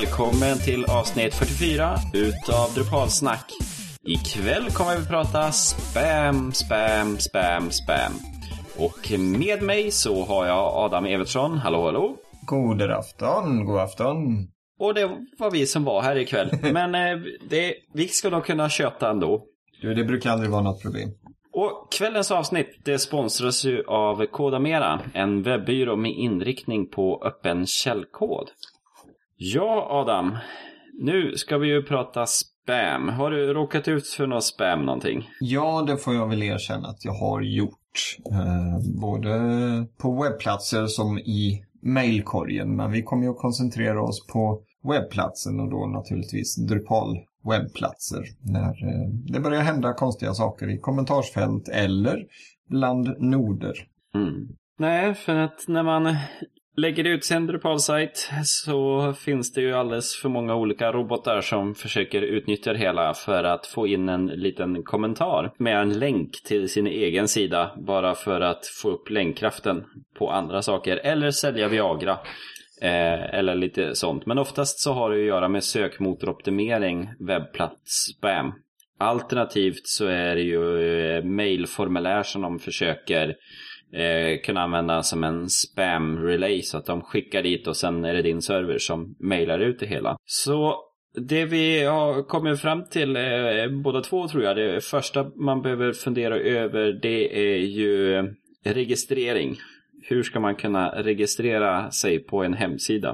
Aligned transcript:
välkommen 0.00 0.58
till 0.58 0.84
avsnitt 0.84 1.34
44 1.34 1.94
utav 2.14 2.74
Drupalsnack. 2.74 3.52
Ikväll 4.02 4.70
kommer 4.70 4.96
vi 4.96 5.06
prata 5.06 5.52
spam, 5.52 6.52
spam, 6.52 7.18
spam, 7.18 7.70
spam. 7.70 8.12
Och 8.76 9.12
med 9.18 9.62
mig 9.62 9.90
så 9.90 10.24
har 10.24 10.46
jag 10.46 10.58
Adam 10.58 11.04
Evertsson. 11.04 11.58
Hallå, 11.58 11.84
hallå. 11.84 12.16
God 12.46 12.82
afton, 12.82 13.64
god 13.64 13.78
afton. 13.78 14.48
Och 14.78 14.94
det 14.94 15.10
var 15.38 15.50
vi 15.50 15.66
som 15.66 15.84
var 15.84 16.02
här 16.02 16.16
ikväll. 16.16 16.50
Men 16.72 16.94
eh, 16.94 17.18
det, 17.48 17.74
vi 17.94 18.08
ska 18.08 18.30
nog 18.30 18.44
kunna 18.44 18.68
köta 18.68 19.10
ändå. 19.10 19.44
Du, 19.82 19.94
det 19.94 20.04
brukar 20.04 20.30
aldrig 20.30 20.50
vara 20.50 20.62
något 20.62 20.82
problem. 20.82 21.08
Och 21.52 21.92
kvällens 21.92 22.30
avsnitt 22.30 22.80
det 22.84 22.98
sponsras 22.98 23.64
ju 23.64 23.84
av 23.86 24.26
Kodamera, 24.26 25.00
en 25.14 25.42
webbyrå 25.42 25.96
med 25.96 26.12
inriktning 26.12 26.86
på 26.86 27.22
öppen 27.24 27.66
källkod. 27.66 28.50
Ja, 29.40 29.86
Adam. 29.90 30.36
Nu 30.92 31.36
ska 31.36 31.58
vi 31.58 31.68
ju 31.68 31.82
prata 31.82 32.26
spam. 32.26 33.08
Har 33.08 33.30
du 33.30 33.54
råkat 33.54 33.88
ut 33.88 34.06
för 34.06 34.26
något 34.26 34.44
spam 34.44 34.86
någonting? 34.86 35.28
Ja, 35.40 35.84
det 35.86 35.96
får 35.96 36.14
jag 36.14 36.28
väl 36.28 36.42
erkänna 36.42 36.88
att 36.88 37.04
jag 37.04 37.12
har 37.12 37.42
gjort. 37.42 38.16
Eh, 38.30 39.00
både 39.00 39.30
på 39.98 40.22
webbplatser 40.22 40.86
som 40.86 41.18
i 41.18 41.64
mailkorgen. 41.82 42.76
Men 42.76 42.92
vi 42.92 43.02
kommer 43.02 43.22
ju 43.22 43.30
att 43.30 43.38
koncentrera 43.38 44.02
oss 44.02 44.26
på 44.26 44.62
webbplatsen 44.88 45.60
och 45.60 45.70
då 45.70 45.86
naturligtvis 45.86 46.56
Drupal 46.56 47.18
webbplatser. 47.50 48.24
När 48.40 48.68
eh, 48.68 49.08
det 49.32 49.40
börjar 49.40 49.60
hända 49.60 49.92
konstiga 49.92 50.34
saker 50.34 50.70
i 50.70 50.78
kommentarsfält 50.78 51.68
eller 51.68 52.24
bland 52.68 53.20
noder. 53.20 53.74
Mm. 54.14 54.48
Nej, 54.78 55.14
för 55.14 55.34
att 55.34 55.64
när 55.68 55.82
man 55.82 56.16
lägger 56.78 57.04
ut 57.04 57.24
sin 57.24 57.46
Drupal-sajt 57.46 58.30
så 58.44 59.12
finns 59.12 59.52
det 59.52 59.60
ju 59.60 59.74
alldeles 59.74 60.16
för 60.16 60.28
många 60.28 60.54
olika 60.54 60.92
robotar 60.92 61.40
som 61.40 61.74
försöker 61.74 62.22
utnyttja 62.22 62.72
det 62.72 62.78
hela 62.78 63.14
för 63.14 63.44
att 63.44 63.66
få 63.66 63.86
in 63.86 64.08
en 64.08 64.26
liten 64.26 64.82
kommentar 64.82 65.52
med 65.58 65.80
en 65.80 65.98
länk 65.98 66.42
till 66.44 66.68
sin 66.68 66.86
egen 66.86 67.28
sida 67.28 67.70
bara 67.86 68.14
för 68.14 68.40
att 68.40 68.66
få 68.66 68.90
upp 68.90 69.10
länkkraften 69.10 69.84
på 70.18 70.30
andra 70.30 70.62
saker 70.62 70.96
eller 70.96 71.30
sälja 71.30 71.68
Viagra. 71.68 72.18
Eh, 72.82 73.34
eller 73.34 73.54
lite 73.54 73.94
sånt. 73.94 74.26
Men 74.26 74.38
oftast 74.38 74.80
så 74.80 74.92
har 74.92 75.10
det 75.10 75.16
att 75.16 75.26
göra 75.26 75.48
med 75.48 75.64
sökmotoroptimering, 75.64 77.08
webbplats, 77.18 78.14
spam. 78.16 78.52
Alternativt 78.98 79.86
så 79.86 80.06
är 80.06 80.34
det 80.34 80.42
ju 80.42 80.80
eh, 80.90 81.24
mailformulär 81.24 82.22
som 82.22 82.42
de 82.42 82.58
försöker 82.58 83.34
eh, 83.92 84.40
kunna 84.40 84.60
använda 84.60 85.02
som 85.02 85.24
en 85.24 85.48
spam 85.50 86.18
relay 86.18 86.62
så 86.62 86.78
att 86.78 86.86
de 86.86 87.02
skickar 87.02 87.42
dit 87.42 87.66
och 87.66 87.76
sen 87.76 88.04
är 88.04 88.14
det 88.14 88.22
din 88.22 88.42
server 88.42 88.78
som 88.78 89.16
mejlar 89.18 89.58
ut 89.58 89.78
det 89.80 89.86
hela. 89.86 90.16
Så 90.24 90.76
det 91.14 91.44
vi 91.44 91.84
har 91.84 92.22
kommit 92.22 92.60
fram 92.60 92.84
till 92.84 93.16
eh, 93.16 93.22
båda 93.82 94.00
två 94.00 94.28
tror 94.28 94.42
jag, 94.42 94.56
det 94.56 94.84
första 94.84 95.30
man 95.36 95.62
behöver 95.62 95.92
fundera 95.92 96.38
över 96.38 96.92
det 97.02 97.52
är 97.54 97.58
ju 97.58 98.22
registrering. 98.64 99.56
Hur 100.02 100.22
ska 100.22 100.40
man 100.40 100.54
kunna 100.54 101.02
registrera 101.02 101.90
sig 101.90 102.18
på 102.18 102.44
en 102.44 102.54
hemsida? 102.54 103.10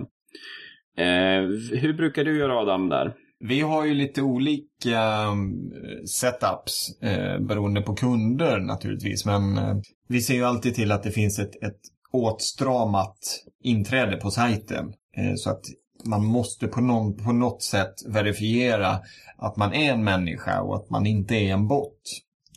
Eh, 0.97 1.42
hur 1.80 1.92
brukar 1.92 2.25
du 2.25 2.39
göra 2.39 2.58
Adam 2.58 2.89
där? 2.89 3.12
Vi 3.48 3.61
har 3.61 3.84
ju 3.84 3.95
lite 3.95 4.23
olika 4.23 5.27
um, 5.27 5.73
setups 6.06 7.03
eh, 7.03 7.41
beroende 7.41 7.83
på 7.83 7.95
kunder 7.95 8.61
naturligtvis. 8.61 9.25
Men 9.25 9.59
eh, 9.59 9.77
vi 10.09 10.20
ser 10.20 10.34
ju 10.34 10.45
alltid 10.45 10.75
till 10.75 10.92
att 10.92 11.03
det 11.03 11.11
finns 11.11 11.39
ett, 11.39 11.62
ett 11.62 11.81
åtstramat 12.12 13.19
inträde 13.62 14.17
på 14.17 14.30
sajten. 14.30 14.92
Eh, 15.17 15.35
så 15.36 15.51
att 15.51 15.63
man 16.05 16.24
måste 16.24 16.68
på, 16.68 16.80
någon, 16.80 17.17
på 17.17 17.33
något 17.33 17.63
sätt 17.63 17.95
verifiera 18.08 19.01
att 19.39 19.57
man 19.57 19.73
är 19.73 19.92
en 19.92 20.05
människa 20.05 20.61
och 20.61 20.77
att 20.77 20.91
man 20.91 21.07
inte 21.07 21.35
är 21.35 21.52
en 21.52 21.68
bot. 21.68 22.02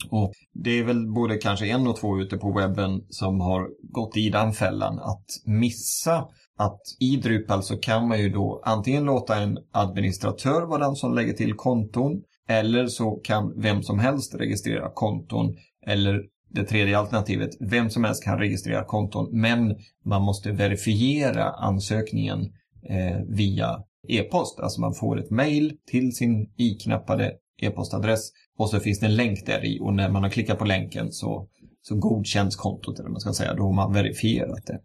Och 0.10 0.34
det 0.54 0.72
är 0.72 0.84
väl 0.84 1.08
både 1.14 1.38
kanske 1.38 1.68
en 1.68 1.88
och 1.88 1.98
två 1.98 2.20
ute 2.20 2.38
på 2.38 2.52
webben 2.52 3.02
som 3.10 3.42
har 3.42 3.68
gått 3.82 4.18
i 4.18 4.30
den 4.30 4.54
fällan 4.54 5.00
att 5.00 5.26
missa 5.46 6.28
att 6.58 6.82
i 7.00 7.16
Drupal 7.16 7.64
så 7.64 7.78
kan 7.78 8.08
man 8.08 8.20
ju 8.20 8.30
då 8.30 8.62
antingen 8.66 9.04
låta 9.04 9.36
en 9.36 9.58
administratör 9.72 10.62
vara 10.62 10.80
den 10.80 10.96
som 10.96 11.16
lägger 11.16 11.34
till 11.34 11.54
konton 11.54 12.22
eller 12.50 12.88
så 12.88 13.12
kan 13.12 13.62
vem 13.62 13.84
som 13.84 14.00
helst 14.00 14.36
registrera 14.36 14.90
konton 14.94 15.56
eller 15.86 16.24
det 16.50 16.64
tredje 16.64 16.98
alternativet, 16.98 17.50
vem 17.60 17.90
som 17.90 18.04
helst 18.04 18.24
kan 18.24 18.40
registrera 18.40 18.84
konton 18.84 19.30
men 19.32 19.76
man 20.06 20.22
måste 20.22 20.52
verifiera 20.52 21.52
ansökningen 21.52 22.42
eh, 22.90 23.22
via 23.28 23.84
e-post. 24.08 24.60
Alltså 24.60 24.82
man 24.82 24.94
får 24.94 25.20
ett 25.20 25.30
mail 25.30 25.78
till 25.92 26.16
sin 26.16 26.50
iknappade 26.58 27.34
e-postadress 27.62 28.32
och 28.58 28.70
så 28.70 28.80
finns 28.80 29.00
det 29.00 29.06
en 29.06 29.16
länk 29.16 29.46
där 29.46 29.66
i 29.66 29.80
och 29.82 29.94
när 29.94 30.10
man 30.10 30.24
har 30.24 30.30
klickat 30.30 30.60
på 30.60 30.66
länken 30.66 31.12
så, 31.12 31.48
så 31.82 31.96
godkänns 31.96 32.56
kontot, 32.56 33.00
eller 33.00 33.10
man 33.10 33.22
ska 33.22 33.34
säga. 33.34 33.54
Då 33.54 33.64
har 33.64 33.74
man 33.74 33.94
verifierat 33.94 34.66
det. 34.66 34.80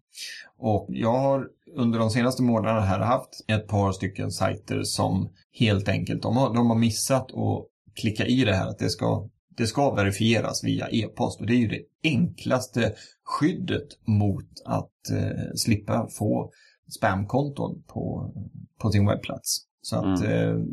Och 0.58 0.86
jag 0.88 1.18
har 1.18 1.48
under 1.76 1.98
de 1.98 2.10
senaste 2.10 2.42
månaderna 2.42 2.80
här 2.80 3.00
haft 3.00 3.44
ett 3.48 3.68
par 3.68 3.92
stycken 3.92 4.30
sajter 4.30 4.82
som 4.82 5.28
helt 5.52 5.88
enkelt, 5.88 6.22
de 6.22 6.36
har, 6.36 6.54
de 6.54 6.70
har 6.70 6.78
missat 6.78 7.32
att 7.32 7.66
klicka 7.94 8.26
i 8.26 8.44
det 8.44 8.54
här 8.54 8.68
att 8.68 8.78
det 8.78 8.90
ska, 8.90 9.28
det 9.56 9.66
ska 9.66 9.94
verifieras 9.94 10.64
via 10.64 10.88
e-post. 10.90 11.40
Och 11.40 11.46
det 11.46 11.54
är 11.54 11.58
ju 11.58 11.68
det 11.68 11.82
enklaste 12.02 12.92
skyddet 13.24 13.88
mot 14.04 14.62
att 14.64 15.10
eh, 15.10 15.54
slippa 15.54 16.08
få 16.18 16.50
spamkonton 16.90 17.82
på, 17.86 18.32
på 18.78 18.90
sin 18.90 19.06
webbplats. 19.06 19.66
Så 19.82 19.96
att 19.96 20.24
mm. 20.24 20.32
eh, 20.32 20.64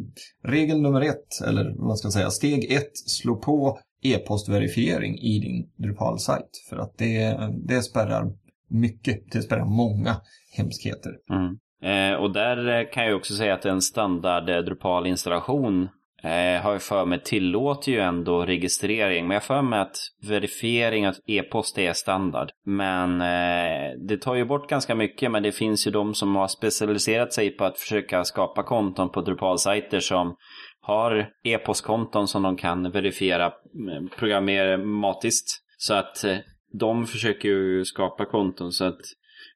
regel 0.43 0.81
nummer 0.81 1.01
ett, 1.01 1.41
eller 1.47 1.73
vad 1.77 1.87
man 1.87 1.97
ska 1.97 2.11
säga, 2.11 2.29
steg 2.29 2.71
ett, 2.71 2.97
slå 2.97 3.35
på 3.35 3.79
e-postverifiering 4.01 5.19
i 5.19 5.39
din 5.39 5.69
Drupal-sajt. 5.75 6.49
För 6.69 6.77
att 6.77 6.97
det, 6.97 7.37
det 7.67 7.81
spärrar 7.81 8.33
mycket, 8.67 9.31
det 9.31 9.41
spärrar 9.41 9.65
många 9.65 10.21
hemskheter. 10.57 11.11
Mm. 11.29 11.57
Eh, 11.81 12.19
och 12.19 12.33
där 12.33 12.79
eh, 12.79 12.89
kan 12.93 13.05
jag 13.05 13.15
också 13.15 13.33
säga 13.33 13.53
att 13.53 13.65
en 13.65 13.81
standard 13.81 14.49
eh, 14.49 14.57
Drupal-installation 14.57 15.89
Eh, 16.23 16.61
har 16.61 16.71
jag 16.71 16.81
för 16.81 17.05
mig 17.05 17.23
tillåter 17.23 17.91
ju 17.91 17.99
ändå 17.99 18.45
registrering. 18.45 19.27
Men 19.27 19.35
jag 19.35 19.41
har 19.41 19.45
för 19.45 19.61
mig 19.61 19.79
att 19.79 19.97
verifiering 20.27 21.07
av 21.07 21.15
e-post 21.27 21.77
är 21.77 21.93
standard. 21.93 22.49
Men 22.65 23.21
eh, 23.21 23.97
det 24.07 24.17
tar 24.17 24.35
ju 24.35 24.45
bort 24.45 24.69
ganska 24.69 24.95
mycket. 24.95 25.31
Men 25.31 25.43
det 25.43 25.51
finns 25.51 25.87
ju 25.87 25.91
de 25.91 26.13
som 26.13 26.35
har 26.35 26.47
specialiserat 26.47 27.33
sig 27.33 27.49
på 27.51 27.65
att 27.65 27.77
försöka 27.77 28.23
skapa 28.23 28.63
konton 28.63 29.09
på 29.09 29.21
Drupal-sajter 29.21 29.99
som 29.99 30.35
har 30.81 31.29
e-postkonton 31.43 32.27
som 32.27 32.43
de 32.43 32.57
kan 32.57 32.91
verifiera 32.91 33.51
mm, 33.75 33.89
eh, 33.89 34.09
programmatiskt. 34.17 35.47
Så 35.77 35.93
att 35.93 36.23
eh, 36.23 36.37
de 36.79 37.05
försöker 37.05 37.49
ju 37.49 37.85
skapa 37.85 38.25
konton 38.25 38.71
så 38.71 38.85
att 38.85 38.99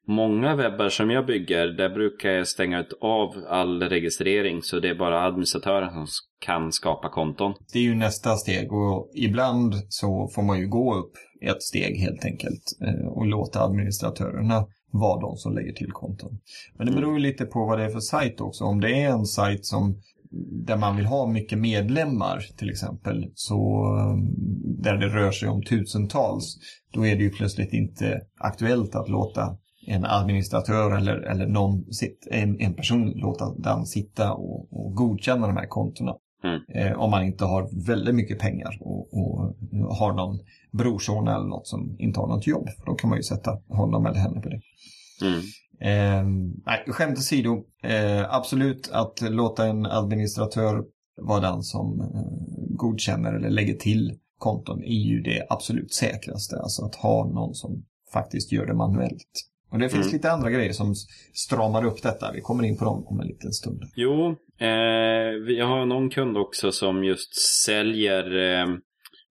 Många 0.06 0.56
webbar 0.56 0.88
som 0.88 1.10
jag 1.10 1.26
bygger, 1.26 1.66
där 1.66 1.88
brukar 1.88 2.30
jag 2.30 2.48
stänga 2.48 2.80
ut 2.80 2.92
av 3.00 3.44
all 3.48 3.82
registrering 3.82 4.62
så 4.62 4.80
det 4.80 4.88
är 4.88 4.94
bara 4.94 5.22
administratören 5.22 5.92
som 5.92 6.06
kan 6.38 6.72
skapa 6.72 7.08
konton. 7.08 7.54
Det 7.72 7.78
är 7.78 7.82
ju 7.82 7.94
nästa 7.94 8.36
steg 8.36 8.72
och 8.72 9.10
ibland 9.14 9.74
så 9.88 10.28
får 10.34 10.42
man 10.42 10.58
ju 10.58 10.68
gå 10.68 10.94
upp 10.94 11.12
ett 11.40 11.62
steg 11.62 11.96
helt 11.96 12.24
enkelt 12.24 12.62
eh, 12.80 13.06
och 13.06 13.26
låta 13.26 13.60
administratörerna 13.60 14.66
vara 14.90 15.20
de 15.20 15.36
som 15.36 15.54
lägger 15.54 15.72
till 15.72 15.92
konton. 15.92 16.38
Men 16.78 16.86
det 16.86 16.92
beror 16.92 17.14
ju 17.14 17.20
lite 17.20 17.44
på 17.44 17.66
vad 17.66 17.78
det 17.78 17.84
är 17.84 17.90
för 17.90 18.00
sajt 18.00 18.40
också. 18.40 18.64
Om 18.64 18.80
det 18.80 19.02
är 19.02 19.08
en 19.10 19.26
sajt 19.26 19.66
som 19.66 20.00
där 20.66 20.76
man 20.76 20.96
vill 20.96 21.06
ha 21.06 21.26
mycket 21.26 21.58
medlemmar 21.58 22.38
till 22.56 22.70
exempel, 22.70 23.30
så 23.34 23.86
där 24.82 24.96
det 24.96 25.08
rör 25.08 25.30
sig 25.30 25.48
om 25.48 25.62
tusentals, 25.62 26.56
då 26.92 27.06
är 27.06 27.16
det 27.16 27.22
ju 27.22 27.30
plötsligt 27.30 27.72
inte 27.72 28.20
aktuellt 28.38 28.94
att 28.94 29.08
låta 29.08 29.56
en 29.86 30.04
administratör 30.04 30.96
eller, 30.96 31.16
eller 31.16 31.46
någon, 31.46 31.84
en, 32.30 32.60
en 32.60 32.74
person 32.74 33.10
låta 33.10 33.54
den 33.54 33.86
sitta 33.86 34.32
och, 34.32 34.72
och 34.72 34.94
godkänna 34.94 35.46
de 35.46 35.56
här 35.56 35.66
kontona. 35.66 36.14
Mm. 36.44 36.60
Eh, 36.68 36.98
om 36.98 37.10
man 37.10 37.24
inte 37.24 37.44
har 37.44 37.86
väldigt 37.86 38.14
mycket 38.14 38.38
pengar 38.38 38.78
och, 38.80 39.14
och 39.14 39.56
har 39.96 40.12
någon 40.12 40.38
brorson 40.72 41.28
eller 41.28 41.46
något 41.46 41.66
som 41.66 41.96
inte 41.98 42.20
har 42.20 42.28
något 42.28 42.46
jobb. 42.46 42.68
Då 42.86 42.94
kan 42.94 43.10
man 43.10 43.18
ju 43.18 43.22
sätta 43.22 43.58
honom 43.68 44.06
eller 44.06 44.18
henne 44.18 44.40
på 44.40 44.48
det. 44.48 44.60
Mm. 45.22 45.40
Eh, 45.80 46.26
nej, 46.66 46.84
skämt 46.86 47.18
åsido, 47.18 47.64
eh, 47.82 48.34
absolut 48.34 48.90
att 48.92 49.20
låta 49.20 49.66
en 49.66 49.86
administratör 49.86 50.84
vara 51.16 51.40
den 51.40 51.62
som 51.62 52.00
eh, 52.00 52.76
godkänner 52.76 53.32
eller 53.32 53.50
lägger 53.50 53.74
till 53.74 54.18
konton 54.38 54.82
är 54.82 55.04
ju 55.04 55.20
det 55.20 55.46
absolut 55.48 55.92
säkraste. 55.92 56.56
Alltså 56.56 56.84
att 56.84 56.94
ha 56.94 57.24
någon 57.24 57.54
som 57.54 57.84
faktiskt 58.12 58.52
gör 58.52 58.66
det 58.66 58.74
manuellt. 58.74 59.50
Och 59.70 59.78
det 59.78 59.88
finns 59.88 60.06
mm. 60.06 60.12
lite 60.12 60.32
andra 60.32 60.50
grejer 60.50 60.72
som 60.72 60.94
stramar 61.34 61.84
upp 61.84 62.02
detta. 62.02 62.32
Vi 62.32 62.40
kommer 62.40 62.64
in 62.64 62.78
på 62.78 62.84
dem 62.84 63.06
om 63.06 63.20
en 63.20 63.26
liten 63.26 63.52
stund. 63.52 63.82
Jo, 63.96 64.28
eh, 64.58 65.30
vi 65.46 65.60
har 65.60 65.86
någon 65.86 66.10
kund 66.10 66.36
också 66.36 66.72
som 66.72 67.04
just 67.04 67.34
säljer 67.64 68.36
eh, 68.36 68.66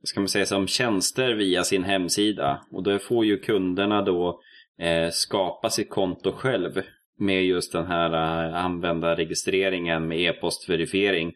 ska 0.04 0.20
man 0.20 0.30
säga, 0.30 0.46
som 0.46 0.68
tjänster 0.68 1.34
via 1.34 1.64
sin 1.64 1.84
hemsida. 1.84 2.62
Och 2.72 2.84
då 2.84 3.00
får 3.00 3.26
ju 3.26 3.38
kunderna 3.38 4.02
då 4.02 4.40
eh, 4.80 5.10
skapa 5.12 5.70
sitt 5.70 5.90
konto 5.90 6.32
själv 6.32 6.82
med 7.20 7.46
just 7.46 7.72
den 7.72 7.86
här 7.86 8.14
uh, 8.14 8.56
användarregistreringen 8.56 10.08
med 10.08 10.20
e-postverifiering. 10.20 11.34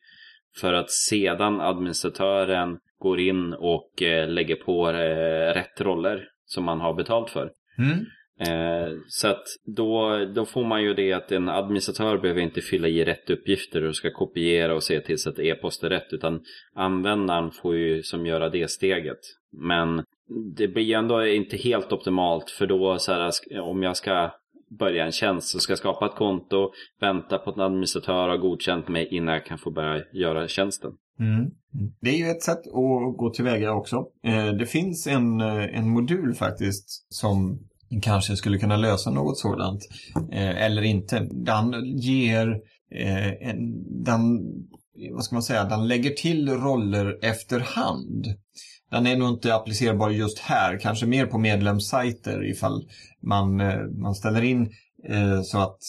För 0.60 0.74
att 0.74 0.92
sedan 0.92 1.62
administratören 1.62 2.78
går 3.00 3.20
in 3.20 3.54
och 3.54 3.92
uh, 4.02 4.28
lägger 4.28 4.56
på 4.56 4.88
uh, 4.88 4.94
rätt 5.54 5.82
roller 5.82 6.28
som 6.46 6.64
man 6.64 6.82
har 6.82 6.94
betalt 6.94 7.30
för. 7.30 7.52
Mm. 7.78 8.06
Eh, 8.39 8.94
så 9.07 9.28
att 9.28 9.44
då, 9.66 10.25
då 10.36 10.45
får 10.45 10.63
man 10.63 10.84
ju 10.84 10.94
det 10.94 11.13
att 11.13 11.31
en 11.31 11.50
administratör 11.50 12.18
behöver 12.18 12.42
inte 12.42 12.62
fylla 12.62 12.88
i 12.88 13.06
rätt 13.06 13.30
uppgifter 13.30 13.84
och 13.84 13.95
ska 13.95 14.12
kopiera 14.12 14.75
och 14.75 14.84
se 14.84 15.00
till 15.00 15.18
så 15.18 15.30
att 15.30 15.39
e-post 15.39 15.84
är 15.84 15.89
rätt 15.89 16.07
utan 16.13 16.42
användaren 16.74 17.51
får 17.51 17.75
ju 17.75 18.04
som 18.04 18.25
göra 18.25 18.50
det 18.50 18.69
steget. 18.69 19.19
Men 19.51 20.04
det 20.56 20.68
blir 20.68 20.95
ändå 20.95 21.25
inte 21.25 21.57
helt 21.57 21.92
optimalt 21.92 22.50
för 22.50 22.68
då 22.68 22.98
så 23.00 23.12
här, 23.12 23.31
om 23.62 23.84
jag 23.84 23.98
ska 23.98 24.31
börja 24.80 25.06
en 25.06 25.12
tjänst 25.12 25.48
så 25.48 25.60
ska 25.60 25.72
jag 25.72 25.80
skapa 25.80 26.06
ett 26.06 26.16
konto, 26.16 26.72
vänta 27.00 27.38
på 27.38 27.50
att 27.50 27.56
en 27.56 27.62
administratör 27.62 28.30
har 28.30 28.38
godkänt 28.38 28.88
mig 28.88 29.07
innan 29.12 29.34
jag 29.34 29.45
kan 29.45 29.57
få 29.57 29.72
börja 29.72 30.04
göra 30.13 30.48
tjänsten. 30.48 30.92
Mm. 31.19 31.51
Det 32.01 32.10
är 32.10 32.18
ju 32.18 32.25
ett 32.25 32.44
sätt 32.44 32.68
att 32.68 33.18
gå 33.18 33.30
tillväga 33.34 33.74
också. 33.74 33.95
Eh, 34.24 34.48
det 34.48 34.66
finns 34.66 35.07
en, 35.07 35.42
eh, 35.42 35.78
en 35.78 35.89
modul 35.89 36.34
faktiskt 36.34 37.13
som 37.13 37.60
kanske 38.01 38.36
skulle 38.36 38.57
kunna 38.57 38.78
lösa 38.78 39.12
något 39.12 39.38
sådant. 39.38 39.81
Eh, 40.31 40.63
eller 40.63 40.81
inte. 40.81 41.28
Den 41.31 41.98
ger 41.98 42.48
eh, 42.95 43.50
en, 43.50 43.84
den, 44.04 44.22
vad 45.13 45.24
ska 45.24 45.36
man 45.36 45.44
säga, 45.44 45.63
den 45.63 45.88
lägger 45.88 46.10
till 46.10 46.50
roller 46.50 47.18
efterhand. 47.22 48.25
Den 48.92 49.07
är 49.07 49.18
nog 49.18 49.30
inte 49.30 49.56
applicerbar 49.56 50.10
just 50.10 50.39
här, 50.39 50.80
kanske 50.80 51.06
mer 51.06 51.25
på 51.25 51.38
medlemssajter 51.38 52.50
ifall 52.50 52.89
man, 53.24 53.62
eh, 53.62 53.80
man 54.01 54.16
ställer 54.16 54.42
in 54.42 54.69
eh, 55.07 55.42
så 55.42 55.57
att 55.57 55.80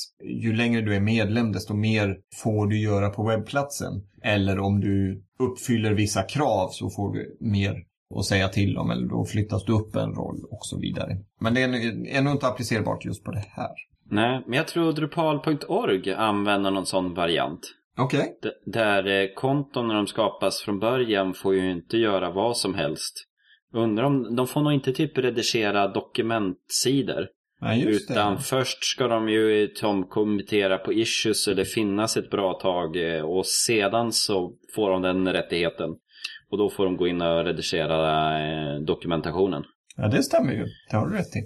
ju 0.42 0.52
längre 0.52 0.80
du 0.80 0.94
är 0.94 1.00
medlem 1.00 1.52
desto 1.52 1.74
mer 1.74 2.16
får 2.42 2.66
du 2.66 2.80
göra 2.80 3.10
på 3.10 3.28
webbplatsen. 3.28 3.92
Eller 4.22 4.58
om 4.58 4.80
du 4.80 5.22
uppfyller 5.38 5.92
vissa 5.92 6.22
krav 6.22 6.68
så 6.72 6.90
får 6.90 7.12
du 7.12 7.36
mer 7.40 7.74
att 8.16 8.24
säga 8.24 8.48
till 8.48 8.78
om 8.78 8.90
eller 8.90 9.06
då 9.06 9.24
flyttas 9.24 9.64
du 9.64 9.72
upp 9.72 9.96
en 9.96 10.14
roll 10.14 10.44
och 10.50 10.60
så 10.62 10.78
vidare. 10.78 11.16
Men 11.40 11.54
det 11.54 11.62
är 11.62 12.22
nog 12.22 12.32
inte 12.34 12.46
applicerbart 12.46 13.04
just 13.04 13.24
på 13.24 13.30
det 13.30 13.44
här. 13.50 13.70
Nej, 14.10 14.42
men 14.46 14.56
jag 14.56 14.68
tror 14.68 14.92
Drupal.org 14.92 16.12
använder 16.12 16.70
någon 16.70 16.86
sån 16.86 17.14
variant. 17.14 17.60
Okej. 17.98 18.20
Okay. 18.38 18.52
Där 18.66 19.06
eh, 19.06 19.28
konton 19.34 19.88
när 19.88 19.94
de 19.94 20.06
skapas 20.06 20.62
från 20.62 20.78
början 20.78 21.34
får 21.34 21.54
ju 21.54 21.70
inte 21.70 21.96
göra 21.96 22.30
vad 22.30 22.56
som 22.56 22.74
helst. 22.74 23.24
Undrar 23.72 24.04
om 24.04 24.36
de 24.36 24.46
får 24.46 24.60
nog 24.60 24.72
inte 24.72 24.92
typ 24.92 25.18
redigera 25.18 25.88
dokumentsidor. 25.88 27.28
Nej, 27.60 27.84
utan 27.86 28.34
det. 28.34 28.40
först 28.40 28.84
ska 28.84 29.08
de 29.08 29.28
ju 29.28 29.66
tom, 29.66 30.04
kommentera 30.04 30.78
på 30.78 30.92
issues 30.92 31.48
eller 31.48 31.64
finnas 31.64 32.16
ett 32.16 32.30
bra 32.30 32.54
tag 32.62 33.16
eh, 33.16 33.22
och 33.22 33.46
sedan 33.46 34.12
så 34.12 34.52
får 34.74 34.90
de 34.90 35.02
den 35.02 35.32
rättigheten. 35.32 35.90
Och 36.50 36.58
då 36.58 36.70
får 36.70 36.84
de 36.84 36.96
gå 36.96 37.06
in 37.06 37.22
och 37.22 37.44
redigera 37.44 38.38
eh, 38.40 38.80
dokumentationen. 38.80 39.64
Ja, 39.96 40.08
det 40.08 40.22
stämmer 40.22 40.52
ju. 40.52 40.66
Det 40.90 40.96
har 40.96 41.06
du 41.06 41.16
rätt 41.16 41.36
i. 41.36 41.40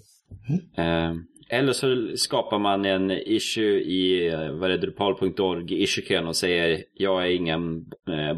Mm. 0.80 1.24
Eller 1.50 1.72
så 1.72 2.16
skapar 2.16 2.58
man 2.58 2.84
en 2.84 3.10
issue 3.10 3.80
i 3.80 4.30
vad 4.60 4.70
är 4.70 4.78
Drupal.org 4.78 5.82
issue 5.82 6.20
och 6.20 6.36
säger 6.36 6.84
jag 6.94 7.22
är 7.26 7.30
ingen 7.30 7.84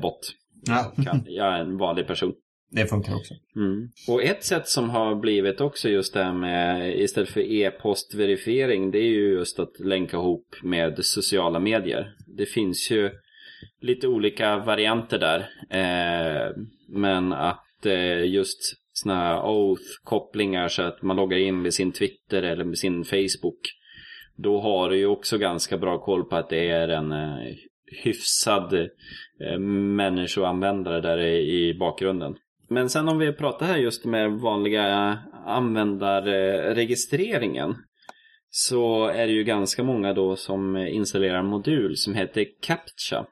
bot. 0.02 0.32
Ja. 0.66 0.92
Jag 1.26 1.54
är 1.54 1.60
en 1.60 1.76
vanlig 1.76 2.06
person. 2.06 2.34
Det 2.70 2.86
funkar 2.86 3.14
också. 3.14 3.34
Mm. 3.56 3.88
Och 4.08 4.22
ett 4.22 4.44
sätt 4.44 4.68
som 4.68 4.90
har 4.90 5.14
blivit 5.14 5.60
också 5.60 5.88
just 5.88 6.14
det 6.14 6.24
här 6.24 6.32
med 6.32 6.94
istället 7.00 7.28
för 7.28 7.40
e-postverifiering 7.40 8.90
det 8.90 8.98
är 8.98 9.10
ju 9.10 9.32
just 9.32 9.58
att 9.58 9.80
länka 9.80 10.16
ihop 10.16 10.56
med 10.62 11.04
sociala 11.04 11.60
medier. 11.60 12.14
Det 12.26 12.46
finns 12.46 12.90
ju 12.90 13.10
lite 13.84 14.08
olika 14.08 14.58
varianter 14.58 15.18
där. 15.18 15.40
Eh, 15.70 16.50
men 16.88 17.32
att 17.32 17.86
eh, 17.86 18.24
just 18.24 18.58
sådana 18.92 19.20
här 19.20 19.46
oath-kopplingar 19.46 20.68
så 20.68 20.82
att 20.82 21.02
man 21.02 21.16
loggar 21.16 21.38
in 21.38 21.62
med 21.62 21.74
sin 21.74 21.92
Twitter 21.92 22.42
eller 22.42 22.64
med 22.64 22.78
sin 22.78 23.04
Facebook. 23.04 23.60
Då 24.36 24.60
har 24.60 24.90
du 24.90 24.96
ju 24.96 25.06
också 25.06 25.38
ganska 25.38 25.78
bra 25.78 25.98
koll 25.98 26.24
på 26.24 26.36
att 26.36 26.48
det 26.48 26.68
är 26.68 26.88
en 26.88 27.12
eh, 27.12 27.38
hyfsad 28.04 28.74
eh, 28.74 28.86
människoanvändare 29.58 31.00
där 31.00 31.18
i 31.18 31.76
bakgrunden. 31.78 32.36
Men 32.68 32.90
sen 32.90 33.08
om 33.08 33.18
vi 33.18 33.32
pratar 33.32 33.66
här 33.66 33.76
just 33.76 34.04
med 34.04 34.32
vanliga 34.32 35.18
användarregistreringen 35.46 37.74
så 38.50 39.06
är 39.06 39.26
det 39.26 39.32
ju 39.32 39.44
ganska 39.44 39.82
många 39.82 40.12
då 40.12 40.36
som 40.36 40.76
installerar 40.76 41.38
en 41.38 41.46
modul 41.46 41.96
som 41.96 42.14
heter 42.14 42.46
CAPTCHA. 42.60 43.26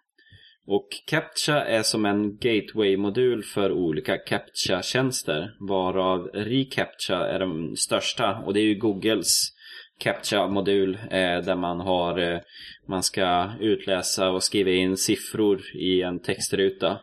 Och 0.67 0.89
CAPTCHA 1.07 1.65
är 1.65 1.83
som 1.83 2.05
en 2.05 2.37
gateway-modul 2.37 3.43
för 3.43 3.73
olika 3.73 4.19
CAPTCHA-tjänster 4.19 5.57
varav 5.61 6.31
ReCAPTCHA 6.35 7.29
är 7.29 7.39
den 7.39 7.77
största 7.77 8.37
och 8.37 8.55
det 8.55 8.61
är 8.61 8.65
ju 8.65 8.75
Googles 8.75 9.53
CAPTCHA-modul 9.99 10.99
eh, 11.11 11.39
där 11.45 11.57
man 11.57 11.81
har 11.81 12.19
eh, 12.19 12.41
man 12.89 13.03
ska 13.03 13.51
utläsa 13.61 14.31
och 14.31 14.43
skriva 14.43 14.71
in 14.71 14.97
siffror 14.97 15.61
i 15.75 16.03
en 16.03 16.21
textruta 16.21 16.99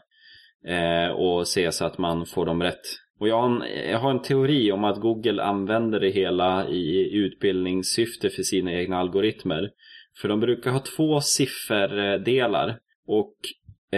eh, 0.67 1.11
och 1.11 1.47
se 1.47 1.71
så 1.71 1.85
att 1.85 1.97
man 1.97 2.25
får 2.25 2.45
dem 2.45 2.63
rätt. 2.63 2.85
Och 3.19 3.27
jag 3.27 3.41
har, 3.41 3.49
en, 3.49 3.89
jag 3.91 3.99
har 3.99 4.11
en 4.11 4.21
teori 4.21 4.71
om 4.71 4.83
att 4.83 5.01
Google 5.01 5.43
använder 5.43 5.99
det 5.99 6.09
hela 6.09 6.67
i 6.67 7.11
utbildningssyfte 7.13 8.29
för 8.29 8.43
sina 8.43 8.73
egna 8.73 8.97
algoritmer. 8.97 9.69
För 10.21 10.27
de 10.27 10.39
brukar 10.39 10.71
ha 10.71 10.79
två 10.79 11.21
sifferdelar 11.21 12.77
och 13.09 13.33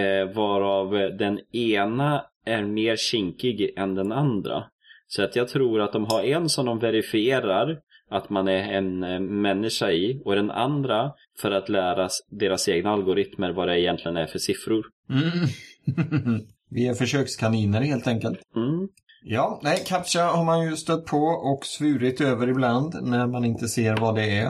eh, 0.01 0.33
varav 0.35 0.91
den 1.17 1.39
ena 1.51 2.25
är 2.45 2.63
mer 2.63 2.95
kinkig 2.95 3.73
än 3.77 3.95
den 3.95 4.11
andra. 4.11 4.63
Så 5.07 5.23
att 5.23 5.35
jag 5.35 5.47
tror 5.47 5.81
att 5.81 5.93
de 5.93 6.05
har 6.05 6.23
en 6.23 6.49
som 6.49 6.65
de 6.65 6.79
verifierar 6.79 7.79
att 8.09 8.29
man 8.29 8.47
är 8.47 8.73
en 8.73 9.03
eh, 9.03 9.19
människa 9.19 9.91
i 9.91 10.21
och 10.25 10.35
den 10.35 10.51
andra 10.51 11.11
för 11.41 11.51
att 11.51 11.69
lära 11.69 12.09
deras 12.29 12.69
egna 12.69 12.91
algoritmer 12.91 13.51
vad 13.51 13.67
det 13.67 13.79
egentligen 13.79 14.17
är 14.17 14.25
för 14.25 14.39
siffror. 14.39 14.85
Mm. 15.09 16.41
Vi 16.69 16.87
är 16.87 16.93
försökskaniner 16.93 17.81
helt 17.81 18.07
enkelt. 18.07 18.39
Mm. 18.55 18.87
Ja, 19.23 19.59
nej, 19.63 19.83
CAPTCHA 19.87 20.23
har 20.23 20.45
man 20.45 20.69
ju 20.69 20.75
stött 20.75 21.05
på 21.05 21.17
och 21.17 21.65
svurit 21.65 22.21
över 22.21 22.49
ibland 22.49 22.95
när 23.01 23.27
man 23.27 23.45
inte 23.45 23.67
ser 23.67 23.95
vad 23.97 24.15
det 24.15 24.37
är. 24.37 24.47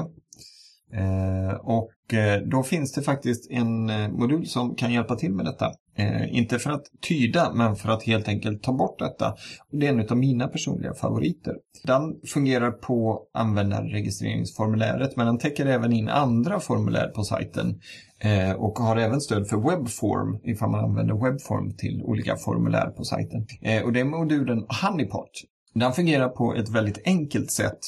Eh, 0.93 1.53
och 1.62 1.89
eh, 1.91 2.00
Eh, 2.13 2.41
då 2.45 2.63
finns 2.63 2.91
det 2.91 3.01
faktiskt 3.01 3.51
en 3.51 3.89
eh, 3.89 4.09
modul 4.09 4.47
som 4.47 4.75
kan 4.75 4.93
hjälpa 4.93 5.15
till 5.15 5.33
med 5.33 5.45
detta. 5.45 5.71
Eh, 5.95 6.37
inte 6.37 6.59
för 6.59 6.71
att 6.71 6.83
tyda, 7.07 7.51
men 7.53 7.75
för 7.75 7.89
att 7.89 8.03
helt 8.03 8.27
enkelt 8.27 8.63
ta 8.63 8.73
bort 8.73 8.99
detta. 8.99 9.29
Och 9.71 9.77
det 9.79 9.87
är 9.87 9.93
en 9.93 10.09
av 10.09 10.17
mina 10.17 10.47
personliga 10.47 10.93
favoriter. 10.93 11.55
Den 11.83 12.15
fungerar 12.33 12.71
på 12.71 13.23
användarregistreringsformuläret, 13.33 15.15
men 15.15 15.25
den 15.25 15.37
täcker 15.37 15.65
även 15.65 15.93
in 15.93 16.09
andra 16.09 16.59
formulär 16.59 17.07
på 17.07 17.23
sajten. 17.23 17.79
Eh, 18.23 18.51
och 18.51 18.79
har 18.79 18.97
även 18.97 19.21
stöd 19.21 19.47
för 19.47 19.57
webform 19.57 20.39
ifall 20.43 20.69
man 20.69 20.83
använder 20.83 21.13
webform 21.13 21.73
till 21.77 22.01
olika 22.03 22.35
formulär 22.35 22.87
på 22.87 23.03
sajten. 23.03 23.45
Eh, 23.61 23.83
och 23.83 23.93
det 23.93 23.99
är 23.99 24.05
modulen 24.05 24.65
Honeypot. 24.81 25.31
Den 25.73 25.93
fungerar 25.93 26.29
på 26.29 26.55
ett 26.55 26.69
väldigt 26.69 27.01
enkelt 27.05 27.51
sätt 27.51 27.79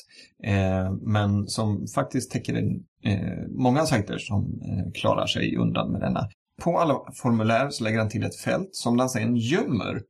eh, 0.44 0.92
men 1.02 1.48
som 1.48 1.88
faktiskt 1.88 2.32
täcker 2.32 2.58
in 2.58 2.84
Eh, 3.06 3.48
många 3.50 3.86
sajter 3.86 4.18
som 4.18 4.44
eh, 4.44 4.92
klarar 4.94 5.26
sig 5.26 5.56
undan 5.58 5.92
med 5.92 6.02
denna. 6.02 6.30
På 6.62 6.80
alla 6.80 7.00
formulär 7.14 7.70
så 7.70 7.84
lägger 7.84 8.00
han 8.00 8.10
till 8.10 8.24
ett 8.24 8.36
fält 8.36 8.70
som 8.72 8.98
den 8.98 9.10
sedan 9.10 9.36
gömmer 9.36 10.02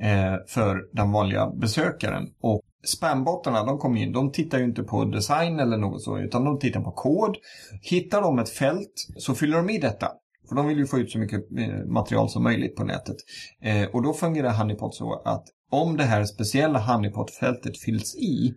eh, 0.00 0.34
för 0.48 0.80
den 0.92 1.12
vanliga 1.12 1.50
besökaren. 1.50 2.28
Och 2.40 2.60
spambottarna 2.84 3.64
de 3.64 3.78
kommer 3.78 4.00
in, 4.00 4.12
de 4.12 4.32
tittar 4.32 4.58
ju 4.58 4.64
inte 4.64 4.82
på 4.82 5.04
design 5.04 5.60
eller 5.60 5.76
något 5.76 6.02
så 6.02 6.18
utan 6.18 6.44
de 6.44 6.58
tittar 6.58 6.80
på 6.80 6.90
kod. 6.90 7.36
Hittar 7.82 8.22
de 8.22 8.38
ett 8.38 8.50
fält 8.50 8.92
så 9.16 9.34
fyller 9.34 9.56
de 9.56 9.70
i 9.70 9.78
detta. 9.78 10.08
För 10.48 10.56
de 10.56 10.68
vill 10.68 10.78
ju 10.78 10.86
få 10.86 10.98
ut 10.98 11.10
så 11.10 11.18
mycket 11.18 11.40
eh, 11.58 11.84
material 11.86 12.28
som 12.28 12.42
möjligt 12.42 12.76
på 12.76 12.84
nätet. 12.84 13.16
Eh, 13.62 13.88
och 13.88 14.02
då 14.02 14.12
fungerar 14.12 14.52
Honeypot 14.52 14.94
så 14.94 15.22
att 15.24 15.44
om 15.70 15.96
det 15.96 16.04
här 16.04 16.24
speciella 16.24 16.78
Honeypot-fältet 16.78 17.78
fylls 17.78 18.16
i, 18.16 18.54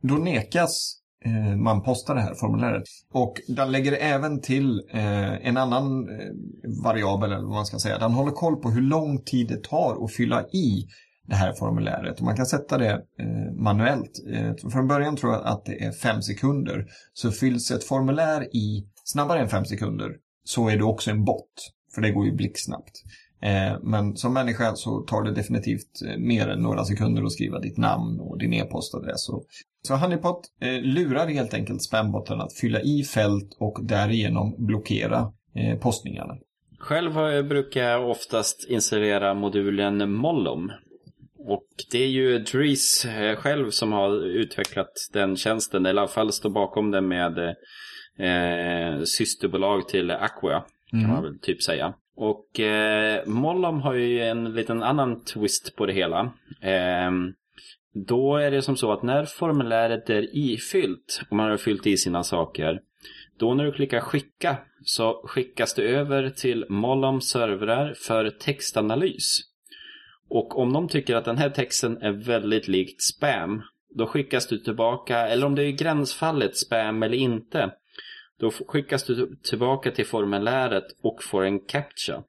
då 0.00 0.14
nekas 0.14 0.96
Eh, 1.26 1.56
man 1.56 1.82
postar 1.82 2.14
det 2.14 2.20
här 2.20 2.34
formuläret. 2.34 2.82
Och 3.12 3.34
den 3.48 3.72
lägger 3.72 3.92
även 3.92 4.40
till 4.40 4.82
eh, 4.90 5.46
en 5.46 5.56
annan 5.56 6.08
eh, 6.08 6.30
variabel, 6.84 7.32
eller 7.32 7.44
vad 7.44 7.54
man 7.54 7.66
ska 7.66 7.78
säga. 7.78 7.98
Den 7.98 8.12
håller 8.12 8.32
koll 8.32 8.56
på 8.56 8.70
hur 8.70 8.82
lång 8.82 9.22
tid 9.22 9.48
det 9.48 9.64
tar 9.64 10.04
att 10.04 10.12
fylla 10.12 10.42
i 10.42 10.86
det 11.28 11.34
här 11.34 11.52
formuläret. 11.52 12.20
Man 12.20 12.36
kan 12.36 12.46
sätta 12.46 12.78
det 12.78 12.92
eh, 12.92 13.52
manuellt. 13.54 14.22
Eh, 14.32 14.70
från 14.72 14.88
början 14.88 15.16
tror 15.16 15.32
jag 15.32 15.46
att 15.46 15.64
det 15.64 15.84
är 15.84 15.92
fem 15.92 16.22
sekunder. 16.22 16.86
Så 17.12 17.30
fylls 17.30 17.70
ett 17.70 17.84
formulär 17.84 18.56
i 18.56 18.86
snabbare 19.04 19.40
än 19.40 19.48
fem 19.48 19.64
sekunder 19.64 20.10
så 20.44 20.68
är 20.68 20.76
det 20.76 20.84
också 20.84 21.10
en 21.10 21.24
bot. 21.24 21.72
För 21.94 22.02
det 22.02 22.10
går 22.10 22.26
ju 22.26 22.32
blixtsnabbt. 22.32 23.02
Eh, 23.42 23.78
men 23.82 24.16
som 24.16 24.32
människa 24.32 24.74
så 24.74 25.00
tar 25.00 25.22
det 25.22 25.34
definitivt 25.34 26.02
eh, 26.06 26.18
mer 26.18 26.48
än 26.48 26.62
några 26.62 26.84
sekunder 26.84 27.22
att 27.22 27.32
skriva 27.32 27.60
ditt 27.60 27.76
namn 27.76 28.20
och 28.20 28.38
din 28.38 28.52
e-postadress. 28.52 29.28
Så 29.86 29.94
Honeypot 29.94 30.40
eh, 30.60 30.82
lurar 30.82 31.26
helt 31.26 31.54
enkelt 31.54 31.82
spambotten 31.82 32.40
att 32.40 32.58
fylla 32.60 32.80
i 32.80 33.04
fält 33.04 33.56
och 33.58 33.78
därigenom 33.84 34.54
blockera 34.58 35.32
postningarna. 35.80 36.34
Själv 36.78 37.12
brukar 37.48 37.82
jag 37.82 38.10
oftast 38.10 38.66
installera 38.68 39.34
modulen 39.34 40.12
Mollom. 40.12 40.72
Och 41.38 41.66
det 41.92 41.98
är 41.98 42.08
ju 42.08 42.38
Dries 42.38 43.06
själv 43.36 43.70
som 43.70 43.92
har 43.92 44.26
utvecklat 44.26 44.92
den 45.12 45.36
tjänsten, 45.36 45.86
eller 45.86 46.00
i 46.00 46.02
alla 46.02 46.08
fall 46.08 46.32
står 46.32 46.50
bakom 46.50 46.90
den 46.90 47.08
med 47.08 47.38
eh, 48.18 49.02
systerbolag 49.04 49.88
till 49.88 50.10
Aqua, 50.10 50.64
kan 50.90 51.00
mm. 51.00 51.10
man 51.10 51.22
väl 51.22 51.38
typ 51.38 51.62
säga. 51.62 51.94
Och 52.16 52.60
eh, 52.60 53.26
Mollom 53.26 53.80
har 53.80 53.94
ju 53.94 54.20
en 54.20 54.54
liten 54.54 54.82
annan 54.82 55.24
twist 55.24 55.76
på 55.76 55.86
det 55.86 55.92
hela. 55.92 56.20
Eh, 56.60 57.10
då 58.04 58.36
är 58.36 58.50
det 58.50 58.62
som 58.62 58.76
så 58.76 58.92
att 58.92 59.02
när 59.02 59.24
formuläret 59.24 60.10
är 60.10 60.36
ifyllt 60.36 61.22
och 61.30 61.36
man 61.36 61.50
har 61.50 61.56
fyllt 61.56 61.86
i 61.86 61.96
sina 61.96 62.22
saker. 62.22 62.80
Då 63.38 63.54
när 63.54 63.64
du 63.64 63.72
klickar 63.72 64.00
skicka 64.00 64.56
så 64.84 65.22
skickas 65.24 65.74
det 65.74 65.82
över 65.82 66.30
till 66.30 66.66
Mollom 66.68 67.20
servrar 67.20 67.94
för 67.94 68.30
textanalys. 68.30 69.40
Och 70.28 70.58
om 70.58 70.72
de 70.72 70.88
tycker 70.88 71.16
att 71.16 71.24
den 71.24 71.38
här 71.38 71.50
texten 71.50 72.02
är 72.02 72.12
väldigt 72.12 72.68
likt 72.68 73.02
spam, 73.02 73.62
då 73.94 74.06
skickas 74.06 74.46
du 74.46 74.58
tillbaka, 74.58 75.18
eller 75.18 75.46
om 75.46 75.54
det 75.54 75.64
är 75.64 75.70
gränsfallet 75.70 76.56
spam 76.56 77.02
eller 77.02 77.16
inte, 77.16 77.70
då 78.40 78.50
skickas 78.50 79.04
du 79.04 79.36
tillbaka 79.42 79.90
till 79.90 80.06
formuläret 80.06 80.84
och 81.02 81.22
får 81.22 81.44
en 81.44 81.60
captcha. 81.60 82.22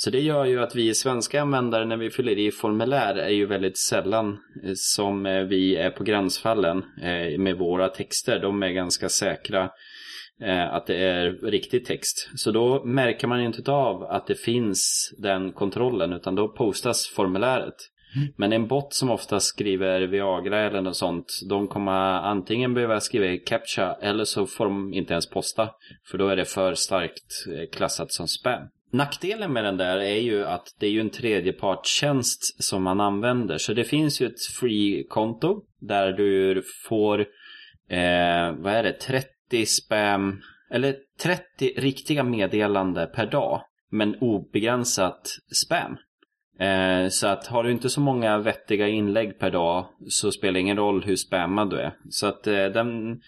Så 0.00 0.10
det 0.10 0.20
gör 0.20 0.44
ju 0.44 0.60
att 0.60 0.74
vi 0.74 0.94
svenska 0.94 1.42
användare 1.42 1.84
när 1.84 1.96
vi 1.96 2.10
fyller 2.10 2.38
i 2.38 2.50
formulär 2.50 3.14
är 3.14 3.28
ju 3.28 3.46
väldigt 3.46 3.78
sällan 3.78 4.38
eh, 4.64 4.72
som 4.74 5.26
eh, 5.26 5.42
vi 5.42 5.76
är 5.76 5.90
på 5.90 6.04
gränsfallen 6.04 6.84
eh, 7.02 7.38
med 7.38 7.58
våra 7.58 7.88
texter. 7.88 8.40
De 8.40 8.62
är 8.62 8.70
ganska 8.70 9.08
säkra 9.08 9.70
att 10.70 10.86
det 10.86 10.96
är 10.96 11.50
riktig 11.50 11.86
text. 11.86 12.30
Så 12.36 12.50
då 12.50 12.84
märker 12.84 13.26
man 13.26 13.40
inte 13.40 13.72
av 13.72 14.02
att 14.02 14.26
det 14.26 14.34
finns 14.34 15.14
den 15.18 15.52
kontrollen 15.52 16.12
utan 16.12 16.34
då 16.34 16.48
postas 16.48 17.08
formuläret. 17.08 17.74
Men 18.36 18.52
en 18.52 18.66
bot 18.66 18.94
som 18.94 19.10
ofta 19.10 19.40
skriver 19.40 20.00
Viagra 20.00 20.60
eller 20.60 20.80
något 20.80 20.96
sånt, 20.96 21.26
de 21.48 21.68
kommer 21.68 21.92
antingen 22.12 22.74
behöva 22.74 23.00
skriva 23.00 23.44
CAPTCHA 23.46 23.94
eller 23.94 24.24
så 24.24 24.46
får 24.46 24.64
de 24.64 24.94
inte 24.94 25.12
ens 25.12 25.30
posta. 25.30 25.70
För 26.10 26.18
då 26.18 26.28
är 26.28 26.36
det 26.36 26.44
för 26.44 26.74
starkt 26.74 27.44
klassat 27.72 28.12
som 28.12 28.28
spam. 28.28 28.68
Nackdelen 28.90 29.52
med 29.52 29.64
den 29.64 29.76
där 29.76 29.98
är 29.98 30.20
ju 30.20 30.44
att 30.44 30.74
det 30.78 30.86
är 30.86 30.90
ju 30.90 31.00
en 31.00 31.10
tredjepartstjänst 31.10 32.62
som 32.62 32.82
man 32.82 33.00
använder. 33.00 33.58
Så 33.58 33.72
det 33.72 33.84
finns 33.84 34.20
ju 34.20 34.26
ett 34.26 34.42
free-konto 34.60 35.62
där 35.80 36.12
du 36.12 36.62
får, 36.88 37.20
eh, 37.88 38.52
vad 38.56 38.72
är 38.72 38.82
det, 38.82 38.92
30 38.92 39.66
spam, 39.66 40.40
eller 40.70 40.96
30 41.22 41.74
riktiga 41.76 42.22
meddelande 42.22 43.06
per 43.06 43.26
dag. 43.26 43.62
Men 43.90 44.16
obegränsat 44.20 45.28
spam. 45.64 45.96
Eh, 46.60 47.08
så 47.08 47.26
att 47.26 47.46
har 47.46 47.64
du 47.64 47.70
inte 47.70 47.90
så 47.90 48.00
många 48.00 48.38
vettiga 48.38 48.88
inlägg 48.88 49.38
per 49.38 49.50
dag 49.50 49.86
så 50.08 50.32
spelar 50.32 50.52
det 50.52 50.60
ingen 50.60 50.76
roll 50.76 51.04
hur 51.04 51.16
spammad 51.16 51.70
du 51.70 51.76
är. 51.76 51.92
Så 52.10 52.26
att 52.26 52.46
eh, 52.46 52.66
den, 52.66 53.20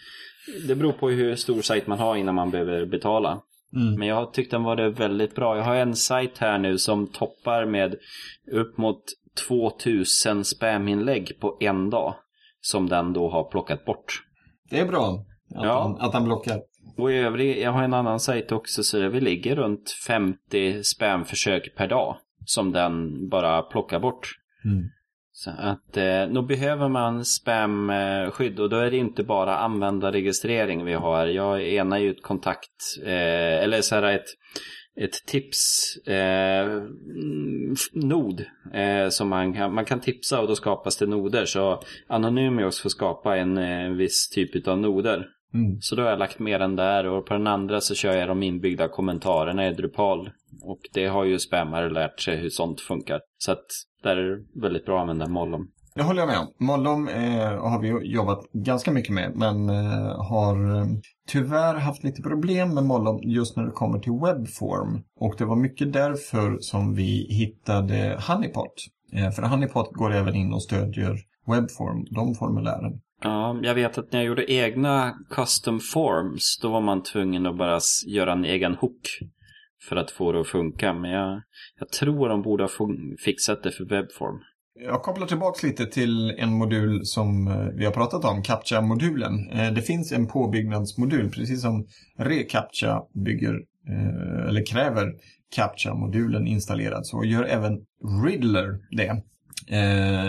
det 0.68 0.74
beror 0.74 0.92
på 0.92 1.10
hur 1.10 1.34
stor 1.36 1.62
sajt 1.62 1.86
man 1.86 1.98
har 1.98 2.16
innan 2.16 2.34
man 2.34 2.50
behöver 2.50 2.86
betala. 2.86 3.42
Mm. 3.76 3.94
Men 3.98 4.08
jag 4.08 4.14
har 4.14 4.26
tyckt 4.26 4.50
den 4.50 4.62
var 4.62 4.90
väldigt 4.90 5.34
bra. 5.34 5.56
Jag 5.56 5.64
har 5.64 5.74
en 5.74 5.96
sajt 5.96 6.38
här 6.38 6.58
nu 6.58 6.78
som 6.78 7.06
toppar 7.06 7.66
med 7.66 7.94
upp 8.52 8.78
mot 8.78 9.02
2000 9.48 10.44
spaminlägg 10.44 11.40
på 11.40 11.56
en 11.60 11.90
dag. 11.90 12.14
Som 12.60 12.88
den 12.88 13.12
då 13.12 13.30
har 13.30 13.50
plockat 13.50 13.84
bort. 13.84 14.22
Det 14.70 14.80
är 14.80 14.86
bra 14.86 15.24
att, 15.54 15.64
ja. 15.64 15.82
han, 15.82 15.96
att 16.00 16.14
han 16.14 16.24
blockar. 16.24 16.60
Och 16.96 17.12
i 17.12 17.14
övrigt, 17.14 17.62
jag 17.62 17.72
har 17.72 17.82
en 17.82 17.94
annan 17.94 18.20
sajt 18.20 18.52
också 18.52 18.82
så 18.82 19.08
vi 19.08 19.20
ligger 19.20 19.56
runt 19.56 19.90
50 20.06 20.82
spamförsök 20.82 21.74
per 21.76 21.88
dag 21.88 22.16
som 22.44 22.72
den 22.72 23.28
bara 23.28 23.62
plockar 23.62 24.00
bort. 24.00 24.28
Mm. 24.64 24.88
Så 25.44 25.50
att 25.58 25.96
eh, 25.96 26.26
nog 26.28 26.46
behöver 26.46 26.88
man 26.88 27.24
spamskydd 27.24 28.60
och 28.60 28.70
då 28.70 28.76
är 28.76 28.90
det 28.90 28.96
inte 28.96 29.22
bara 29.22 29.56
användarregistrering 29.56 30.84
vi 30.84 30.94
har. 30.94 31.26
Jag 31.26 31.68
enar 31.68 31.98
ju 31.98 32.10
ett 32.10 32.22
kontakt, 32.22 32.70
eh, 33.04 33.62
eller 33.62 33.80
så 33.80 33.94
här 33.94 34.02
ett, 34.02 34.26
ett 35.00 35.26
tips 35.26 35.96
eh, 36.06 36.66
eh, 38.72 39.08
som 39.08 39.28
man 39.28 39.54
kan, 39.54 39.74
man 39.74 39.84
kan 39.84 40.00
tipsa 40.00 40.40
och 40.40 40.48
då 40.48 40.54
skapas 40.54 40.96
det 40.96 41.06
noder. 41.06 41.44
Så 41.44 41.82
Anonymios 42.06 42.80
får 42.80 42.90
skapa 42.90 43.36
en, 43.36 43.58
en 43.58 43.90
eh, 43.90 43.96
viss 43.96 44.28
typ 44.28 44.68
av 44.68 44.78
noder. 44.78 45.26
Mm. 45.54 45.80
Så 45.80 45.96
då 45.96 46.02
har 46.02 46.10
jag 46.10 46.18
lagt 46.18 46.38
med 46.38 46.60
den 46.60 46.76
där 46.76 47.06
och 47.06 47.26
på 47.26 47.34
den 47.34 47.46
andra 47.46 47.80
så 47.80 47.94
kör 47.94 48.16
jag 48.16 48.28
de 48.28 48.42
inbyggda 48.42 48.88
kommentarerna 48.88 49.68
i 49.68 49.72
Drupal. 49.72 50.30
Och 50.62 50.80
det 50.92 51.06
har 51.06 51.24
ju 51.24 51.38
spammare 51.38 51.90
lärt 51.90 52.20
sig 52.20 52.36
hur 52.36 52.50
sånt 52.50 52.80
funkar. 52.80 53.20
Så 53.38 53.52
att 53.52 53.66
där 54.02 54.16
är 54.16 54.36
det 54.36 54.60
väldigt 54.60 54.86
bra 54.86 54.96
att 54.96 55.00
använda 55.00 55.28
Mollom. 55.28 55.68
Det 55.94 56.02
håller 56.02 56.20
jag 56.20 56.28
med 56.28 56.38
om. 56.38 56.52
Mollom 56.58 57.08
eh, 57.08 57.70
har 57.70 57.80
vi 57.80 58.12
jobbat 58.12 58.44
ganska 58.52 58.92
mycket 58.92 59.14
med 59.14 59.32
men 59.34 59.68
eh, 59.68 60.22
har 60.28 60.76
eh, 60.76 60.86
tyvärr 61.28 61.74
haft 61.74 62.04
lite 62.04 62.22
problem 62.22 62.74
med 62.74 62.84
Mollom 62.84 63.20
just 63.22 63.56
när 63.56 63.64
det 63.64 63.70
kommer 63.70 63.98
till 63.98 64.12
webform. 64.12 65.02
Och 65.16 65.34
det 65.38 65.44
var 65.44 65.56
mycket 65.56 65.92
därför 65.92 66.58
som 66.60 66.94
vi 66.94 67.26
hittade 67.30 68.20
Honeypot. 68.28 68.74
Eh, 69.12 69.30
för 69.30 69.42
Honeypot 69.42 69.92
går 69.92 70.12
även 70.12 70.34
in 70.34 70.52
och 70.52 70.62
stödjer 70.62 71.16
webform, 71.46 72.04
de 72.10 72.34
formulären. 72.34 73.00
Ja, 73.22 73.60
jag 73.62 73.74
vet 73.74 73.98
att 73.98 74.12
när 74.12 74.18
jag 74.20 74.26
gjorde 74.26 74.52
egna 74.52 75.14
custom 75.30 75.80
forms 75.80 76.58
då 76.62 76.70
var 76.70 76.80
man 76.80 77.02
tvungen 77.02 77.46
att 77.46 77.58
bara 77.58 77.80
göra 78.06 78.32
en 78.32 78.44
egen 78.44 78.74
hook 78.74 79.20
för 79.88 79.96
att 79.96 80.10
få 80.10 80.32
det 80.32 80.40
att 80.40 80.48
funka. 80.48 80.92
Men 80.92 81.10
jag, 81.10 81.42
jag 81.78 81.88
tror 81.88 82.28
de 82.28 82.42
borde 82.42 82.62
ha 82.62 82.70
fixat 83.24 83.62
det 83.62 83.72
för 83.72 83.84
webform. 83.84 84.40
Jag 84.74 85.02
kopplar 85.02 85.26
tillbaka 85.26 85.66
lite 85.66 85.86
till 85.86 86.30
en 86.30 86.52
modul 86.52 87.06
som 87.06 87.48
eh, 87.48 87.66
vi 87.74 87.84
har 87.84 87.92
pratat 87.92 88.24
om, 88.24 88.42
CAPTCHA-modulen. 88.42 89.50
Eh, 89.50 89.72
det 89.72 89.82
finns 89.82 90.12
en 90.12 90.26
påbyggnadsmodul, 90.26 91.30
precis 91.30 91.62
som 91.62 91.86
ReCAPTCHA 92.18 93.02
bygger, 93.24 93.54
eh, 93.88 94.48
eller 94.48 94.66
kräver 94.66 95.12
CAPTCHA-modulen 95.56 96.46
installerad, 96.46 97.06
så 97.06 97.24
gör 97.24 97.44
även 97.44 97.72
Riddler 98.24 98.78
det. 98.90 99.22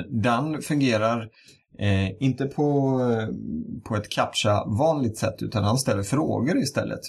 Den 0.09 0.61
fungerar 0.61 1.29
Eh, 1.81 2.11
inte 2.19 2.45
på, 2.45 2.99
eh, 3.11 3.27
på 3.83 3.95
ett 3.95 4.09
captcha 4.09 4.65
vanligt 4.65 5.17
sätt 5.17 5.35
utan 5.41 5.63
han 5.63 5.77
ställer 5.77 6.03
frågor 6.03 6.57
istället. 6.57 6.99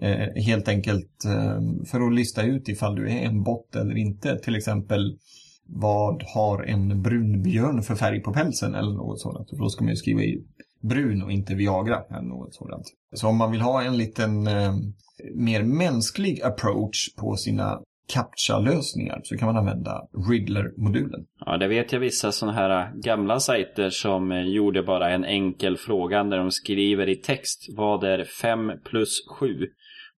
Eh, 0.00 0.42
helt 0.42 0.68
enkelt 0.68 1.24
eh, 1.24 1.60
för 1.90 2.06
att 2.06 2.14
lista 2.14 2.42
ut 2.42 2.68
ifall 2.68 2.94
du 2.94 3.10
är 3.10 3.22
en 3.22 3.42
bot 3.42 3.76
eller 3.76 3.96
inte. 3.96 4.38
Till 4.38 4.56
exempel 4.56 5.18
vad 5.66 6.22
har 6.34 6.62
en 6.62 7.02
brunbjörn 7.02 7.82
för 7.82 7.94
färg 7.94 8.20
på 8.20 8.32
pälsen 8.32 8.74
eller 8.74 8.92
något 8.92 9.20
sådant. 9.20 9.48
Då 9.50 9.68
ska 9.68 9.84
man 9.84 9.90
ju 9.90 9.96
skriva 9.96 10.22
i 10.22 10.44
brun 10.80 11.22
och 11.22 11.32
inte 11.32 11.54
Viagra 11.54 12.02
eller 12.10 12.28
något 12.28 12.54
sådant. 12.54 12.84
Så 13.14 13.28
om 13.28 13.36
man 13.36 13.50
vill 13.50 13.60
ha 13.60 13.82
en 13.82 13.96
liten 13.96 14.46
eh, 14.46 14.74
mer 15.34 15.62
mänsklig 15.62 16.42
approach 16.42 17.14
på 17.16 17.36
sina 17.36 17.80
CAPTCHA-lösningar 18.08 19.20
så 19.24 19.36
kan 19.36 19.46
man 19.46 19.56
använda 19.56 20.08
Riddler-modulen. 20.30 21.26
Ja, 21.46 21.58
det 21.58 21.68
vet 21.68 21.92
jag 21.92 22.00
vissa 22.00 22.32
sådana 22.32 22.58
här 22.58 22.92
gamla 22.94 23.40
sajter 23.40 23.90
som 23.90 24.32
eh, 24.32 24.42
gjorde 24.42 24.82
bara 24.82 25.10
en 25.10 25.24
enkel 25.24 25.76
fråga 25.76 26.24
där 26.24 26.38
de 26.38 26.50
skriver 26.50 27.08
i 27.08 27.16
text 27.16 27.66
vad 27.76 28.04
är 28.04 28.24
5 28.24 28.72
plus 28.84 29.26
7 29.38 29.46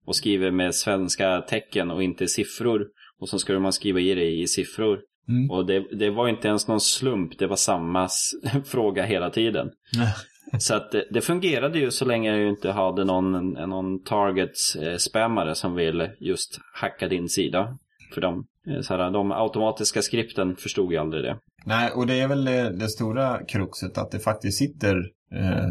och 0.07 0.17
skriver 0.17 0.51
med 0.51 0.75
svenska 0.75 1.41
tecken 1.41 1.91
och 1.91 2.03
inte 2.03 2.29
siffror. 2.29 2.87
Och 3.21 3.29
så 3.29 3.39
skulle 3.39 3.59
man 3.59 3.73
skriva 3.73 4.01
i 4.01 4.15
det 4.15 4.31
i 4.31 4.47
siffror. 4.47 4.99
Mm. 5.29 5.51
Och 5.51 5.67
det, 5.67 5.99
det, 5.99 6.11
var 6.11 6.29
inte 6.29 6.49
ens 6.49 6.69
någon 6.69 6.81
slump, 6.81 7.39
det 7.39 7.47
var 7.47 7.57
samma 7.57 8.09
fråga 8.65 9.05
hela 9.05 9.31
tiden. 9.31 9.71
Så 10.59 10.75
att 10.75 10.91
det, 10.93 11.05
det, 11.11 11.21
fungerade 11.21 11.79
ju 11.79 11.91
så 11.91 12.05
länge 12.05 12.37
jag 12.37 12.49
inte 12.49 12.71
hade 12.71 13.05
någon, 13.05 13.53
någon 13.53 14.03
targets-spammare 14.03 15.49
eh, 15.49 15.55
som 15.55 15.75
vill 15.75 16.09
just 16.21 16.61
hacka 16.75 17.09
din 17.09 17.29
sida. 17.29 17.79
För 18.15 18.21
de, 18.21 18.47
eh, 18.69 18.81
så 18.81 18.97
här, 18.97 19.11
de 19.11 19.33
automatiska 19.33 20.03
skripten 20.03 20.57
förstod 20.57 20.93
ju 20.93 20.99
aldrig 20.99 21.25
det. 21.25 21.39
Nej, 21.65 21.91
och 21.91 22.07
det 22.07 22.21
är 22.21 22.29
väl 22.29 22.45
det, 22.45 22.71
det 22.71 22.89
stora 22.89 23.45
kruxet 23.45 23.99
att 23.99 24.11
det 24.11 24.19
faktiskt 24.19 24.59
sitter 24.59 24.97
eh, 25.35 25.69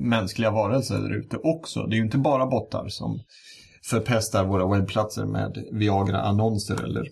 mänskliga 0.00 0.50
varelser 0.50 0.98
där 0.98 1.18
ute 1.18 1.36
också. 1.36 1.82
Det 1.82 1.94
är 1.94 1.98
ju 1.98 2.04
inte 2.04 2.18
bara 2.18 2.46
bottar 2.46 2.88
som 2.88 3.20
förpestar 3.90 4.44
våra 4.44 4.66
webbplatser 4.66 5.24
med 5.24 5.64
Viagra-annonser 5.72 6.84
eller 6.84 7.08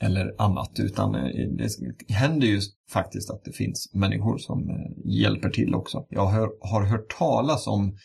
eller 0.00 0.34
annat. 0.38 0.70
Utan 0.78 1.14
eh, 1.14 1.48
det 1.58 2.14
händer 2.14 2.46
ju 2.46 2.60
faktiskt 2.90 3.30
att 3.30 3.44
det 3.44 3.52
finns 3.52 3.90
människor 3.94 4.38
som 4.38 4.70
eh, 4.70 4.76
hjälper 5.04 5.50
till 5.50 5.74
också. 5.74 6.06
Jag 6.08 6.26
har 6.60 6.86
hört 6.86 7.18
talas 7.18 7.66
om 7.66 7.96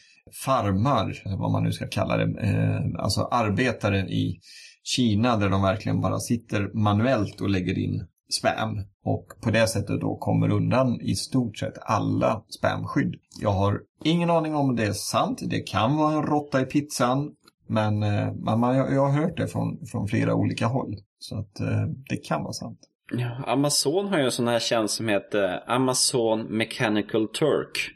farmar, 0.46 1.24
eh, 1.26 1.40
vad 1.40 1.52
man 1.52 1.64
nu 1.64 1.72
ska 1.72 1.88
kalla 1.88 2.18
det, 2.18 2.94
alltså 2.98 3.22
arbetare 3.22 4.00
i 4.00 4.40
Kina 4.84 5.38
där 5.38 5.50
de 5.50 5.62
verkligen 5.62 6.02
bara 6.02 6.20
sitter 6.20 6.74
manuellt 6.74 7.42
och 7.42 7.50
lägger 7.50 7.80
in 7.80 8.08
spam 8.32 8.78
och 9.06 9.28
på 9.44 9.52
det 9.52 9.68
sättet 9.68 10.02
då 10.02 10.18
kommer 10.18 10.52
undan 10.52 11.02
i 11.02 11.16
stort 11.16 11.58
sett 11.58 11.74
alla 11.82 12.44
spamskydd. 12.50 13.16
Jag 13.42 13.52
har 13.52 13.80
ingen 14.04 14.30
aning 14.30 14.56
om 14.56 14.76
det 14.76 14.86
är 14.86 14.94
sant. 14.94 15.42
Det 15.46 15.60
kan 15.60 15.96
vara 15.96 16.14
en 16.14 16.24
råtta 16.24 16.62
i 16.62 16.66
pizzan. 16.66 17.32
Men 17.68 18.00
men 18.00 18.60
man, 18.60 18.76
jag, 18.76 18.94
jag 18.94 19.08
har 19.08 19.22
hört 19.22 19.38
det 19.38 19.48
från, 19.48 19.86
från 19.86 20.08
flera 20.08 20.36
olika 20.36 20.68
håll. 20.68 20.96
Så 21.30 21.40
att 21.40 21.60
eh, 21.60 21.86
det 22.10 22.18
kan 22.18 22.44
vara 22.44 22.54
sant. 22.54 22.80
Ja, 23.12 23.44
Amazon 23.48 24.08
har 24.08 24.18
ju 24.18 24.24
en 24.24 24.32
sån 24.32 24.48
här 24.48 24.60
tjänst 24.60 24.96
som 24.96 25.08
heter 25.08 25.54
eh, 25.54 25.74
Amazon 25.76 26.42
Mechanical 26.42 27.28
Turk. 27.28 27.92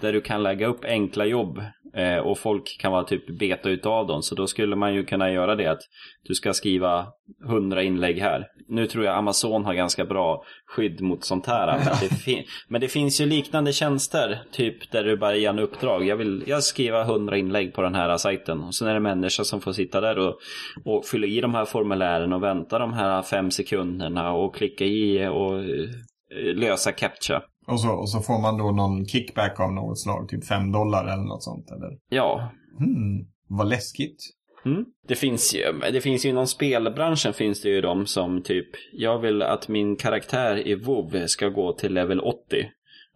Där 0.00 0.12
du 0.12 0.20
kan 0.20 0.42
lägga 0.42 0.66
upp 0.66 0.84
enkla 0.84 1.24
jobb 1.24 1.62
eh, 1.94 2.18
och 2.18 2.38
folk 2.38 2.76
kan 2.80 2.92
vara 2.92 3.04
typ 3.04 3.38
beta 3.38 3.70
utav 3.70 4.06
dem. 4.06 4.22
Så 4.22 4.34
då 4.34 4.46
skulle 4.46 4.76
man 4.76 4.94
ju 4.94 5.04
kunna 5.04 5.30
göra 5.30 5.54
det 5.54 5.66
att 5.66 5.80
du 6.22 6.34
ska 6.34 6.52
skriva 6.52 7.06
100 7.48 7.82
inlägg 7.82 8.18
här. 8.18 8.46
Nu 8.68 8.86
tror 8.86 9.04
jag 9.04 9.16
Amazon 9.16 9.64
har 9.64 9.74
ganska 9.74 10.04
bra 10.04 10.44
skydd 10.66 11.00
mot 11.00 11.24
sånt 11.24 11.46
här. 11.46 11.66
Men 11.78 12.18
det, 12.26 12.44
men 12.68 12.80
det 12.80 12.88
finns 12.88 13.20
ju 13.20 13.26
liknande 13.26 13.72
tjänster, 13.72 14.38
typ 14.52 14.90
där 14.90 15.04
du 15.04 15.16
bara 15.16 15.36
ger 15.36 15.50
en 15.50 15.58
uppdrag. 15.58 16.06
Jag 16.06 16.16
vill 16.16 16.44
jag 16.46 16.62
skriva 16.62 17.02
100 17.02 17.36
inlägg 17.36 17.74
på 17.74 17.82
den 17.82 17.94
här 17.94 18.16
sajten. 18.16 18.60
Och 18.60 18.74
sen 18.74 18.88
är 18.88 18.94
det 18.94 19.00
människor 19.00 19.44
som 19.44 19.60
får 19.60 19.72
sitta 19.72 20.00
där 20.00 20.18
och, 20.18 20.38
och 20.84 21.06
fylla 21.06 21.26
i 21.26 21.40
de 21.40 21.54
här 21.54 21.64
formulären 21.64 22.32
och 22.32 22.42
vänta 22.42 22.78
de 22.78 22.92
här 22.92 23.22
fem 23.22 23.50
sekunderna 23.50 24.32
och 24.32 24.54
klicka 24.54 24.84
i 24.84 25.26
och 25.26 25.58
eh, 25.58 26.54
lösa 26.54 26.92
captcha. 26.92 27.42
Och 27.68 27.80
så, 27.80 27.90
och 27.90 28.10
så 28.10 28.20
får 28.20 28.38
man 28.38 28.58
då 28.58 28.70
någon 28.70 29.06
kickback 29.06 29.60
av 29.60 29.72
något 29.72 29.98
slag, 29.98 30.28
typ 30.28 30.46
5 30.46 30.72
dollar 30.72 31.04
eller 31.04 31.24
något 31.24 31.42
sånt. 31.42 31.70
Eller? 31.70 31.90
Ja, 32.08 32.50
Hmm, 32.78 33.26
vad 33.48 33.68
läskigt. 33.68 34.22
Mm. 34.64 34.84
Det 35.08 35.14
finns 35.14 35.54
ju, 35.54 35.72
det 35.92 36.00
finns 36.00 36.24
ju 36.24 36.28
inom 36.28 36.46
spelbranschen 36.46 37.32
finns 37.32 37.62
det 37.62 37.68
ju 37.68 37.80
de 37.80 38.06
som 38.06 38.42
typ, 38.42 38.68
jag 38.92 39.18
vill 39.18 39.42
att 39.42 39.68
min 39.68 39.96
karaktär 39.96 40.68
i 40.68 40.74
WoW 40.74 41.26
ska 41.26 41.48
gå 41.48 41.72
till 41.72 41.94
level 41.94 42.20
80. 42.20 42.38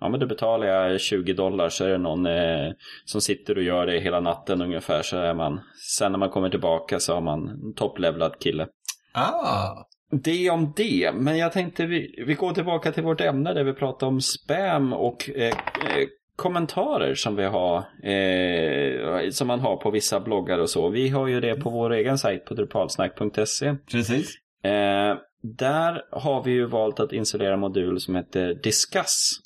Ja 0.01 0.09
men 0.09 0.21
då 0.21 0.27
betalar 0.27 0.67
jag 0.67 1.01
20 1.01 1.33
dollar 1.33 1.69
så 1.69 1.85
är 1.85 1.89
det 1.89 1.99
någon 1.99 2.27
eh, 2.27 2.73
som 3.05 3.21
sitter 3.21 3.57
och 3.57 3.63
gör 3.63 3.87
det 3.87 4.01
hela 4.01 4.21
natten 4.21 4.63
ungefär 4.63 5.03
så 5.03 5.17
är 5.17 5.35
man. 5.35 5.61
Sen 5.97 6.13
när 6.13 6.19
man 6.19 6.31
kommer 6.31 6.51
tillbaka 6.51 7.01
så 7.01 7.15
har 7.15 7.21
man 7.21 7.49
en 7.49 7.75
topplevlad 7.75 8.39
kille. 8.41 8.67
Ah, 9.13 9.85
Det 10.15 10.51
om 10.51 10.73
det, 10.77 11.11
men 11.15 11.39
jag 11.39 11.53
tänkte 11.53 11.87
vi, 11.87 12.25
vi 12.27 12.35
går 12.35 12.53
tillbaka 12.53 12.93
till 12.93 13.03
vårt 13.03 13.21
ämne 13.21 13.55
där 13.55 13.65
vi 13.65 13.73
pratar 13.73 14.07
om 14.07 14.21
spam 14.21 14.93
och 14.93 15.31
eh, 15.35 15.49
eh, 15.49 16.09
kommentarer 16.37 17.15
som 17.15 17.37
vi 17.37 17.45
har, 17.45 17.77
eh, 18.09 19.31
som 19.31 19.47
man 19.47 19.61
har 19.61 19.77
på 19.77 19.91
vissa 19.91 20.21
bloggar 20.21 20.59
och 20.59 20.71
så. 20.71 20.89
Vi 20.89 21.09
har 21.09 21.27
ju 21.27 21.41
det 21.41 21.55
på 21.55 21.71
vår 21.71 21.93
egen 21.93 22.19
sajt 22.19 22.45
på 22.45 22.55
drupalsnack.se. 22.55 23.75
precis. 23.91 24.35
Eh, 24.63 25.17
där 25.43 26.03
har 26.11 26.45
vi 26.45 26.51
ju 26.51 26.67
valt 26.67 27.01
att 27.01 27.13
installera 27.13 27.55
en 27.55 27.61
modul 27.61 28.01
som 28.01 28.17
heter 28.17 28.55
Discuss. 28.55 29.41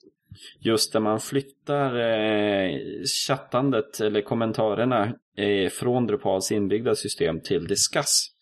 Just 0.60 0.92
där 0.92 1.00
man 1.00 1.20
flyttar 1.20 1.98
eh, 1.98 2.70
chattandet 3.26 4.00
eller 4.00 4.20
kommentarerna 4.20 5.12
eh, 5.36 5.70
från 5.70 6.06
Drupals 6.06 6.52
inbyggda 6.52 6.94
system 6.94 7.40
till 7.40 7.66
Discuss. 7.66 8.32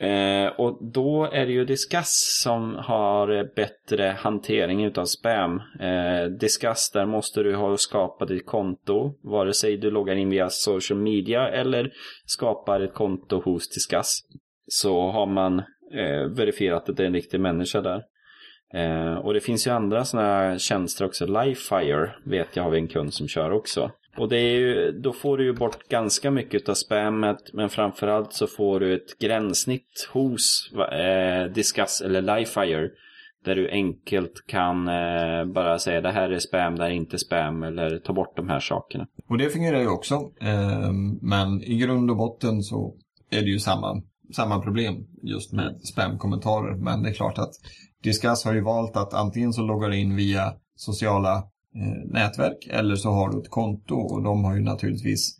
Eh, 0.00 0.46
och 0.46 0.78
då 0.92 1.28
är 1.32 1.46
det 1.46 1.52
ju 1.52 1.64
Discuss 1.64 2.40
som 2.42 2.74
har 2.74 3.54
bättre 3.54 4.16
hantering 4.18 4.84
utav 4.84 5.04
spam. 5.04 5.62
Eh, 5.80 6.24
Discuss, 6.40 6.90
där 6.94 7.06
måste 7.06 7.42
du 7.42 7.56
ha 7.56 7.76
skapat 7.76 8.30
ett 8.30 8.46
konto. 8.46 9.14
Vare 9.22 9.52
sig 9.52 9.76
du 9.76 9.90
loggar 9.90 10.14
in 10.14 10.30
via 10.30 10.50
social 10.50 10.98
media 10.98 11.48
eller 11.48 11.92
skapar 12.26 12.80
ett 12.80 12.94
konto 12.94 13.40
hos 13.40 13.68
Discuss. 13.68 14.20
Så 14.66 15.10
har 15.10 15.26
man 15.26 15.58
eh, 15.94 16.24
verifierat 16.36 16.88
att 16.88 16.96
det 16.96 17.02
är 17.02 17.06
en 17.06 17.14
riktig 17.14 17.40
människa 17.40 17.80
där. 17.80 18.02
Eh, 18.74 19.14
och 19.14 19.34
det 19.34 19.40
finns 19.40 19.66
ju 19.66 19.70
andra 19.70 20.04
sådana 20.04 20.58
tjänster 20.58 21.04
också. 21.04 21.26
Lifefire 21.26 22.14
vet 22.24 22.56
jag 22.56 22.62
har 22.62 22.70
vi 22.70 22.78
en 22.78 22.88
kund 22.88 23.14
som 23.14 23.28
kör 23.28 23.50
också. 23.50 23.90
Och 24.18 24.28
det 24.28 24.36
är 24.36 24.58
ju, 24.58 24.92
då 24.92 25.12
får 25.12 25.38
du 25.38 25.44
ju 25.44 25.52
bort 25.52 25.88
ganska 25.88 26.30
mycket 26.30 26.68
av 26.68 26.74
spammet 26.74 27.38
men 27.52 27.68
framförallt 27.68 28.32
så 28.32 28.46
får 28.46 28.80
du 28.80 28.94
ett 28.94 29.18
gränssnitt 29.18 30.08
hos 30.12 30.72
eh, 30.92 31.52
Discuss 31.52 32.00
eller 32.00 32.22
Lifefire 32.22 32.90
Där 33.44 33.54
du 33.54 33.70
enkelt 33.70 34.32
kan 34.46 34.88
eh, 34.88 35.44
bara 35.54 35.78
säga 35.78 36.00
det 36.00 36.10
här 36.10 36.30
är 36.30 36.38
spam, 36.38 36.76
det 36.76 36.82
här 36.82 36.90
är 36.90 36.94
inte 36.94 37.18
spam 37.18 37.62
eller 37.62 37.98
ta 37.98 38.12
bort 38.12 38.36
de 38.36 38.48
här 38.48 38.60
sakerna. 38.60 39.06
Och 39.28 39.38
det 39.38 39.50
fungerar 39.50 39.80
ju 39.80 39.88
också. 39.88 40.14
Eh, 40.40 40.92
men 41.20 41.62
i 41.62 41.78
grund 41.78 42.10
och 42.10 42.16
botten 42.16 42.62
så 42.62 42.94
är 43.30 43.40
det 43.40 43.50
ju 43.50 43.58
samma, 43.58 44.02
samma 44.36 44.60
problem 44.60 45.06
just 45.22 45.52
med 45.52 45.80
spamkommentarer. 45.80 46.76
Men 46.76 47.02
det 47.02 47.08
är 47.08 47.14
klart 47.14 47.38
att 47.38 47.52
Discuss 48.02 48.44
har 48.44 48.54
ju 48.54 48.60
valt 48.60 48.96
att 48.96 49.14
antingen 49.14 49.52
så 49.52 49.62
loggar 49.62 49.88
du 49.88 49.96
in 49.96 50.16
via 50.16 50.52
sociala 50.76 51.42
nätverk 52.04 52.68
eller 52.70 52.96
så 52.96 53.10
har 53.10 53.30
du 53.30 53.38
ett 53.38 53.50
konto 53.50 53.94
och 53.94 54.22
de 54.22 54.44
har 54.44 54.54
ju 54.54 54.60
naturligtvis 54.60 55.38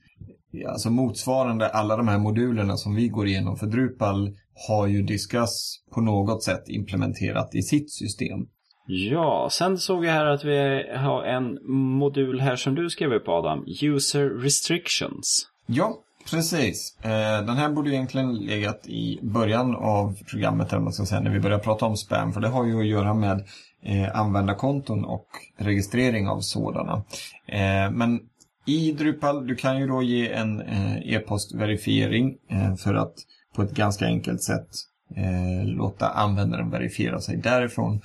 Alltså 0.68 0.90
motsvarande 0.90 1.68
alla 1.68 1.96
de 1.96 2.08
här 2.08 2.18
modulerna 2.18 2.76
som 2.76 2.94
vi 2.94 3.08
går 3.08 3.26
igenom 3.26 3.56
för 3.56 3.66
Drupal 3.66 4.36
har 4.68 4.86
ju 4.86 5.02
Discuss 5.02 5.82
på 5.94 6.00
något 6.00 6.42
sätt 6.42 6.62
implementerat 6.68 7.54
i 7.54 7.62
sitt 7.62 7.92
system. 7.92 8.38
Ja, 8.86 9.48
sen 9.52 9.78
såg 9.78 10.04
jag 10.04 10.12
här 10.12 10.26
att 10.26 10.44
vi 10.44 10.84
har 10.96 11.22
en 11.24 11.58
modul 11.98 12.40
här 12.40 12.56
som 12.56 12.74
du 12.74 12.90
skrev 12.90 13.12
upp 13.12 13.28
Adam. 13.28 13.64
User 13.82 14.28
restrictions. 14.28 15.48
Ja, 15.66 15.94
precis. 16.30 16.96
Eh, 17.02 17.46
Den 17.46 17.56
här 17.56 17.68
borde 17.68 17.90
egentligen 17.90 18.34
legat 18.34 18.86
i 18.86 19.18
början 19.22 19.76
av 19.76 20.14
programmet, 20.30 20.72
eller 20.72 20.82
man 20.82 20.92
ska 20.92 21.06
säga, 21.06 21.20
när 21.20 21.30
vi 21.30 21.40
börjar 21.40 21.58
prata 21.58 21.86
om 21.86 21.96
spam. 21.96 22.32
För 22.32 22.40
det 22.40 22.48
har 22.48 22.66
ju 22.66 22.80
att 22.80 22.86
göra 22.86 23.14
med 23.14 23.44
eh, 23.82 24.16
användarkonton 24.16 25.04
och 25.04 25.28
registrering 25.56 26.28
av 26.28 26.40
sådana. 26.40 27.04
Eh, 27.46 27.90
Men 27.90 28.20
i 28.68 28.92
Drupal, 28.92 29.46
du 29.46 29.56
kan 29.56 29.80
ju 29.80 29.86
då 29.86 30.02
ge 30.02 30.32
en 30.32 30.60
eh, 30.60 31.14
e-postverifiering 31.14 32.36
eh, 32.50 32.76
för 32.76 32.94
att 32.94 33.14
på 33.54 33.62
ett 33.62 33.72
ganska 33.72 34.04
enkelt 34.04 34.42
sätt 34.42 34.68
eh, 35.16 35.64
låta 35.66 36.08
användaren 36.08 36.70
verifiera 36.70 37.20
sig 37.20 37.36
därifrån. 37.36 38.00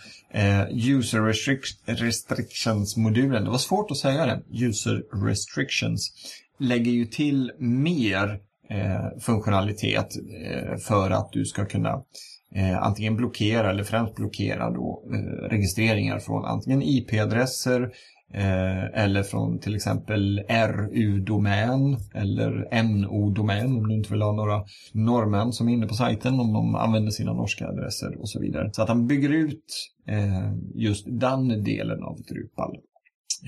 User 0.72 1.22
restrictions-modulen, 1.96 3.44
det 3.44 3.50
var 3.50 3.58
svårt 3.58 3.92
att 3.92 3.98
säga 3.98 4.26
det, 4.26 4.66
user 4.66 5.26
restrictions, 5.28 6.14
lägger 6.60 6.92
ju 6.92 7.06
till 7.06 7.52
mer 7.58 8.40
funktionalitet 9.20 10.14
för 10.88 11.12
att 11.12 11.32
du 11.32 11.46
ska 11.46 11.66
kunna 11.66 12.04
eh, 12.56 12.84
antingen 12.84 13.16
blockera 13.16 13.70
eller 13.70 13.84
främst 13.84 14.16
blockera 14.16 14.70
då, 14.70 15.04
eh, 15.14 15.50
registreringar 15.50 16.20
från 16.20 16.46
antingen 16.46 16.82
IP-adresser 16.82 17.82
eh, 18.34 19.04
eller 19.04 19.24
från 19.24 19.60
till 19.60 19.76
exempel 19.76 20.40
RU-domän 20.50 21.98
eller 22.16 22.84
NO-domän 22.84 23.78
om 23.78 23.88
du 23.88 23.96
inte 23.96 24.12
vill 24.12 24.22
ha 24.22 24.32
några 24.32 24.64
norrmän 24.94 25.52
som 25.52 25.70
är 25.70 25.74
inne 25.74 25.88
på 25.88 25.94
sajten 25.94 26.40
om 26.40 26.54
de 26.54 26.76
använder 26.76 27.12
sina 27.12 27.34
norska 27.34 27.68
adresser 27.68 28.22
och 28.22 28.30
så 28.30 28.40
vidare. 28.40 28.70
Så 28.74 28.82
att 28.82 28.90
han 28.90 29.08
bygger 29.08 29.30
ut 29.30 29.66
eh, 30.08 30.54
just 30.76 31.06
den 31.08 31.64
delen 31.64 32.04
av 32.04 32.18
Drupal. 32.22 32.78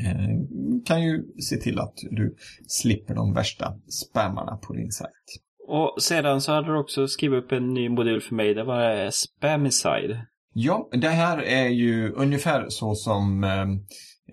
Eh, 0.05 0.37
kan 0.85 1.03
ju 1.03 1.23
se 1.49 1.57
till 1.57 1.79
att 1.79 1.97
du 2.11 2.35
slipper 2.67 3.15
de 3.15 3.33
värsta 3.33 3.73
spammarna 3.87 4.57
på 4.57 4.73
din 4.73 4.91
sajt. 4.91 5.44
Och 5.67 6.01
sedan 6.01 6.41
så 6.41 6.51
hade 6.51 6.67
du 6.67 6.77
också 6.77 7.07
skrivit 7.07 7.43
upp 7.43 7.51
en 7.51 7.73
ny 7.73 7.89
modul 7.89 8.21
för 8.21 8.35
mig. 8.35 8.53
Det 8.53 8.63
var 8.63 9.03
eh, 9.03 9.09
Spamicide. 9.09 10.25
Ja, 10.53 10.89
det 10.91 11.09
här 11.09 11.37
är 11.37 11.67
ju 11.67 12.11
ungefär 12.11 12.65
så 12.69 12.95
som, 12.95 13.43
ehm, 13.43 13.79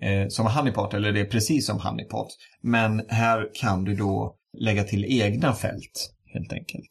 eh, 0.01 0.27
som 0.27 0.47
Honeypot, 0.47 0.93
eller 0.93 1.11
det 1.11 1.19
är 1.19 1.25
precis 1.25 1.65
som 1.65 1.79
Honeypot. 1.79 2.27
Men 2.61 3.05
här 3.07 3.49
kan 3.53 3.83
du 3.83 3.95
då 3.95 4.35
lägga 4.57 4.83
till 4.83 5.05
egna 5.05 5.53
fält, 5.53 6.13
helt 6.33 6.53
enkelt. 6.53 6.89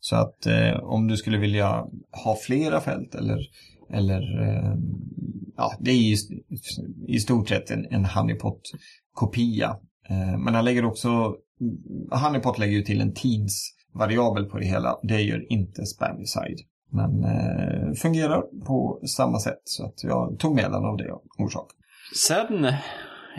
Så 0.00 0.16
att 0.16 0.46
eh, 0.46 0.76
om 0.82 1.08
du 1.08 1.16
skulle 1.16 1.38
vilja 1.38 1.86
ha 2.24 2.36
flera 2.46 2.80
fält 2.80 3.14
eller, 3.14 3.38
eller 3.92 4.42
eh, 4.42 4.74
ja, 5.56 5.72
det 5.80 5.90
är 5.90 5.94
i, 5.94 6.16
i 7.08 7.20
stort 7.20 7.48
sett 7.48 7.70
en, 7.70 7.86
en 7.90 8.04
Honeypot-kopia. 8.04 9.76
Eh, 10.08 10.38
men 10.38 10.54
han 10.54 10.64
lägger 10.64 10.84
också, 10.84 11.34
Honeypot 12.10 12.58
lägger 12.58 12.76
ju 12.76 12.82
till 12.82 13.00
en 13.00 13.14
variabel 13.94 14.44
på 14.44 14.58
det 14.58 14.64
hela. 14.66 14.98
Det 15.02 15.20
gör 15.22 15.52
inte 15.52 15.86
Spamicide. 15.86 16.62
Men 16.94 17.24
eh, 17.24 17.92
fungerar 18.02 18.42
på 18.66 19.00
samma 19.16 19.38
sätt. 19.38 19.60
Så 19.64 19.86
att 19.86 20.04
jag 20.04 20.38
tog 20.38 20.54
med 20.54 20.64
den 20.64 20.84
av 20.84 20.96
det 20.96 21.12
orsak. 21.38 21.66
Sen, 22.16 22.72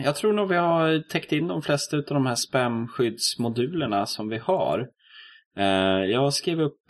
jag 0.04 0.16
tror 0.16 0.32
nog 0.32 0.48
vi 0.48 0.56
har 0.56 1.08
täckt 1.10 1.32
in 1.32 1.48
de 1.48 1.62
flesta 1.62 1.96
av 1.96 2.02
de 2.06 2.26
här 2.26 2.34
spamskyddsmodulerna 2.34 4.06
som 4.06 4.28
vi 4.28 4.38
har. 4.38 4.88
Eh, 5.58 6.10
Jag 6.10 6.34
skrev 6.34 6.60
upp 6.60 6.80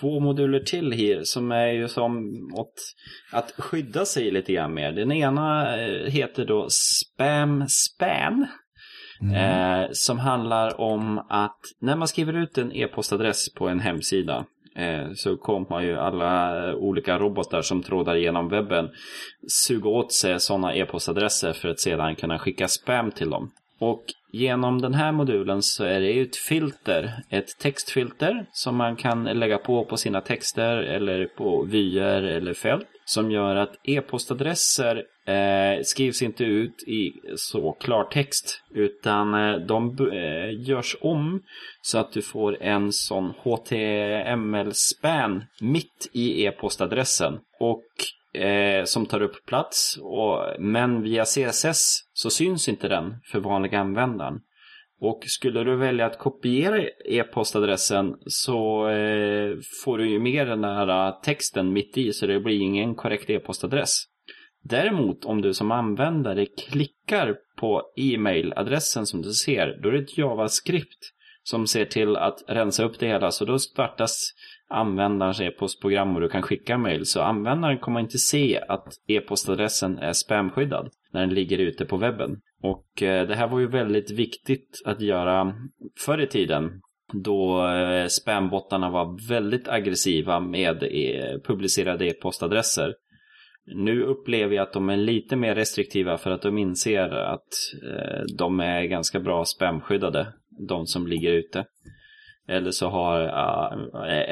två 0.00 0.20
moduler 0.20 0.60
till 0.60 0.92
här 0.92 1.20
som 1.24 1.52
är 1.52 1.66
ju 1.66 1.88
som 1.88 2.30
åt 2.54 2.74
att 3.32 3.50
skydda 3.58 4.04
sig 4.04 4.30
lite 4.30 4.52
grann 4.52 4.74
mer. 4.74 4.92
Den 4.92 5.12
ena 5.12 5.76
eh, 5.80 6.10
heter 6.10 6.46
då 6.46 6.66
Spam 6.70 7.64
Span. 7.68 8.46
Mm. 9.22 9.34
Eh, 9.34 9.88
som 9.92 10.18
handlar 10.18 10.80
om 10.80 11.18
att 11.28 11.58
när 11.78 11.96
man 11.96 12.08
skriver 12.08 12.32
ut 12.32 12.58
en 12.58 12.72
e-postadress 12.72 13.54
på 13.54 13.68
en 13.68 13.80
hemsida 13.80 14.44
eh, 14.76 15.12
så 15.14 15.36
kommer 15.36 15.80
ju 15.80 15.96
alla 15.96 16.74
olika 16.74 17.18
robotar 17.18 17.62
som 17.62 17.82
trådar 17.82 18.16
igenom 18.16 18.48
webben 18.48 18.88
suga 19.66 19.90
åt 19.90 20.12
sig 20.12 20.40
sådana 20.40 20.74
e-postadresser 20.74 21.52
för 21.52 21.68
att 21.68 21.80
sedan 21.80 22.16
kunna 22.16 22.38
skicka 22.38 22.68
spam 22.68 23.10
till 23.10 23.30
dem. 23.30 23.50
Och 23.80 24.04
genom 24.32 24.80
den 24.80 24.94
här 24.94 25.12
modulen 25.12 25.62
så 25.62 25.84
är 25.84 26.00
det 26.00 26.20
ett 26.20 26.36
filter, 26.36 27.12
ett 27.30 27.58
textfilter 27.58 28.46
som 28.52 28.76
man 28.76 28.96
kan 28.96 29.24
lägga 29.24 29.58
på 29.58 29.84
på 29.84 29.96
sina 29.96 30.20
texter 30.20 30.76
eller 30.76 31.26
på 31.26 31.62
vyer 31.62 32.22
eller 32.22 32.54
fält 32.54 32.86
som 33.10 33.30
gör 33.30 33.56
att 33.56 33.76
e-postadresser 33.82 34.96
eh, 35.26 35.82
skrivs 35.82 36.22
inte 36.22 36.44
ut 36.44 36.82
i 36.86 37.12
så 37.36 37.72
klartext 37.72 38.62
utan 38.74 39.34
eh, 39.34 39.56
de 39.56 40.08
eh, 40.12 40.68
görs 40.68 40.96
om 41.00 41.42
så 41.82 41.98
att 41.98 42.12
du 42.12 42.22
får 42.22 42.62
en 42.62 42.92
sån 42.92 43.32
HTML-span 43.42 45.44
mitt 45.60 46.10
i 46.12 46.44
e-postadressen. 46.44 47.38
Och 47.60 47.84
eh, 48.34 48.84
som 48.84 49.06
tar 49.06 49.22
upp 49.22 49.46
plats. 49.46 49.98
Och, 50.02 50.44
men 50.58 51.02
via 51.02 51.24
CSS 51.24 52.04
så 52.12 52.30
syns 52.30 52.68
inte 52.68 52.88
den 52.88 53.14
för 53.24 53.40
vanliga 53.40 53.78
användaren. 53.78 54.40
Och 55.00 55.24
skulle 55.26 55.64
du 55.64 55.76
välja 55.76 56.06
att 56.06 56.18
kopiera 56.18 56.82
e-postadressen 57.04 58.16
så 58.26 58.88
eh, 58.88 59.56
får 59.84 59.98
du 59.98 60.10
ju 60.10 60.20
med 60.20 60.46
den 60.46 60.64
här 60.64 61.08
eh, 61.08 61.20
texten 61.22 61.72
mitt 61.72 61.98
i 61.98 62.12
så 62.12 62.26
det 62.26 62.40
blir 62.40 62.60
ingen 62.60 62.94
korrekt 62.94 63.30
e-postadress. 63.30 64.04
Däremot 64.62 65.24
om 65.24 65.42
du 65.42 65.54
som 65.54 65.70
användare 65.70 66.46
klickar 66.46 67.36
på 67.56 67.82
e-mailadressen 67.96 69.06
som 69.06 69.22
du 69.22 69.32
ser, 69.32 69.78
då 69.82 69.88
är 69.88 69.92
det 69.92 69.98
ett 69.98 70.18
JavaScript 70.18 71.12
som 71.42 71.66
ser 71.66 71.84
till 71.84 72.16
att 72.16 72.44
rensa 72.48 72.84
upp 72.84 72.98
det 72.98 73.06
hela. 73.06 73.30
Så 73.30 73.44
då 73.44 73.58
startas 73.58 74.32
användarens 74.70 75.40
e-postprogram 75.40 76.14
och 76.14 76.20
du 76.20 76.28
kan 76.28 76.42
skicka 76.42 76.78
mail. 76.78 77.06
Så 77.06 77.20
användaren 77.20 77.78
kommer 77.78 78.00
inte 78.00 78.18
se 78.18 78.60
att 78.68 78.86
e-postadressen 79.06 79.98
är 79.98 80.12
spamskyddad 80.12 80.90
när 81.12 81.20
den 81.20 81.34
ligger 81.34 81.58
ute 81.58 81.84
på 81.84 81.96
webben. 81.96 82.40
Och 82.62 83.02
eh, 83.02 83.28
det 83.28 83.34
här 83.34 83.48
var 83.48 83.60
ju 83.60 83.66
väldigt 83.66 84.10
viktigt 84.10 84.82
att 84.84 85.00
göra 85.00 85.54
förr 85.98 86.20
i 86.20 86.26
tiden 86.26 86.80
då 87.12 87.66
eh, 87.68 88.06
spambottarna 88.06 88.90
var 88.90 89.28
väldigt 89.28 89.68
aggressiva 89.68 90.40
med 90.40 90.82
eh, 90.82 91.40
publicerade 91.44 92.06
e-postadresser. 92.06 92.94
Nu 93.74 94.02
upplever 94.02 94.54
jag 94.54 94.62
att 94.62 94.72
de 94.72 94.88
är 94.88 94.96
lite 94.96 95.36
mer 95.36 95.54
restriktiva 95.54 96.18
för 96.18 96.30
att 96.30 96.42
de 96.42 96.58
inser 96.58 97.10
att 97.10 97.48
de 98.38 98.60
är 98.60 98.84
ganska 98.84 99.20
bra 99.20 99.44
spamskyddade, 99.44 100.26
de 100.68 100.86
som 100.86 101.06
ligger 101.06 101.32
ute. 101.32 101.64
Eller 102.50 102.70
så 102.70 102.88
har, 102.88 103.20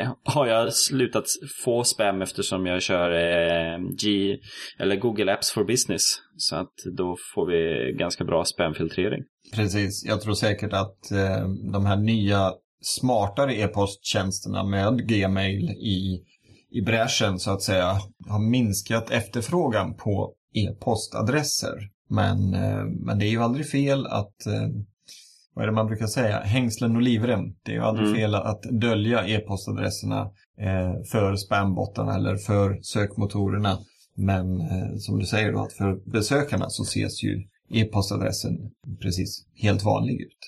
äh, 0.01 0.13
har 0.25 0.47
jag 0.47 0.75
slutat 0.75 1.25
få 1.65 1.85
spam 1.85 2.23
eftersom 2.23 2.67
jag 2.67 2.83
kör 2.83 3.11
äh, 3.11 3.79
G 4.03 4.37
eller 4.79 4.97
Google 4.97 5.33
Apps 5.33 5.51
for 5.51 5.65
Business. 5.65 6.03
Så 6.37 6.57
att 6.57 6.73
då 6.97 7.17
får 7.35 7.47
vi 7.47 7.93
ganska 7.99 8.25
bra 8.25 8.45
spamfiltrering. 8.45 9.23
Precis, 9.55 10.05
jag 10.05 10.21
tror 10.21 10.35
säkert 10.35 10.73
att 10.73 11.11
äh, 11.11 11.49
de 11.73 11.87
här 11.87 11.97
nya 11.97 12.53
smartare 12.81 13.55
e-posttjänsterna 13.55 14.65
med 14.65 15.09
Gmail 15.09 15.71
i, 15.71 16.25
i 16.71 16.83
bräschen 16.83 17.39
så 17.39 17.51
att 17.51 17.63
säga 17.63 17.97
har 18.29 18.51
minskat 18.51 19.11
efterfrågan 19.11 19.97
på 19.97 20.35
e-postadresser. 20.55 21.75
Men, 22.11 22.51
men 23.07 23.19
det 23.19 23.27
är 23.27 23.31
ju 23.31 23.43
aldrig 23.43 23.71
fel 23.71 24.07
att 24.07 24.37
vad 25.59 25.65
är 25.65 25.67
det 25.67 25.75
man 25.75 25.87
brukar 25.87 26.07
säga, 26.07 26.41
hängslen 26.41 26.97
och 26.97 27.03
livrem. 27.03 27.41
Det 27.63 27.73
är 27.73 27.75
ju 27.75 27.83
aldrig 27.83 28.09
mm. 28.09 28.19
fel 28.19 28.35
att 28.35 28.63
dölja 28.63 29.27
e-postadresserna 29.27 30.21
eh, 30.61 31.03
för 31.13 31.37
spambottarna 31.37 32.15
eller 32.15 32.37
för 32.37 32.79
sökmotorerna. 32.83 33.79
Men 34.17 34.61
eh, 34.61 34.97
som 34.97 35.19
du 35.19 35.27
säger 35.27 35.53
då, 35.53 35.61
att 35.61 35.73
för 35.73 36.11
besökarna 36.11 36.67
så 36.69 36.83
ses 36.83 37.23
ju 37.23 37.43
e-postadressen 37.71 38.53
precis 39.03 39.47
helt 39.63 39.85
vanlig 39.85 40.21
ut. 40.21 40.39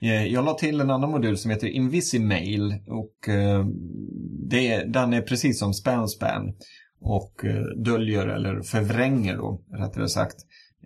Eh, 0.00 0.26
jag 0.26 0.44
la 0.44 0.54
till 0.54 0.80
en 0.80 0.90
annan 0.90 1.10
modul 1.10 1.38
som 1.38 1.50
heter 1.50 1.66
Invisimail 1.66 2.74
och 2.86 3.28
eh, 3.28 3.66
det, 4.50 4.84
den 4.84 5.12
är 5.12 5.22
precis 5.22 5.58
som 5.58 5.74
SpamSpan 5.74 6.54
och 7.00 7.44
eh, 7.44 7.82
döljer 7.84 8.26
eller 8.26 8.60
förvränger 8.60 9.36
då, 9.36 9.60
rättare 9.72 10.08
sagt, 10.08 10.36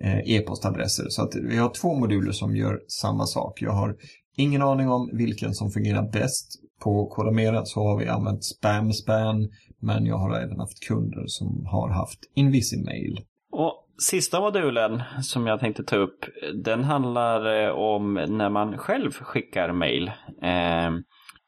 Eh, 0.05 0.19
e-postadresser. 0.19 1.09
Så 1.09 1.23
att 1.23 1.35
vi 1.35 1.57
har 1.57 1.69
två 1.69 1.95
moduler 1.95 2.33
som 2.33 2.57
gör 2.57 2.81
samma 2.89 3.27
sak. 3.27 3.63
Jag 3.63 3.73
har 3.73 3.97
ingen 4.37 4.63
aning 4.63 4.89
om 4.89 5.11
vilken 5.13 5.55
som 5.55 5.71
fungerar 5.71 6.11
bäst. 6.13 6.61
På 6.83 7.07
Kodamera 7.07 7.65
så 7.65 7.81
har 7.81 7.99
vi 7.99 8.09
använt 8.09 8.45
SpamSpan 8.45 9.49
men 9.81 10.07
jag 10.07 10.17
har 10.17 10.37
även 10.37 10.61
haft 10.61 10.87
kunder 10.89 11.25
som 11.27 11.67
har 11.67 11.89
haft 11.89 12.19
Invisimail. 12.35 13.21
Och 13.53 13.87
sista 14.03 14.41
modulen 14.41 15.03
som 15.23 15.47
jag 15.47 15.61
tänkte 15.61 15.85
ta 15.85 15.97
upp 15.97 16.19
den 16.65 16.85
handlar 16.85 17.65
eh, 17.65 17.71
om 17.71 18.15
när 18.15 18.51
man 18.51 18.79
själv 18.79 19.13
skickar 19.13 19.73
mail. 19.73 20.09
Eh, 20.43 20.91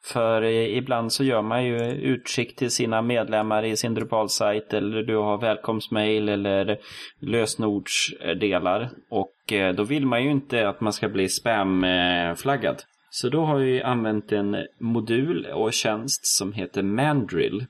för 0.04 0.42
ibland 0.44 1.12
så 1.12 1.24
gör 1.24 1.42
man 1.42 1.64
ju 1.64 1.78
utskick 1.92 2.56
till 2.56 2.70
sina 2.70 3.02
medlemmar 3.02 3.64
i 3.64 3.76
sin 3.76 3.94
Drupal-sajt 3.94 4.72
eller 4.72 5.02
du 5.02 5.16
har 5.16 5.38
välkomstmail 5.38 6.28
eller 6.28 6.78
lösenordsdelar. 7.20 8.90
Och 9.10 9.52
eh, 9.52 9.74
då 9.74 9.84
vill 9.84 10.06
man 10.06 10.24
ju 10.24 10.30
inte 10.30 10.68
att 10.68 10.80
man 10.80 10.92
ska 10.92 11.08
bli 11.08 11.28
spamflaggad. 11.28 12.82
Så 13.10 13.28
då 13.28 13.44
har 13.44 13.58
vi 13.58 13.82
använt 13.82 14.32
en 14.32 14.56
modul 14.80 15.46
och 15.46 15.72
tjänst 15.72 16.26
som 16.26 16.52
heter 16.52 16.82
Mandrill. 16.82 17.66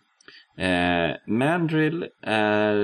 Eh, 0.59 1.11
Mandrill 1.27 2.07
är 2.23 2.77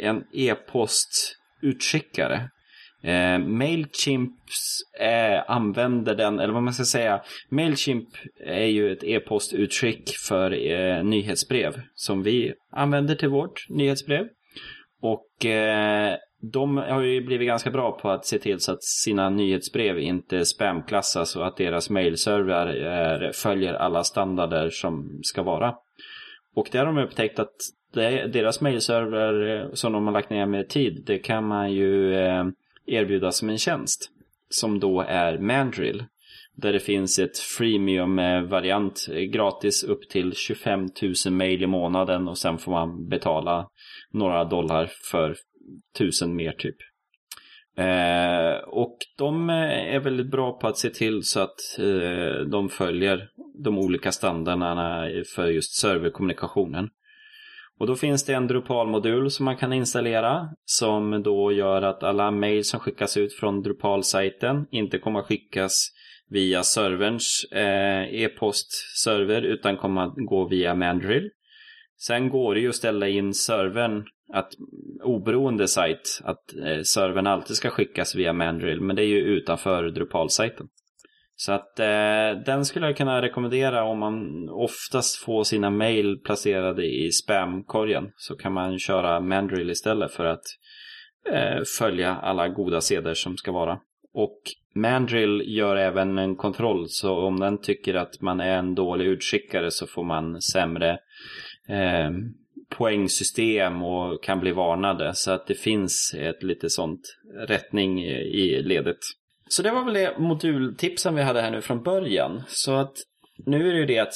en 0.00 0.24
e-postutskickare 0.32 2.48
Eh, 3.02 3.38
Mailchimp 3.38 4.34
eh, 5.00 5.50
använder 5.50 6.14
den, 6.14 6.40
eller 6.40 6.52
vad 6.52 6.62
man 6.62 6.74
ska 6.74 6.84
säga. 6.84 7.22
Mailchimp 7.50 8.08
är 8.46 8.66
ju 8.66 8.92
ett 8.92 9.04
e-postutskick 9.04 10.10
för 10.28 10.70
eh, 10.70 11.04
nyhetsbrev 11.04 11.80
som 11.94 12.22
vi 12.22 12.52
använder 12.72 13.14
till 13.14 13.28
vårt 13.28 13.66
nyhetsbrev. 13.68 14.26
Och 15.02 15.46
eh, 15.46 16.16
de 16.52 16.76
har 16.76 17.02
ju 17.02 17.24
blivit 17.24 17.46
ganska 17.46 17.70
bra 17.70 17.92
på 17.92 18.10
att 18.10 18.26
se 18.26 18.38
till 18.38 18.60
så 18.60 18.72
att 18.72 18.82
sina 18.82 19.30
nyhetsbrev 19.30 19.98
inte 19.98 20.44
spamklassas 20.44 21.36
och 21.36 21.46
att 21.46 21.56
deras 21.56 21.90
mailserver 21.90 22.66
eh, 23.24 23.30
följer 23.32 23.74
alla 23.74 24.04
standarder 24.04 24.70
som 24.70 25.20
ska 25.22 25.42
vara. 25.42 25.74
Och 26.54 26.68
där 26.72 26.86
har 26.86 26.86
de 26.86 26.98
upptäckt 26.98 27.38
att 27.38 27.54
deras 28.32 28.60
mailserver 28.60 29.70
som 29.74 29.92
de 29.92 30.06
har 30.06 30.12
lagt 30.12 30.30
ner 30.30 30.46
med 30.46 30.68
tid, 30.68 31.02
det 31.06 31.18
kan 31.18 31.46
man 31.46 31.72
ju 31.72 32.14
eh, 32.14 32.44
erbjudas 32.86 33.36
som 33.36 33.50
en 33.50 33.58
tjänst. 33.58 34.10
Som 34.48 34.80
då 34.80 35.00
är 35.00 35.38
Mandrill. 35.38 36.04
Där 36.54 36.72
det 36.72 36.80
finns 36.80 37.18
ett 37.18 37.38
freemium-variant 37.38 39.08
eh, 39.12 39.20
gratis 39.20 39.84
upp 39.84 40.08
till 40.08 40.32
25 40.32 40.88
000 41.26 41.34
mail 41.34 41.62
i 41.62 41.66
månaden 41.66 42.28
och 42.28 42.38
sen 42.38 42.58
får 42.58 42.72
man 42.72 43.08
betala 43.08 43.68
några 44.10 44.44
dollar 44.44 44.90
för 45.10 45.36
tusen 45.98 46.36
mer 46.36 46.52
typ. 46.52 46.76
Eh, 47.76 48.68
och 48.68 48.98
de 49.18 49.50
eh, 49.50 49.94
är 49.94 50.00
väldigt 50.00 50.30
bra 50.30 50.58
på 50.58 50.66
att 50.66 50.78
se 50.78 50.90
till 50.90 51.22
så 51.22 51.40
att 51.40 51.78
eh, 51.78 52.46
de 52.50 52.68
följer 52.68 53.28
de 53.64 53.78
olika 53.78 54.12
standarderna 54.12 55.08
för 55.34 55.46
just 55.46 55.74
serverkommunikationen. 55.74 56.88
Och 57.82 57.88
då 57.88 57.96
finns 57.96 58.24
det 58.24 58.32
en 58.32 58.46
Drupal-modul 58.46 59.30
som 59.30 59.44
man 59.44 59.56
kan 59.56 59.72
installera 59.72 60.48
som 60.64 61.22
då 61.22 61.52
gör 61.52 61.82
att 61.82 62.02
alla 62.02 62.30
mail 62.30 62.64
som 62.64 62.80
skickas 62.80 63.16
ut 63.16 63.34
från 63.34 63.62
Drupal-sajten 63.62 64.66
inte 64.70 64.98
kommer 64.98 65.20
att 65.20 65.26
skickas 65.26 65.88
via 66.28 66.62
serverns 66.62 67.44
eh, 67.52 68.14
e-postserver 68.14 69.42
utan 69.42 69.76
kommer 69.76 70.02
att 70.02 70.14
gå 70.16 70.48
via 70.48 70.74
Mandrill. 70.74 71.30
Sen 72.06 72.28
går 72.28 72.54
det 72.54 72.60
ju 72.60 72.68
att 72.68 72.74
ställa 72.74 73.08
in 73.08 73.34
servern, 73.34 74.04
att 74.32 74.52
oberoende 75.02 75.68
sajt, 75.68 76.20
att 76.24 76.56
eh, 76.66 76.82
servern 76.82 77.26
alltid 77.26 77.56
ska 77.56 77.70
skickas 77.70 78.14
via 78.14 78.32
Mandrill, 78.32 78.80
men 78.80 78.96
det 78.96 79.02
är 79.02 79.08
ju 79.08 79.20
utanför 79.20 79.90
Drupal-sajten. 79.90 80.66
Så 81.36 81.52
att 81.52 81.78
eh, 81.78 82.42
den 82.46 82.64
skulle 82.64 82.86
jag 82.86 82.96
kunna 82.96 83.22
rekommendera 83.22 83.84
om 83.84 83.98
man 83.98 84.48
oftast 84.48 85.16
får 85.16 85.44
sina 85.44 85.70
mail 85.70 86.18
placerade 86.24 86.86
i 86.86 87.12
spamkorgen. 87.12 88.10
Så 88.16 88.36
kan 88.36 88.52
man 88.52 88.78
köra 88.78 89.20
Mandrill 89.20 89.70
istället 89.70 90.12
för 90.12 90.24
att 90.24 90.44
eh, 91.30 91.62
följa 91.78 92.16
alla 92.16 92.48
goda 92.48 92.80
seder 92.80 93.14
som 93.14 93.36
ska 93.36 93.52
vara. 93.52 93.78
Och 94.14 94.38
Mandrill 94.74 95.42
gör 95.46 95.76
även 95.76 96.18
en 96.18 96.36
kontroll 96.36 96.88
så 96.88 97.14
om 97.14 97.40
den 97.40 97.60
tycker 97.60 97.94
att 97.94 98.20
man 98.20 98.40
är 98.40 98.58
en 98.58 98.74
dålig 98.74 99.06
utskickare 99.06 99.70
så 99.70 99.86
får 99.86 100.04
man 100.04 100.42
sämre 100.42 100.90
eh, 101.68 102.10
poängsystem 102.68 103.82
och 103.82 104.22
kan 104.22 104.40
bli 104.40 104.52
varnade. 104.52 105.14
Så 105.14 105.30
att 105.30 105.46
det 105.46 105.54
finns 105.54 106.14
ett 106.18 106.42
lite 106.42 106.70
sånt 106.70 107.18
rättning 107.48 108.04
i 108.04 108.62
ledet. 108.62 108.98
Så 109.52 109.62
det 109.62 109.70
var 109.70 109.84
väl 109.84 109.94
det 109.94 110.18
modultipsen 110.18 111.14
vi 111.14 111.22
hade 111.22 111.40
här 111.40 111.50
nu 111.50 111.60
från 111.60 111.82
början. 111.82 112.42
Så 112.48 112.74
att 112.74 112.92
nu 113.46 113.68
är 113.68 113.72
det 113.72 113.78
ju 113.78 113.86
det 113.86 113.98
att 113.98 114.14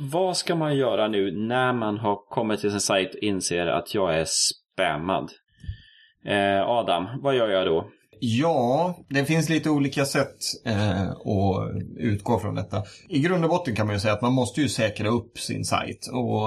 vad 0.00 0.36
ska 0.36 0.54
man 0.54 0.76
göra 0.76 1.08
nu 1.08 1.30
när 1.30 1.72
man 1.72 1.98
har 1.98 2.16
kommit 2.16 2.60
till 2.60 2.70
sin 2.70 2.80
sajt 2.80 3.14
och 3.14 3.22
inser 3.22 3.66
att 3.66 3.94
jag 3.94 4.14
är 4.18 4.24
spammad? 4.24 5.30
Eh, 6.24 6.68
Adam, 6.68 7.08
vad 7.22 7.36
gör 7.36 7.48
jag 7.48 7.66
då? 7.66 7.90
Ja, 8.24 8.96
det 9.08 9.24
finns 9.24 9.48
lite 9.48 9.70
olika 9.70 10.04
sätt 10.04 10.36
eh, 10.64 11.10
att 11.10 11.70
utgå 11.96 12.38
från 12.38 12.54
detta. 12.54 12.82
I 13.08 13.18
grund 13.18 13.44
och 13.44 13.50
botten 13.50 13.74
kan 13.74 13.86
man 13.86 13.96
ju 13.96 14.00
säga 14.00 14.14
att 14.14 14.22
man 14.22 14.32
måste 14.32 14.60
ju 14.60 14.68
säkra 14.68 15.08
upp 15.08 15.38
sin 15.38 15.64
sajt. 15.64 16.08
Och 16.12 16.40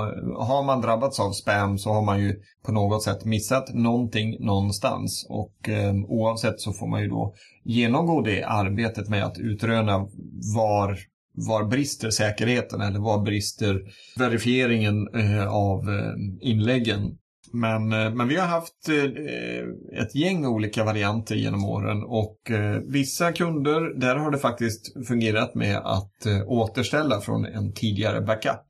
har 0.46 0.64
man 0.64 0.82
drabbats 0.82 1.20
av 1.20 1.32
spam 1.32 1.78
så 1.78 1.94
har 1.94 2.02
man 2.02 2.20
ju 2.20 2.36
på 2.66 2.72
något 2.72 3.04
sätt 3.04 3.26
missat 3.26 3.74
någonting 3.74 4.46
någonstans. 4.46 5.28
Och 5.30 5.70
eh, 5.70 5.94
oavsett 6.08 6.60
så 6.60 6.74
får 6.74 6.88
man 6.88 7.02
ju 7.02 7.08
då 7.08 7.34
genomgå 7.64 8.22
det 8.22 8.44
arbetet 8.44 9.10
med 9.10 9.26
att 9.26 9.38
utröna 9.38 10.08
var 10.56 11.00
var 11.38 11.64
brister 11.64 12.10
säkerheten 12.10 12.82
eller 12.82 13.00
var 13.00 13.24
brister 13.24 13.82
verifieringen 14.18 15.08
eh, 15.16 15.48
av 15.48 15.90
eh, 15.90 16.50
inläggen. 16.50 17.18
Men, 17.56 17.94
eh, 17.94 18.14
men 18.14 18.28
vi 18.28 18.36
har 18.36 18.48
haft 18.48 18.90
eh, 18.90 20.02
ett 20.02 20.16
gäng 20.16 20.46
olika 20.46 20.84
varianter 20.84 21.36
genom 21.36 21.66
åren 21.66 22.04
och 22.04 22.52
eh, 22.52 22.80
vissa 22.88 23.32
kunder, 23.32 24.00
där 24.00 24.16
har 24.16 24.32
det 24.32 24.38
faktiskt 24.38 25.08
fungerat 25.08 25.56
med 25.56 25.78
att 25.78 26.12
återställa 26.46 27.22
från 27.22 27.46
en 27.46 27.74
tidigare 27.74 28.22
backup. 28.22 28.62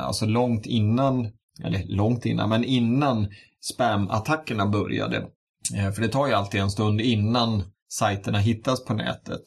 Alltså 0.00 0.26
långt 0.26 0.66
innan, 0.66 1.30
eller 1.64 1.84
långt 1.86 2.26
innan, 2.26 2.48
men 2.48 2.64
innan 2.64 3.28
spam-attackerna 3.60 4.66
började. 4.66 5.26
För 5.94 6.02
det 6.02 6.08
tar 6.08 6.26
ju 6.26 6.32
alltid 6.32 6.60
en 6.60 6.70
stund 6.70 7.00
innan 7.00 7.62
sajterna 7.88 8.38
hittas 8.38 8.84
på 8.84 8.94
nätet. 8.94 9.42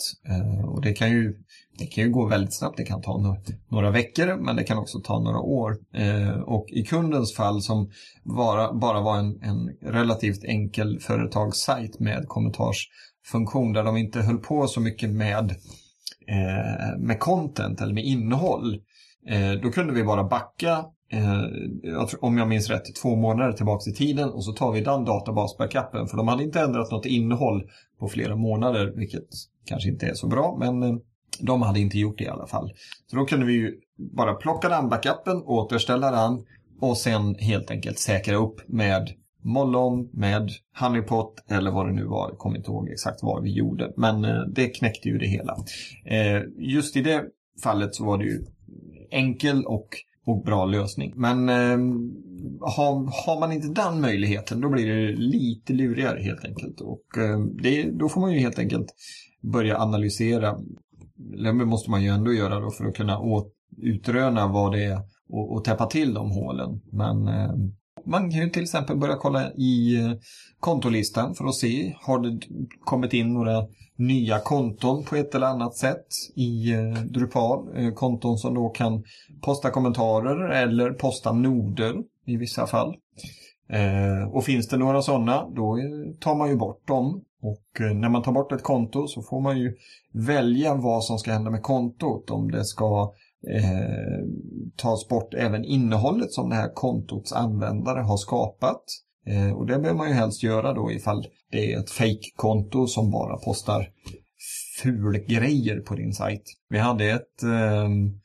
Och 0.68 0.82
det 0.82 0.94
kan 0.94 1.10
ju 1.12 1.34
det 1.78 1.86
kan 1.86 2.04
ju 2.04 2.10
gå 2.10 2.26
väldigt 2.26 2.54
snabbt. 2.54 2.78
Det 2.78 2.84
kan 2.84 3.02
ta 3.02 3.18
några, 3.18 3.38
några 3.70 3.92
veckor 3.92 4.38
men 4.38 4.56
det 4.56 4.64
kan 4.64 4.78
också 4.78 5.00
ta 5.00 5.20
några 5.20 5.40
år. 5.40 5.78
Eh, 5.94 6.40
och 6.40 6.66
i 6.70 6.84
kundens 6.84 7.36
fall 7.36 7.62
som 7.62 7.92
bara, 8.24 8.74
bara 8.74 9.02
var 9.02 9.18
en, 9.18 9.42
en 9.42 9.70
relativt 9.82 10.44
enkel 10.44 11.00
företagssajt 11.00 12.00
med 12.00 12.28
kommentarsfunktion 12.28 13.74
där 13.74 13.84
de 13.84 13.98
inte 13.98 14.22
höll 14.22 14.38
på 14.38 14.68
så 14.68 14.82
mycket 14.82 15.10
med, 15.10 15.52
eh, 16.28 16.98
med 17.00 17.20
content 17.20 17.82
eller 17.82 17.94
med 17.94 18.06
innehåll. 18.06 18.74
Eh, 19.30 19.52
då 19.64 19.72
kunde 19.72 19.94
vi 19.94 20.04
bara 20.04 20.24
backa 20.24 20.86
eh, 21.12 21.44
om 22.20 22.38
jag 22.38 22.48
minns 22.48 22.70
rätt, 22.70 22.96
två 23.02 23.16
månader 23.16 23.54
tillbaka 23.54 23.90
i 23.90 23.94
tiden 23.94 24.30
och 24.30 24.46
så 24.46 24.52
tar 24.52 24.72
vi 24.72 24.82
den 24.82 25.06
databasbackupen 25.06 26.08
för 26.08 26.18
de 26.18 26.28
hade 26.28 26.44
inte 26.44 26.62
ändrat 26.62 26.92
något 26.92 27.06
innehåll 27.06 27.64
på 28.00 28.08
flera 28.08 28.36
månader, 28.36 28.94
vilket 28.96 29.28
kanske 29.66 29.90
inte 29.90 30.06
är 30.06 30.14
så 30.14 30.28
bra, 30.28 30.58
men 30.60 30.84
eh, 30.84 30.96
de 31.40 31.62
hade 31.62 31.80
inte 31.80 32.00
gjort 32.00 32.18
det 32.18 32.24
i 32.24 32.28
alla 32.28 32.48
fall. 32.48 32.72
Så 33.08 33.16
då 33.16 33.26
kunde 33.26 33.46
vi 33.46 33.54
ju 33.54 33.74
bara 33.98 34.34
plocka 34.34 34.70
den 34.70 34.90
backupen, 34.90 35.44
återställa 35.46 36.12
den 36.12 36.46
och 36.82 36.98
sen 36.98 37.36
helt 37.36 37.72
enkelt 37.72 38.00
säkra 38.00 38.36
upp 38.36 38.62
med 38.68 39.10
Mollon, 39.46 40.10
med 40.14 40.50
Honeypot 40.80 41.34
eller 41.50 41.72
vad 41.72 41.88
det 41.88 41.94
nu 41.94 42.06
var. 42.06 42.30
Jag 42.30 42.38
kommer 42.38 42.58
inte 42.58 42.72
ihåg 42.72 42.90
exakt 42.90 43.24
vad 43.24 43.44
vi 43.44 43.52
gjorde. 43.52 43.94
Men 43.98 44.26
eh, 44.26 44.42
det 44.56 44.68
knäckte 44.68 45.10
ju 45.10 45.18
det 45.18 45.28
hela. 45.28 45.58
Eh, 46.06 46.42
just 46.58 46.96
i 46.96 47.02
det 47.02 47.24
fallet 47.64 47.96
så 47.96 48.06
var 48.06 48.18
det 48.18 48.26
ju 48.26 48.46
enkel 49.12 49.66
och, 49.66 49.88
och 50.26 50.44
bra 50.44 50.66
lösning. 50.66 51.14
Men 51.16 51.50
ehm, 51.50 52.12
har, 52.62 53.26
har 53.26 53.40
man 53.40 53.52
inte 53.52 53.68
den 53.68 54.02
möjligheten 54.02 54.62
då 54.62 54.70
blir 54.70 54.88
det 54.88 55.12
lite 55.16 55.74
lurigare 55.74 56.20
helt 56.24 56.46
enkelt. 56.46 56.82
Och 56.82 57.18
ehm, 57.18 57.58
det, 57.58 57.92
då 57.92 58.10
får 58.10 58.22
man 58.22 58.34
ju 58.34 58.40
helt 58.40 58.60
enkelt 58.60 58.88
börja 59.42 59.78
analysera 59.78 60.60
det 61.16 61.54
måste 61.54 61.92
man 61.92 62.04
ju 62.04 62.10
ändå 62.10 62.34
göra 62.34 62.60
då 62.60 62.72
för 62.72 62.86
att 62.86 62.96
kunna 62.96 63.20
utröna 63.78 64.48
vad 64.48 64.72
det 64.72 64.84
är 64.84 65.00
och, 65.30 65.54
och 65.54 65.64
täppa 65.64 65.86
till 65.86 66.14
de 66.14 66.32
hålen. 66.32 66.82
Men 66.92 67.28
eh, 67.28 67.52
man 68.06 68.32
kan 68.32 68.40
ju 68.40 68.50
till 68.50 68.64
exempel 68.64 68.98
börja 68.98 69.16
kolla 69.16 69.52
i 69.52 70.00
eh, 70.00 70.12
kontolistan 70.60 71.36
för 71.36 71.46
att 71.46 71.56
se, 71.56 71.96
har 72.02 72.20
det 72.20 72.40
kommit 72.80 73.14
in 73.14 73.34
några 73.34 73.66
nya 73.96 74.40
konton 74.40 75.04
på 75.04 75.16
ett 75.16 75.36
eller 75.36 75.48
annat 75.48 75.76
sätt 75.76 76.06
i 76.36 76.74
eh, 76.74 77.04
Drupal? 77.04 77.78
Eh, 77.78 77.94
konton 77.94 78.38
som 78.38 78.54
då 78.54 78.70
kan 78.70 79.04
posta 79.42 79.70
kommentarer 79.70 80.50
eller 80.50 80.92
posta 80.92 81.32
noder 81.32 81.96
i 82.26 82.38
vissa 82.38 82.68
fall. 82.68 82.96
Eh, 83.70 84.30
och 84.32 84.44
finns 84.44 84.68
det 84.68 84.78
några 84.78 85.02
sådana, 85.02 85.50
då 85.50 85.78
eh, 85.78 85.84
tar 86.20 86.36
man 86.36 86.50
ju 86.50 86.56
bort 86.56 86.88
dem. 86.88 87.22
Och 87.46 87.82
eh, 87.82 87.94
när 87.94 88.10
man 88.10 88.24
tar 88.24 88.32
bort 88.32 88.52
ett 88.52 88.64
konto 88.64 89.08
så 89.08 89.22
får 89.22 89.42
man 89.42 89.60
ju 89.60 89.76
välja 90.14 90.76
vad 90.76 91.04
som 91.04 91.18
ska 91.18 91.32
hända 91.32 91.52
med 91.52 91.62
kontot. 91.62 92.30
Om 92.30 92.52
det 92.52 92.66
ska 92.66 93.14
eh, 93.50 94.26
tas 94.76 95.08
bort 95.08 95.34
även 95.34 95.66
innehållet 95.66 96.32
som 96.32 96.50
det 96.50 96.56
här 96.56 96.74
kontots 96.74 97.34
användare 97.34 98.00
har 98.00 98.18
skapat. 98.18 98.84
Eh, 99.28 99.52
och 99.52 99.66
det 99.66 99.80
behöver 99.80 99.98
man 99.98 100.08
ju 100.08 100.14
helst 100.14 100.44
göra 100.44 100.74
då 100.74 100.92
ifall 100.92 101.28
det 101.52 101.74
är 101.74 101.80
ett 101.80 101.90
fake-konto 101.90 102.88
som 102.88 103.12
bara 103.12 103.38
postar 103.38 103.90
fulgrejer 104.82 105.80
på 105.80 105.96
din 105.96 106.14
sajt. 106.14 106.44
Vi 106.70 106.78
hade 106.78 107.06
ett, 107.12 107.44
ehm, 107.44 108.20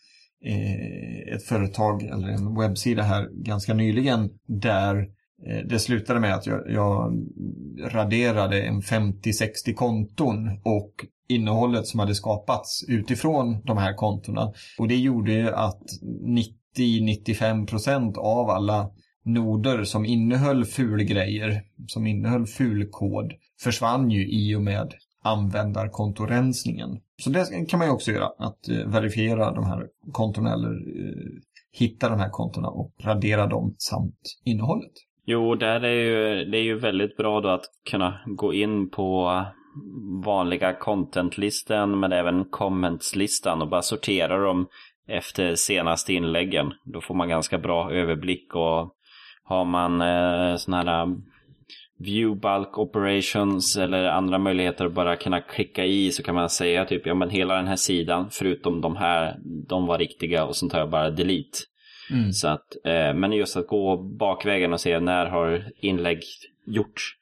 eh, 0.45 1.35
ett 1.35 1.43
företag 1.43 2.03
eller 2.03 2.29
en 2.29 2.59
webbsida 2.59 3.03
här 3.03 3.29
ganska 3.33 3.75
nyligen 3.75 4.31
där 4.47 5.09
Eh, 5.47 5.67
det 5.69 5.79
slutade 5.79 6.21
med 6.21 6.35
att 6.35 6.47
jag, 6.47 6.71
jag 6.71 7.13
raderade 7.93 8.63
en 8.63 8.81
50-60 8.81 9.75
konton 9.75 10.49
och 10.65 10.93
innehållet 11.29 11.87
som 11.87 12.01
hade 12.01 12.15
skapats 12.15 12.85
utifrån 12.89 13.63
de 13.65 13.77
här 13.79 13.95
kontona. 13.95 14.53
Och 14.79 14.89
det 14.89 14.97
gjorde 14.97 15.57
att 15.57 15.83
90-95% 16.77 18.17
av 18.17 18.51
alla 18.51 18.91
noder 19.25 19.85
som 19.85 20.05
innehöll 20.05 20.65
fulgrejer, 20.65 21.63
som 21.87 22.07
innehöll 22.07 22.47
fulkod, 22.47 23.33
försvann 23.63 24.11
ju 24.11 24.29
i 24.29 24.55
och 24.57 24.63
med 24.63 24.95
användarkontorensningen. 25.23 27.01
Så 27.23 27.31
det 27.31 27.67
kan 27.69 27.79
man 27.79 27.89
ju 27.89 27.95
också 27.95 28.13
göra, 28.13 28.27
att 28.39 28.69
eh, 28.69 28.87
verifiera 28.87 29.55
de 29.55 29.65
här 29.65 29.87
kontona 30.13 30.53
eller 30.53 30.71
eh, 30.71 31.43
hitta 31.73 32.09
de 32.09 32.19
här 32.19 32.31
kontona 32.31 32.69
och 32.69 32.93
radera 33.01 33.47
dem 33.47 33.75
samt 33.79 34.21
innehållet. 34.45 34.93
Jo, 35.33 35.55
där 35.55 35.85
är 35.85 35.93
ju, 35.93 36.45
det 36.45 36.59
är 36.59 36.63
ju 36.63 36.79
väldigt 36.79 37.17
bra 37.17 37.41
då 37.41 37.49
att 37.49 37.65
kunna 37.91 38.21
gå 38.27 38.55
in 38.55 38.91
på 38.91 39.43
vanliga 40.25 40.75
contentlistan 40.75 42.01
men 42.01 42.13
även 42.13 42.45
commentslistan 42.45 43.63
och 43.63 43.69
bara 43.69 43.83
sortera 43.83 44.39
dem 44.39 44.67
efter 45.09 45.55
senaste 45.55 46.13
inläggen. 46.15 46.73
Då 46.85 47.01
får 47.01 47.15
man 47.15 47.29
ganska 47.29 47.59
bra 47.59 47.93
överblick 47.93 48.55
och 48.55 48.95
har 49.45 49.65
man 49.65 50.01
eh, 50.01 50.57
sådana 50.57 50.93
här 50.93 51.03
eh, 51.03 51.09
view 51.99 52.41
bulk 52.41 52.79
operations 52.79 53.77
eller 53.77 54.05
andra 54.05 54.39
möjligheter 54.39 54.87
att 54.87 54.93
bara 54.95 55.17
kunna 55.17 55.41
klicka 55.41 55.85
i 55.85 56.13
så 56.13 56.23
kan 56.23 56.35
man 56.35 56.51
säga 56.51 56.85
typ 56.85 57.07
ja 57.07 57.15
men 57.15 57.31
hela 57.31 57.55
den 57.55 57.67
här 57.67 57.77
sidan 57.77 58.29
förutom 58.31 58.81
de 58.81 58.97
här 58.97 59.37
de 59.69 59.87
var 59.87 59.99
riktiga 59.99 60.45
och 60.45 60.57
sen 60.57 60.69
tar 60.69 60.79
jag 60.79 60.91
bara 60.91 61.11
delete. 61.11 61.59
Mm. 62.11 62.33
Så 62.33 62.49
att, 62.49 62.77
eh, 62.85 63.15
men 63.15 63.33
just 63.33 63.57
att 63.57 63.67
gå 63.67 63.97
bakvägen 63.97 64.73
och 64.73 64.81
se 64.81 65.01
när 65.01 65.27
har 65.27 65.65
inlägg 65.81 66.23
gjorts. 66.67 67.17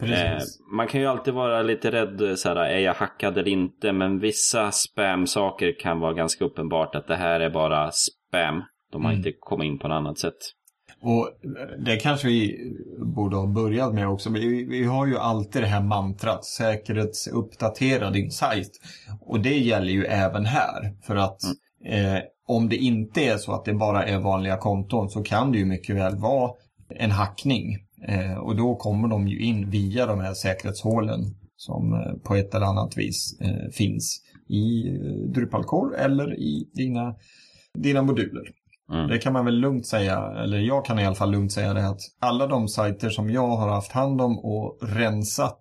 Eh, 0.00 0.38
man 0.72 0.86
kan 0.86 1.00
ju 1.00 1.06
alltid 1.06 1.34
vara 1.34 1.62
lite 1.62 1.90
rädd, 1.90 2.38
så 2.38 2.48
här, 2.48 2.56
är 2.56 2.78
jag 2.78 2.94
hackad 2.94 3.38
eller 3.38 3.48
inte? 3.48 3.92
Men 3.92 4.18
vissa 4.18 4.70
spam-saker 4.72 5.78
kan 5.80 6.00
vara 6.00 6.12
ganska 6.12 6.44
uppenbart 6.44 6.94
att 6.94 7.06
det 7.06 7.16
här 7.16 7.40
är 7.40 7.50
bara 7.50 7.90
spam. 7.90 8.62
De 8.92 9.04
har 9.04 9.12
mm. 9.12 9.18
inte 9.18 9.38
kommit 9.40 9.66
in 9.66 9.78
på 9.78 9.88
något 9.88 9.96
annat 9.96 10.18
sätt. 10.18 10.54
Och 11.00 11.30
det 11.78 11.96
kanske 11.96 12.28
vi 12.28 12.56
borde 12.98 13.36
ha 13.36 13.46
börjat 13.46 13.94
med 13.94 14.08
också. 14.08 14.30
Vi, 14.30 14.64
vi 14.64 14.84
har 14.84 15.06
ju 15.06 15.16
alltid 15.18 15.62
det 15.62 15.66
här 15.66 15.82
mantrat, 15.82 16.44
säkerhetsuppdatera 16.44 18.10
din 18.10 18.30
sajt. 18.30 18.70
Och 19.20 19.40
det 19.40 19.58
gäller 19.58 19.92
ju 19.92 20.04
även 20.04 20.46
här. 20.46 20.94
För 21.06 21.16
att 21.16 21.40
mm. 21.84 22.16
eh, 22.16 22.22
om 22.48 22.68
det 22.68 22.76
inte 22.76 23.20
är 23.20 23.36
så 23.36 23.52
att 23.52 23.64
det 23.64 23.74
bara 23.74 24.04
är 24.04 24.18
vanliga 24.18 24.56
konton 24.56 25.10
så 25.10 25.22
kan 25.22 25.52
det 25.52 25.58
ju 25.58 25.64
mycket 25.64 25.96
väl 25.96 26.16
vara 26.16 26.50
en 26.94 27.10
hackning. 27.10 27.76
Eh, 28.08 28.38
och 28.38 28.56
då 28.56 28.76
kommer 28.76 29.08
de 29.08 29.28
ju 29.28 29.40
in 29.40 29.70
via 29.70 30.06
de 30.06 30.20
här 30.20 30.34
säkerhetshålen 30.34 31.20
som 31.56 31.92
eh, 31.92 32.12
på 32.24 32.34
ett 32.34 32.54
eller 32.54 32.66
annat 32.66 32.96
vis 32.96 33.40
eh, 33.40 33.70
finns 33.72 34.22
i 34.48 34.90
Drupal 35.34 35.64
Core 35.64 35.96
eller 35.96 36.38
i 36.38 36.70
dina, 36.74 37.14
dina 37.74 38.02
moduler. 38.02 38.44
Mm. 38.92 39.08
Det 39.08 39.18
kan 39.18 39.32
man 39.32 39.44
väl 39.44 39.60
lugnt 39.60 39.86
säga, 39.86 40.32
eller 40.36 40.58
jag 40.58 40.84
kan 40.84 40.98
i 40.98 41.06
alla 41.06 41.14
fall 41.14 41.30
lugnt 41.30 41.52
säga 41.52 41.74
det 41.74 41.88
att 41.88 42.00
alla 42.20 42.46
de 42.46 42.68
sajter 42.68 43.10
som 43.10 43.30
jag 43.30 43.56
har 43.56 43.68
haft 43.68 43.92
hand 43.92 44.20
om 44.20 44.38
och 44.38 44.78
rensat 44.82 45.60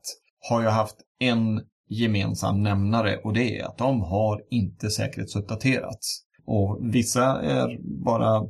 har 0.50 0.62
ju 0.62 0.68
haft 0.68 0.96
en 1.20 1.62
gemensam 1.90 2.64
nämnare 2.64 3.18
och 3.18 3.34
det 3.34 3.60
är 3.60 3.66
att 3.66 3.78
de 3.78 4.02
har 4.02 4.42
inte 4.50 4.90
säkerhetsuppdaterats. 4.90 6.27
Och 6.48 6.80
vissa 6.82 7.42
är 7.42 7.78
bara 8.06 8.48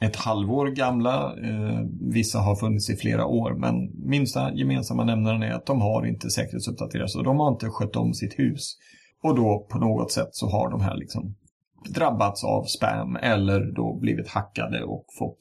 ett 0.00 0.16
halvår 0.16 0.66
gamla, 0.66 1.34
eh, 1.42 1.80
vissa 2.00 2.38
har 2.38 2.56
funnits 2.56 2.90
i 2.90 2.96
flera 2.96 3.26
år, 3.26 3.54
men 3.54 3.74
minsta 4.08 4.54
gemensamma 4.54 5.04
nämnaren 5.04 5.42
är 5.42 5.52
att 5.52 5.66
de 5.66 5.80
har 5.80 6.06
inte 6.06 6.30
säkerhetsuppdaterats 6.30 7.16
och 7.16 7.24
de 7.24 7.38
har 7.38 7.48
inte 7.48 7.68
skött 7.68 7.96
om 7.96 8.14
sitt 8.14 8.38
hus. 8.38 8.76
Och 9.22 9.36
då 9.36 9.66
på 9.70 9.78
något 9.78 10.12
sätt 10.12 10.28
så 10.30 10.48
har 10.48 10.70
de 10.70 10.80
här 10.80 10.96
liksom 10.96 11.34
drabbats 11.94 12.44
av 12.44 12.64
spam 12.64 13.16
eller 13.16 13.72
då 13.76 13.98
blivit 14.00 14.28
hackade 14.28 14.84
och 14.84 15.04
fått 15.18 15.38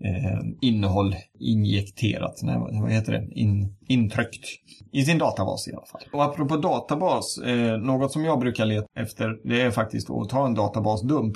eh, 0.00 0.40
innehåll 0.60 1.14
injekterat, 1.40 2.40
nej, 2.42 2.56
vad 2.58 2.92
heter 2.92 3.12
det, 3.12 3.28
In, 3.34 3.76
intryckt 3.88 4.44
i 4.92 5.04
sin 5.04 5.18
databas 5.18 5.68
i 5.68 5.72
alla 5.72 5.86
fall. 5.86 6.02
Och 6.12 6.24
apropå 6.24 6.56
databas, 6.56 7.38
eh, 7.38 7.78
något 7.78 8.12
som 8.12 8.24
jag 8.24 8.40
brukar 8.40 8.66
leta 8.66 8.86
efter 8.96 9.48
det 9.48 9.60
är 9.60 9.70
faktiskt 9.70 10.10
att 10.10 10.28
ta 10.28 10.46
en 10.46 10.54
databasdump, 10.54 11.34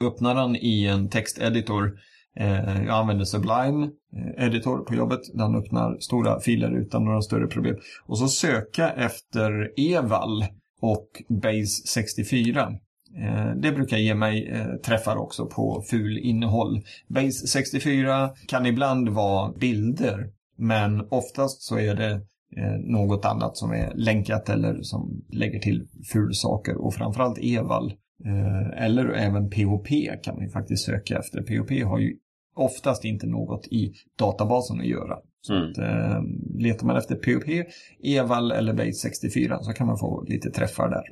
öppna 0.00 0.34
den 0.34 0.56
i 0.56 0.86
en 0.86 1.08
texteditor 1.08 1.98
eh, 2.36 2.84
jag 2.84 2.90
använder 2.90 3.24
Sublime 3.24 3.90
eh, 4.16 4.46
Editor 4.46 4.78
på 4.78 4.94
jobbet. 4.94 5.20
Den 5.34 5.54
öppnar 5.54 5.98
stora 6.00 6.40
filer 6.40 6.70
utan 6.70 7.04
några 7.04 7.22
större 7.22 7.46
problem. 7.46 7.76
Och 8.06 8.18
så 8.18 8.28
söka 8.28 8.90
efter 8.90 9.70
Eval 9.76 10.44
och 10.80 11.08
Base 11.28 11.86
64. 11.86 12.72
Eh, 13.16 13.50
det 13.56 13.72
brukar 13.72 13.96
ge 13.96 14.14
mig 14.14 14.48
eh, 14.48 14.74
träffar 14.74 15.16
också 15.16 15.46
på 15.46 15.82
ful 15.90 16.18
innehåll. 16.18 16.82
Base 17.08 17.46
64 17.46 18.30
kan 18.48 18.66
ibland 18.66 19.08
vara 19.08 19.52
bilder, 19.52 20.30
men 20.56 21.00
oftast 21.10 21.62
så 21.62 21.78
är 21.78 21.94
det 21.94 22.12
eh, 22.56 22.78
något 22.80 23.24
annat 23.24 23.56
som 23.56 23.72
är 23.72 23.92
länkat 23.94 24.48
eller 24.48 24.82
som 24.82 25.22
lägger 25.32 25.58
till 25.58 25.86
ful 26.12 26.34
saker 26.34 26.76
och 26.76 26.94
framförallt 26.94 27.38
Eval. 27.38 27.94
Eller 28.76 29.08
även 29.08 29.50
PHP 29.50 29.88
kan 30.22 30.34
man 30.34 30.44
ju 30.44 30.50
faktiskt 30.50 30.84
söka 30.84 31.18
efter. 31.18 31.42
PHP 31.42 31.84
har 31.84 31.98
ju 31.98 32.16
oftast 32.56 33.04
inte 33.04 33.26
något 33.26 33.66
i 33.66 33.92
databasen 34.18 34.80
att 34.80 34.86
göra. 34.86 35.18
Så 35.40 35.54
mm. 35.54 35.70
att, 35.70 35.78
eh, 35.78 36.22
letar 36.58 36.86
man 36.86 36.96
efter 36.96 37.14
POP, 37.14 37.66
Eval 38.04 38.52
eller 38.52 38.72
Base 38.72 38.92
64 38.92 39.58
så 39.62 39.72
kan 39.72 39.86
man 39.86 39.98
få 39.98 40.24
lite 40.28 40.50
träffar 40.50 40.88
där. 40.88 41.04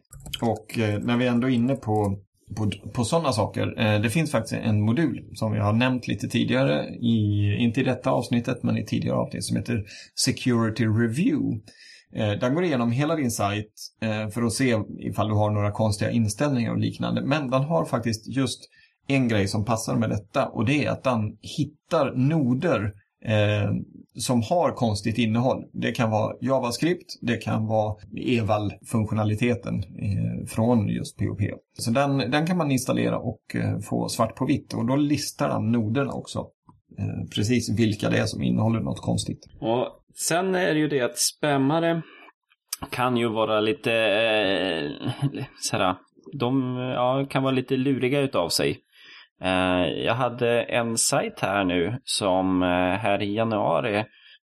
Och 0.49 0.79
eh, 0.79 0.99
när 0.99 1.17
vi 1.17 1.27
ändå 1.27 1.51
är 1.51 1.53
inne 1.53 1.75
på, 1.75 2.19
på, 2.57 2.71
på 2.93 3.05
sådana 3.05 3.33
saker, 3.33 3.81
eh, 3.81 4.01
det 4.01 4.11
finns 4.11 4.31
faktiskt 4.31 4.61
en 4.65 4.81
modul 4.81 5.25
som 5.35 5.53
vi 5.53 5.59
har 5.59 5.73
nämnt 5.73 6.09
lite 6.09 6.29
tidigare, 6.29 6.89
i, 6.89 7.53
inte 7.59 7.81
i 7.81 7.85
detta 7.85 8.11
avsnittet 8.11 8.63
men 8.63 8.79
i 8.79 8.87
tidigare 8.87 9.17
avsnitt 9.17 9.45
som 9.45 9.57
heter 9.57 9.85
Security 10.15 10.85
Review. 10.85 11.61
Eh, 12.15 12.33
den 12.33 12.55
går 12.55 12.65
igenom 12.65 12.93
hela 12.93 13.17
din 13.17 13.31
sajt 13.31 13.73
eh, 14.01 14.29
för 14.29 14.43
att 14.43 14.53
se 14.53 14.79
ifall 14.99 15.29
du 15.29 15.35
har 15.35 15.51
några 15.51 15.73
konstiga 15.73 16.11
inställningar 16.11 16.73
och 16.73 16.79
liknande. 16.79 17.23
Men 17.23 17.51
den 17.51 17.63
har 17.63 17.85
faktiskt 17.85 18.29
just 18.29 18.61
en 19.09 19.29
grej 19.29 19.49
som 19.49 19.65
passar 19.65 19.97
med 19.97 20.11
detta 20.11 20.47
och 20.47 20.65
det 20.65 20.85
är 20.85 20.91
att 20.91 21.05
den 21.05 21.37
hittar 21.41 22.13
noder 22.15 22.93
eh, 23.25 23.71
som 24.17 24.43
har 24.43 24.73
konstigt 24.73 25.19
innehåll. 25.19 25.65
Det 25.73 25.93
kan 25.93 26.11
vara 26.11 26.35
JavaScript, 26.41 27.19
det 27.23 27.37
kan 27.37 27.67
vara 27.67 27.97
eval-funktionaliteten 28.17 29.75
eh, 29.75 30.47
från 30.49 30.89
just 30.89 31.19
POP. 31.19 31.41
Så 31.79 31.91
den, 31.91 32.19
den 32.19 32.47
kan 32.47 32.57
man 32.57 32.71
installera 32.71 33.19
och 33.19 33.41
eh, 33.55 33.79
få 33.79 34.09
svart 34.09 34.37
på 34.37 34.47
vitt 34.47 34.75
och 34.75 34.87
då 34.87 34.97
listar 34.97 35.49
den 35.49 35.73
noderna 35.73 36.13
också. 36.13 36.39
Eh, 36.99 37.29
precis 37.35 37.79
vilka 37.79 38.11
det 38.11 38.19
är 38.19 38.27
som 38.27 38.43
innehåller 38.43 38.81
något 38.81 39.01
konstigt. 39.01 39.41
Och 39.61 39.89
sen 40.15 40.55
är 40.55 40.75
det 40.75 40.81
ju 40.81 40.89
det 40.89 41.01
att 41.01 41.19
spämmare 41.19 42.03
kan 42.91 43.17
ju 43.17 43.29
vara 43.29 43.61
lite 43.61 43.93
eh, 43.93 45.09
såhär, 45.63 45.97
de 46.39 46.77
ja, 46.77 47.27
kan 47.31 47.43
vara 47.43 47.55
lite 47.55 47.77
luriga 47.77 48.21
utav 48.21 48.49
sig. 48.49 48.79
Eh, 49.43 49.87
jag 50.05 50.15
hade 50.15 50.63
en 50.63 50.99
sajt 50.99 51.41
här 51.41 51.65
nu 51.65 52.01
som 52.05 52.63
eh, 52.63 52.69
här 52.99 53.23
i 53.23 53.35
januari 53.35 54.05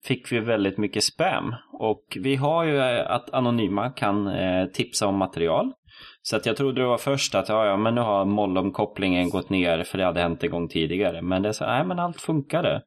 fick 0.05 0.31
vi 0.31 0.39
väldigt 0.39 0.77
mycket 0.77 1.03
spam. 1.03 1.55
Och 1.79 2.17
vi 2.19 2.35
har 2.35 2.63
ju 2.63 2.77
eh, 2.77 3.11
att 3.11 3.33
Anonyma 3.33 3.89
kan 3.89 4.29
tipsa 4.73 5.07
om 5.07 5.15
material. 5.15 5.73
Så 6.21 6.35
att 6.35 6.45
jag 6.45 6.57
trodde 6.57 6.81
det 6.81 6.87
var 6.87 6.97
först 6.97 7.35
att 7.35 7.49
ja, 7.49 7.65
ja 7.65 7.77
men 7.77 7.95
nu 7.95 8.01
har 8.01 8.25
mollomkopplingen 8.25 9.29
gått 9.29 9.49
ner 9.49 9.83
för 9.83 9.97
det 9.97 10.05
hade 10.05 10.21
hänt 10.21 10.43
en 10.43 10.51
gång 10.51 10.67
tidigare. 10.67 11.21
Men 11.21 11.41
det 11.41 11.49
är 11.49 11.53
så 11.53 11.65
nej 11.65 11.85
men 11.85 11.99
allt 11.99 12.21
funkade. 12.21 12.81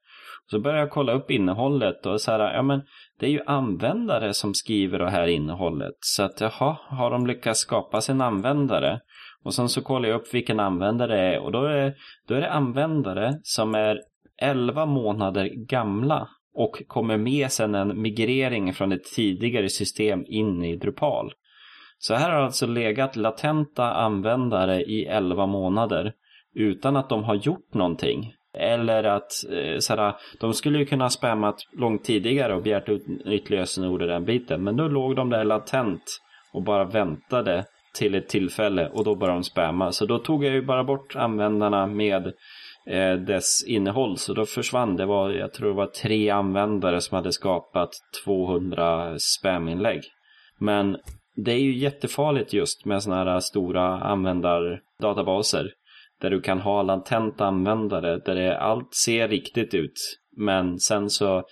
Så 0.50 0.60
började 0.60 0.80
jag 0.80 0.90
kolla 0.90 1.12
upp 1.12 1.30
innehållet 1.30 2.06
och 2.06 2.20
så 2.20 2.32
här, 2.32 2.54
ja 2.54 2.62
men 2.62 2.82
det 3.20 3.26
är 3.26 3.30
ju 3.30 3.40
användare 3.46 4.34
som 4.34 4.54
skriver 4.54 4.98
det 4.98 5.10
här 5.10 5.26
innehållet. 5.26 5.94
Så 6.00 6.22
att 6.22 6.40
jaha, 6.40 6.76
har 6.88 7.10
de 7.10 7.26
lyckats 7.26 7.60
skapa 7.60 8.00
sin 8.00 8.20
användare? 8.20 9.00
Och 9.44 9.54
sen 9.54 9.68
så 9.68 9.82
kollar 9.82 10.08
jag 10.08 10.20
upp 10.20 10.34
vilken 10.34 10.60
användare 10.60 11.16
det 11.16 11.34
är 11.34 11.40
och 11.40 11.52
då 11.52 11.64
är 11.64 11.76
det, 11.76 11.94
då 12.28 12.34
är 12.34 12.40
det 12.40 12.52
användare 12.52 13.38
som 13.42 13.74
är 13.74 14.00
11 14.42 14.86
månader 14.86 15.48
gamla 15.66 16.28
och 16.54 16.82
kommer 16.86 17.16
med 17.16 17.52
sen 17.52 17.74
en 17.74 18.02
migrering 18.02 18.74
från 18.74 18.92
ett 18.92 19.04
tidigare 19.04 19.68
system 19.68 20.24
in 20.26 20.64
i 20.64 20.76
Drupal. 20.76 21.32
Så 21.98 22.14
här 22.14 22.30
har 22.30 22.40
alltså 22.40 22.66
legat 22.66 23.16
latenta 23.16 23.92
användare 23.92 24.82
i 24.82 25.04
11 25.04 25.46
månader 25.46 26.12
utan 26.54 26.96
att 26.96 27.08
de 27.08 27.24
har 27.24 27.34
gjort 27.34 27.74
någonting. 27.74 28.32
Eller 28.54 29.04
att 29.04 29.30
eh, 29.52 29.78
såhär, 29.78 30.14
de 30.40 30.54
skulle 30.54 30.78
ju 30.78 30.86
kunna 30.86 31.04
ha 31.04 31.10
spammat 31.10 31.56
långt 31.72 32.04
tidigare 32.04 32.54
och 32.54 32.62
begärt 32.62 32.88
ut 32.88 33.06
nytt 33.24 33.50
lösenord 33.50 34.02
i 34.02 34.06
den 34.06 34.24
biten. 34.24 34.64
Men 34.64 34.76
då 34.76 34.88
låg 34.88 35.16
de 35.16 35.30
där 35.30 35.44
latent 35.44 36.02
och 36.52 36.62
bara 36.62 36.84
väntade 36.84 37.64
till 38.00 38.14
ett 38.14 38.28
tillfälle 38.28 38.88
och 38.88 39.04
då 39.04 39.14
började 39.14 39.38
de 39.38 39.44
spamma. 39.44 39.92
Så 39.92 40.06
då 40.06 40.18
tog 40.18 40.44
jag 40.44 40.54
ju 40.54 40.62
bara 40.62 40.84
bort 40.84 41.16
användarna 41.16 41.86
med 41.86 42.26
eh, 42.86 43.12
dess 43.12 43.64
innehåll. 43.66 44.16
Så 44.16 44.34
då 44.34 44.46
försvann 44.46 44.96
det. 44.96 45.06
Var, 45.06 45.30
jag 45.30 45.52
tror 45.52 45.68
det 45.68 45.74
var 45.74 45.86
tre 45.86 46.30
användare 46.30 47.00
som 47.00 47.16
hade 47.16 47.32
skapat 47.32 47.90
200 48.24 49.14
spaminlägg. 49.18 50.00
Men 50.58 50.96
det 51.36 51.52
är 51.52 51.58
ju 51.58 51.78
jättefarligt 51.78 52.52
just 52.52 52.84
med 52.84 53.02
sådana 53.02 53.30
här 53.30 53.40
stora 53.40 54.00
användardatabaser. 54.00 55.72
Där 56.20 56.30
du 56.30 56.40
kan 56.40 56.60
ha 56.60 56.82
latent 56.82 57.40
användare 57.40 58.18
där 58.18 58.34
det 58.34 58.58
allt 58.58 58.94
ser 58.94 59.28
riktigt 59.28 59.74
ut. 59.74 60.18
Men 60.36 60.78
sen 60.78 61.10
så 61.10 61.42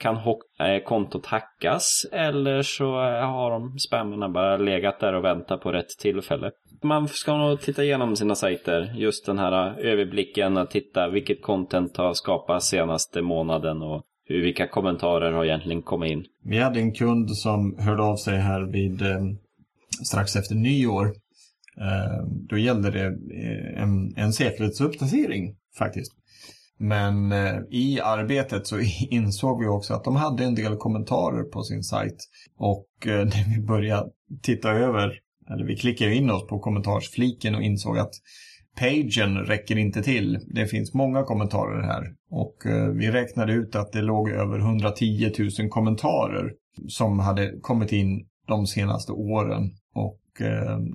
kan 0.00 0.16
eh, 0.16 0.82
kontot 0.84 1.26
hackas 1.26 2.06
eller 2.12 2.62
så 2.62 2.84
eh, 2.84 3.30
har 3.30 3.50
de 3.50 3.78
spammarna 3.78 4.28
bara 4.28 4.56
legat 4.56 5.00
där 5.00 5.12
och 5.12 5.24
väntat 5.24 5.60
på 5.60 5.72
rätt 5.72 5.88
tillfälle. 5.88 6.50
Man 6.82 7.08
ska 7.08 7.36
nog 7.36 7.60
titta 7.60 7.84
igenom 7.84 8.16
sina 8.16 8.34
sajter, 8.34 8.94
just 8.96 9.26
den 9.26 9.38
här 9.38 9.68
eh, 9.68 9.92
överblicken, 9.92 10.56
att 10.56 10.70
titta 10.70 11.08
vilket 11.08 11.42
content 11.42 11.96
har 11.96 12.14
skapats 12.14 12.68
senaste 12.68 13.22
månaden 13.22 13.82
och 13.82 14.02
hur, 14.24 14.42
vilka 14.42 14.68
kommentarer 14.68 15.32
har 15.32 15.44
egentligen 15.44 15.82
kommit 15.82 16.10
in. 16.10 16.24
Vi 16.44 16.58
hade 16.58 16.80
en 16.80 16.92
kund 16.92 17.36
som 17.36 17.78
hörde 17.78 18.02
av 18.02 18.16
sig 18.16 18.38
här 18.38 18.72
vid 18.72 19.02
eh, 19.02 19.20
strax 20.06 20.36
efter 20.36 20.54
nyår. 20.54 21.06
Eh, 21.80 22.26
då 22.48 22.58
gällde 22.58 22.90
det 22.90 23.06
en, 23.76 24.16
en 24.16 24.32
säkerhetsuppdatering 24.32 25.56
faktiskt. 25.78 26.12
Men 26.82 27.32
eh, 27.32 27.56
i 27.70 28.00
arbetet 28.00 28.66
så 28.66 28.80
insåg 29.10 29.60
vi 29.60 29.68
också 29.68 29.94
att 29.94 30.04
de 30.04 30.16
hade 30.16 30.44
en 30.44 30.54
del 30.54 30.76
kommentarer 30.76 31.42
på 31.42 31.62
sin 31.62 31.82
sajt. 31.82 32.16
Och 32.58 33.06
eh, 33.06 33.12
när 33.24 33.54
vi 33.56 33.62
började 33.62 34.10
titta 34.42 34.70
över, 34.70 35.18
eller 35.50 35.66
vi 35.66 35.76
klickade 35.76 36.14
in 36.14 36.30
oss 36.30 36.46
på 36.46 36.58
kommentarsfliken 36.58 37.54
och 37.54 37.62
insåg 37.62 37.98
att 37.98 38.14
pagen 38.78 39.38
räcker 39.38 39.78
inte 39.78 40.02
till. 40.02 40.38
Det 40.54 40.66
finns 40.66 40.94
många 40.94 41.22
kommentarer 41.22 41.82
här. 41.82 42.04
Och 42.30 42.66
eh, 42.66 42.88
vi 42.88 43.10
räknade 43.10 43.52
ut 43.52 43.76
att 43.76 43.92
det 43.92 44.02
låg 44.02 44.30
över 44.30 44.58
110 44.58 45.32
000 45.58 45.68
kommentarer 45.68 46.52
som 46.88 47.18
hade 47.18 47.60
kommit 47.60 47.92
in 47.92 48.26
de 48.48 48.66
senaste 48.66 49.12
åren. 49.12 49.70
Och 49.94 50.16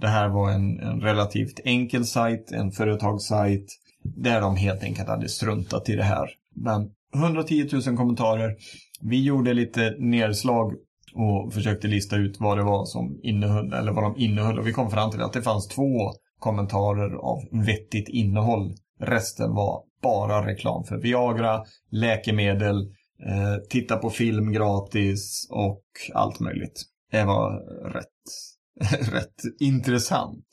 det 0.02 0.08
här 0.08 0.30
var 0.30 0.52
en, 0.52 0.80
en 0.80 1.02
relativt 1.02 1.60
enkel 1.66 2.06
sajt, 2.06 2.52
en 2.52 2.72
företagssajt 2.72 3.66
där 4.16 4.42
de 4.42 4.56
helt 4.56 4.84
enkelt 4.84 5.08
hade 5.08 5.30
struntat 5.30 5.90
i 5.90 5.96
det 5.96 6.04
här. 6.04 6.30
Men 6.56 6.90
110 7.16 7.70
000 7.72 7.98
kommentarer. 7.98 8.56
Vi 9.02 9.24
gjorde 9.24 9.54
lite 9.54 9.96
nedslag 10.00 10.74
och 11.14 11.54
försökte 11.54 11.88
lista 11.88 12.16
ut 12.16 12.40
vad 12.40 12.58
det 12.58 12.64
var 12.64 12.86
som 12.86 13.20
innehöll, 13.24 13.74
eller 13.74 13.92
vad 13.92 14.04
de 14.04 14.18
innehöll. 14.18 14.60
Och 14.60 14.68
vi 14.68 14.74
kom 14.74 14.92
fram 14.92 15.12
till 15.12 15.22
att 15.22 15.34
det 15.34 15.42
fanns 15.42 15.68
två 15.68 16.12
kommentarer 16.40 17.16
av 17.16 17.40
vettigt 17.66 18.10
innehåll. 18.10 18.76
Resten 19.00 19.54
var 19.54 19.84
bara 20.02 20.48
reklam 20.48 20.84
för 20.84 20.98
Viagra, 20.98 21.64
läkemedel, 21.92 22.82
eh, 23.26 23.56
titta 23.70 23.98
på 23.98 24.10
film 24.10 24.52
gratis 24.52 25.48
och 25.52 25.84
allt 26.14 26.40
möjligt. 26.40 26.84
Det 27.12 27.24
var 27.24 27.60
rätt, 27.94 28.08
rätt 29.14 29.42
intressant. 29.60 30.48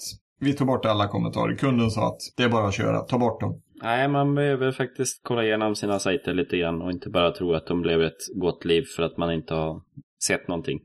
Vi 0.44 0.52
tog 0.52 0.66
bort 0.66 0.84
alla 0.84 1.08
kommentarer. 1.08 1.54
Kunden 1.56 1.90
sa 1.90 2.08
att 2.08 2.20
det 2.36 2.42
är 2.42 2.48
bara 2.48 2.68
att 2.68 2.74
köra, 2.74 3.00
ta 3.00 3.18
bort 3.18 3.40
dem. 3.40 3.62
Nej, 3.82 4.08
man 4.08 4.34
behöver 4.34 4.72
faktiskt 4.72 5.20
kolla 5.22 5.44
igenom 5.44 5.74
sina 5.74 5.98
sajter 5.98 6.34
lite 6.34 6.58
grann 6.58 6.82
och 6.82 6.90
inte 6.90 7.10
bara 7.10 7.30
tro 7.30 7.54
att 7.54 7.66
de 7.66 7.82
blev 7.82 8.02
ett 8.02 8.20
gott 8.34 8.64
liv 8.64 8.84
för 8.96 9.02
att 9.02 9.16
man 9.16 9.32
inte 9.32 9.54
har 9.54 9.82
sett 10.26 10.48
någonting. 10.48 10.80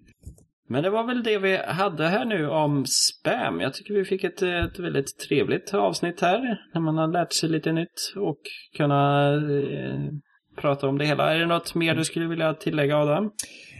Men 0.69 0.83
det 0.83 0.89
var 0.89 1.03
väl 1.03 1.23
det 1.23 1.37
vi 1.37 1.57
hade 1.57 2.07
här 2.07 2.25
nu 2.25 2.49
om 2.49 2.85
spam. 2.85 3.59
Jag 3.59 3.73
tycker 3.73 3.93
vi 3.93 4.05
fick 4.05 4.23
ett, 4.23 4.41
ett 4.41 4.79
väldigt 4.79 5.19
trevligt 5.27 5.73
avsnitt 5.73 6.21
här. 6.21 6.57
När 6.73 6.81
man 6.81 6.97
har 6.97 7.07
lärt 7.07 7.33
sig 7.33 7.49
lite 7.49 7.71
nytt 7.71 8.13
och 8.15 8.39
kunna 8.77 9.33
eh, 9.33 10.11
prata 10.61 10.87
om 10.87 10.97
det 10.97 11.05
hela. 11.05 11.33
Är 11.33 11.39
det 11.39 11.45
något 11.45 11.75
mer 11.75 11.95
du 11.95 12.05
skulle 12.05 12.27
vilja 12.27 12.53
tillägga 12.53 12.97
Adam? 12.97 13.31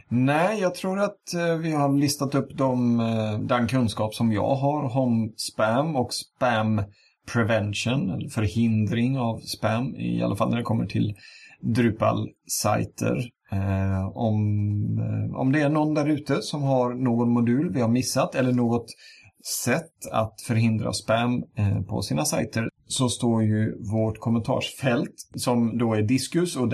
Nej, 0.10 0.60
jag 0.60 0.76
tror 0.76 1.00
att 1.00 1.34
eh, 1.34 1.56
vi 1.56 1.72
har 1.72 1.98
listat 1.98 2.36
upp 2.36 2.58
de, 2.58 3.00
eh, 3.00 3.40
den 3.40 3.68
kunskap 3.68 4.14
som 4.14 4.32
jag 4.32 4.56
har 4.56 4.98
om 4.98 5.34
spam 5.38 5.96
och 5.96 6.14
spam 6.14 6.82
prevention, 7.34 8.10
eller 8.10 8.30
förhindring 8.30 9.20
av 9.20 9.40
spam, 9.40 9.96
i 9.96 10.24
alla 10.24 10.36
fall 10.36 10.50
när 10.50 10.58
det 10.58 10.64
kommer 10.64 10.86
till 10.86 11.16
Drupal-sajter. 11.62 13.30
Eh, 13.52 14.18
om, 14.18 14.38
eh, 15.00 15.40
om 15.40 15.52
det 15.52 15.62
är 15.62 15.70
någon 15.70 15.94
där 15.94 16.10
ute 16.10 16.42
som 16.42 16.64
har 16.64 16.94
någon 16.94 17.30
modul 17.30 17.74
vi 17.74 17.82
har 17.82 17.90
missat 17.90 18.36
eller 18.36 18.52
något 18.52 18.86
sätt 19.64 20.12
att 20.12 20.42
förhindra 20.42 20.94
spam 20.94 21.44
eh, 21.58 21.82
på 21.82 22.02
sina 22.02 22.26
sajter 22.26 22.70
så 22.88 23.10
står 23.10 23.44
ju 23.44 23.76
vårt 23.92 24.20
kommentarsfält 24.20 25.14
som 25.36 25.78
då 25.78 25.94
är 25.94 26.02
diskus 26.02 26.56
och 26.56 26.70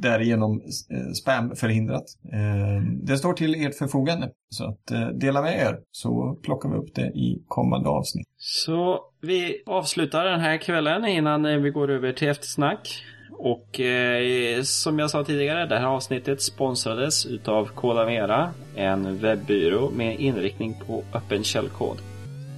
därigenom 0.00 0.60
eh, 0.90 1.12
spam 1.22 1.56
förhindrat. 1.56 2.04
Eh, 2.32 2.82
det 3.02 3.18
står 3.18 3.32
till 3.32 3.66
ert 3.66 3.78
förfogande. 3.78 4.30
Så 4.50 4.64
att 4.64 4.90
eh, 4.90 5.08
dela 5.08 5.42
med 5.42 5.58
er 5.58 5.78
så 5.90 6.38
plockar 6.42 6.68
vi 6.68 6.76
upp 6.76 6.94
det 6.94 7.06
i 7.06 7.42
kommande 7.48 7.88
avsnitt. 7.88 8.26
Så 8.36 9.00
vi 9.22 9.62
avslutar 9.66 10.24
den 10.24 10.40
här 10.40 10.58
kvällen 10.58 11.04
innan 11.04 11.62
vi 11.62 11.70
går 11.70 11.90
över 11.90 12.12
till 12.12 12.28
eftersnack. 12.28 13.04
Och 13.38 13.80
eh, 13.80 14.62
som 14.62 14.98
jag 14.98 15.10
sa 15.10 15.24
tidigare, 15.24 15.66
det 15.66 15.78
här 15.78 15.86
avsnittet 15.86 16.42
sponsrades 16.42 17.26
utav 17.26 17.66
Kodamera, 17.66 18.50
en 18.76 19.18
webbyrå 19.18 19.90
med 19.90 20.20
inriktning 20.20 20.74
på 20.86 21.04
öppen 21.14 21.44
källkod. 21.44 21.96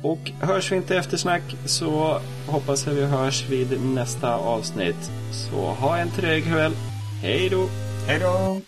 Och 0.03 0.30
hörs 0.40 0.72
vi 0.72 0.76
inte 0.76 0.96
eftersnack 0.96 1.42
så 1.64 2.20
hoppas 2.46 2.86
jag 2.86 2.94
vi 2.94 3.05
hörs 3.05 3.49
vid 3.51 3.80
nästa 3.94 4.36
avsnitt. 4.36 5.11
Så 5.32 5.57
ha 5.57 5.99
en 5.99 6.11
trevlig 6.11 6.44
kväll. 6.44 6.72
Hej 7.22 7.49
då! 7.49 7.66
Hej 8.07 8.18
då! 8.20 8.61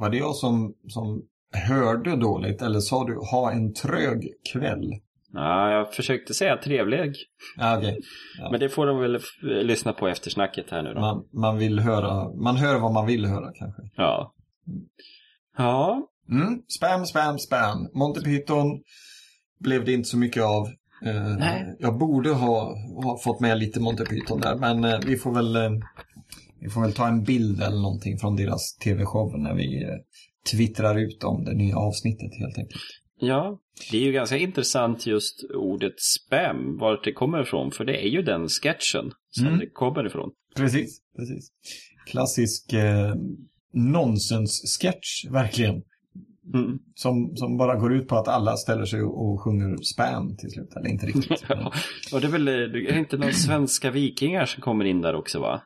Var 0.00 0.10
det 0.10 0.16
jag 0.16 0.34
som, 0.34 0.74
som 0.88 1.22
hörde 1.52 2.16
dåligt 2.16 2.62
eller 2.62 2.80
sa 2.80 3.04
du 3.04 3.16
ha 3.16 3.52
en 3.52 3.74
trög 3.74 4.32
kväll? 4.52 5.00
Ja, 5.32 5.70
jag 5.70 5.94
försökte 5.94 6.34
säga 6.34 6.56
trevlig. 6.56 7.14
Ja, 7.56 7.78
okay. 7.78 7.96
ja. 8.38 8.50
Men 8.50 8.60
det 8.60 8.68
får 8.68 8.86
de 8.86 9.00
väl 9.00 9.18
lyssna 9.42 9.92
på 9.92 10.08
efter 10.08 10.30
snacket 10.30 10.70
här 10.70 10.82
nu 10.82 10.94
då. 10.94 11.00
Man, 11.00 11.24
man 11.32 11.58
vill 11.58 11.78
höra, 11.80 12.34
man 12.42 12.56
hör 12.56 12.78
vad 12.78 12.92
man 12.92 13.06
vill 13.06 13.26
höra 13.26 13.52
kanske. 13.54 13.82
Ja. 13.96 14.34
Ja. 15.58 16.08
Mm. 16.30 16.62
Spam, 16.78 17.06
spam, 17.06 17.38
spam. 17.38 17.88
Monty 17.94 18.20
Python 18.20 18.82
blev 19.60 19.84
det 19.84 19.92
inte 19.92 20.08
så 20.08 20.18
mycket 20.18 20.42
av. 20.42 20.66
Eh, 21.04 21.36
Nej. 21.38 21.76
Jag 21.78 21.98
borde 21.98 22.30
ha, 22.30 22.74
ha 23.04 23.18
fått 23.24 23.40
med 23.40 23.58
lite 23.58 23.80
Monty 23.80 24.04
Python 24.04 24.40
där, 24.40 24.56
men 24.56 24.84
eh, 24.84 25.00
vi 25.06 25.16
får 25.16 25.34
väl 25.34 25.56
eh, 25.56 25.70
vi 26.60 26.70
får 26.70 26.80
väl 26.80 26.92
ta 26.92 27.08
en 27.08 27.22
bild 27.22 27.62
eller 27.62 27.80
någonting 27.80 28.18
från 28.18 28.36
deras 28.36 28.76
tv-show 28.76 29.38
när 29.38 29.54
vi 29.54 29.82
eh, 29.82 29.96
twittrar 30.50 30.98
ut 30.98 31.24
om 31.24 31.44
det 31.44 31.54
nya 31.54 31.76
avsnittet 31.76 32.30
helt 32.38 32.58
enkelt. 32.58 32.82
Ja, 33.20 33.58
det 33.90 33.96
är 33.96 34.00
ju 34.02 34.12
ganska 34.12 34.36
intressant 34.36 35.06
just 35.06 35.44
ordet 35.54 36.00
spam, 36.00 36.78
vart 36.78 37.04
det 37.04 37.12
kommer 37.12 37.42
ifrån. 37.42 37.70
För 37.70 37.84
det 37.84 38.04
är 38.06 38.08
ju 38.08 38.22
den 38.22 38.48
sketchen 38.48 39.12
som 39.30 39.46
Mm. 39.46 39.58
det 39.58 39.66
kommer 39.70 40.06
ifrån. 40.06 40.30
Precis, 40.56 41.00
precis. 41.16 41.48
Klassisk 42.06 42.72
eh, 42.72 43.14
nonsens-sketch, 43.92 45.24
verkligen. 45.30 45.82
Mm. 46.54 46.78
Som, 46.94 47.36
som 47.36 47.56
bara 47.56 47.74
går 47.76 47.94
ut 47.94 48.08
på 48.08 48.16
att 48.16 48.28
alla 48.28 48.56
ställer 48.56 48.84
sig 48.84 49.02
och 49.02 49.40
sjunger 49.40 49.76
spam 49.76 50.36
till 50.36 50.50
slut. 50.50 50.76
Eller 50.76 50.88
inte 50.88 51.06
riktigt. 51.06 51.44
men- 51.48 51.58
Ja. 51.58 51.72
Och 52.12 52.20
det 52.20 52.26
är 52.26 52.30
väl 52.30 52.44
det 52.44 52.52
är 52.90 52.98
inte 52.98 53.16
några 53.16 53.32
svenska 53.32 53.90
vikingar 53.90 54.46
som 54.46 54.62
kommer 54.62 54.84
in 54.84 55.00
där 55.00 55.14
också 55.14 55.40
va? 55.40 55.62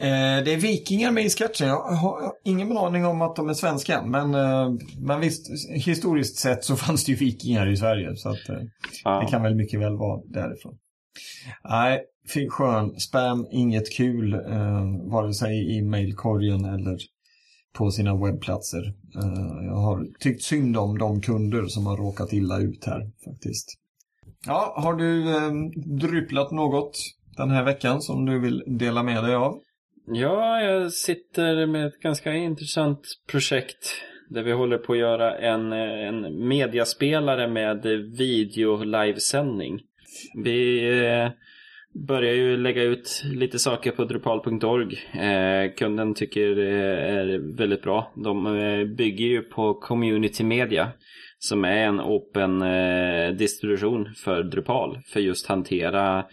Eh, 0.00 0.44
det 0.44 0.52
är 0.54 0.56
vikingar 0.56 1.10
med 1.10 1.24
i 1.24 1.30
sketchen. 1.30 1.68
Jag 1.68 1.82
har 1.82 2.32
ingen 2.44 2.76
aning 2.78 3.06
om 3.06 3.22
att 3.22 3.36
de 3.36 3.48
är 3.48 3.54
svenska. 3.54 4.02
Men, 4.02 4.34
eh, 4.34 4.70
men 5.00 5.20
visst, 5.20 5.46
historiskt 5.70 6.36
sett 6.36 6.64
så 6.64 6.76
fanns 6.84 7.04
det 7.04 7.12
ju 7.12 7.18
vikingar 7.18 7.72
i 7.72 7.76
Sverige. 7.76 8.16
Så 8.16 8.28
att, 8.28 8.48
eh, 8.48 8.56
Ja. 9.04 9.20
det 9.20 9.26
kan 9.30 9.42
väl 9.42 9.54
mycket 9.54 9.80
väl 9.80 9.96
vara 9.96 10.20
därifrån. 10.24 10.78
Nej, 11.64 12.00
skön. 12.50 13.00
Spam, 13.00 13.46
inget 13.50 13.92
kul. 13.92 14.34
Eh, 14.34 15.10
vare 15.12 15.34
sig 15.34 15.76
i 15.76 15.82
mailkorgen 15.82 16.64
eller 16.64 16.98
på 17.72 17.90
sina 17.90 18.24
webbplatser. 18.24 18.82
Eh, 19.16 19.64
jag 19.66 19.76
har 19.76 20.06
tyckt 20.20 20.42
synd 20.42 20.76
om 20.76 20.98
de 20.98 21.20
kunder 21.20 21.66
som 21.66 21.86
har 21.86 21.96
råkat 21.96 22.32
illa 22.32 22.58
ut 22.58 22.84
här 22.84 23.10
faktiskt. 23.24 23.68
Ja, 24.46 24.74
har 24.76 24.94
du 24.94 25.36
eh, 25.36 25.52
något 26.52 26.98
den 27.36 27.50
här 27.50 27.64
veckan 27.64 28.02
som 28.02 28.26
du 28.26 28.40
vill 28.40 28.62
dela 28.66 29.02
med 29.02 29.24
dig 29.24 29.34
av? 29.34 29.58
Ja, 30.12 30.62
jag 30.62 30.92
sitter 30.92 31.66
med 31.66 31.86
ett 31.86 32.00
ganska 32.00 32.34
intressant 32.34 33.00
projekt 33.30 34.02
där 34.28 34.42
vi 34.42 34.52
håller 34.52 34.78
på 34.78 34.92
att 34.92 34.98
göra 34.98 35.38
en, 35.38 35.72
en 35.72 36.48
mediaspelare 36.48 37.48
med 37.48 37.82
video-livesändning. 38.18 39.80
Vi 40.44 40.88
eh, 40.98 41.30
börjar 42.06 42.34
ju 42.34 42.56
lägga 42.56 42.82
ut 42.82 43.22
lite 43.32 43.58
saker 43.58 43.90
på 43.90 44.04
drupal.org. 44.04 44.98
Eh, 45.20 45.74
kunden 45.76 46.14
tycker 46.14 46.54
det 46.54 46.70
är 46.70 47.56
väldigt 47.56 47.82
bra. 47.82 48.12
De 48.16 48.46
eh, 48.46 48.84
bygger 48.84 49.26
ju 49.26 49.42
på 49.42 49.74
Community 49.74 50.44
Media 50.44 50.88
som 51.38 51.64
är 51.64 51.86
en 51.86 52.00
open 52.00 52.62
eh, 52.62 53.30
distribution 53.30 54.14
för 54.24 54.42
Drupal 54.42 54.98
för 55.06 55.20
just 55.20 55.46
hantera 55.46 56.24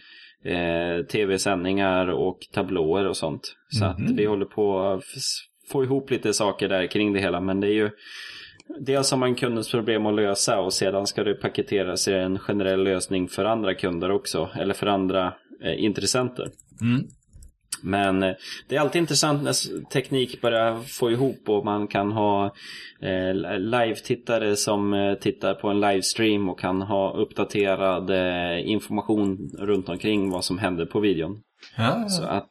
eh, 0.44 1.04
tv-sändningar 1.04 2.06
och 2.08 2.38
tablåer 2.52 3.08
och 3.08 3.16
sånt. 3.16 3.56
Så 3.68 3.84
Mhm. 3.84 3.90
att 3.92 4.10
vi 4.10 4.24
håller 4.24 4.46
på 4.46 4.80
att 4.80 5.04
få 5.72 5.84
ihop 5.84 6.10
lite 6.10 6.32
saker 6.32 6.68
där 6.68 6.86
kring 6.86 7.12
det 7.12 7.20
hela. 7.20 7.40
Men 7.40 7.60
det 7.60 7.66
är 7.66 7.72
ju 7.74 7.90
dels 8.80 9.10
har 9.10 9.18
man 9.18 9.34
kundens 9.34 9.70
problem 9.70 10.06
att 10.06 10.14
lösa 10.14 10.60
och 10.60 10.72
sedan 10.72 11.06
ska 11.06 11.24
det 11.24 11.34
paketeras 11.34 12.08
i 12.08 12.12
en 12.14 12.38
generell 12.38 12.84
lösning 12.84 13.28
för 13.28 13.44
andra 13.44 13.74
kunder 13.74 14.10
också. 14.10 14.50
Eller 14.58 14.74
för 14.74 14.86
andra 14.86 15.34
eh, 15.64 15.84
intressenter. 15.84 16.50
Men 17.82 18.22
eh, 18.22 18.34
det 18.68 18.76
är 18.76 18.80
alltid 18.80 19.00
intressant 19.00 19.42
när 19.42 19.84
teknik 19.84 20.40
börjar 20.40 20.82
få 20.82 21.10
ihop 21.10 21.48
och 21.48 21.64
man 21.64 21.86
kan 21.86 22.12
ha 22.12 22.44
eh, 23.00 23.34
live-tittare 23.58 24.56
som 24.56 24.94
eh, 24.94 25.14
tittar 25.14 25.54
på 25.54 25.68
en 25.68 25.80
livestream 25.80 26.48
och 26.48 26.60
kan 26.60 26.82
ha 26.82 27.12
uppdaterad 27.12 28.10
information 28.64 29.50
runt 29.58 29.88
omkring 29.88 30.30
vad 30.30 30.44
som 30.44 30.58
händer 30.58 30.86
på 30.86 31.00
videon. 31.00 31.40
Ja, 31.76 32.08
Så 32.08 32.22
att 32.22 32.50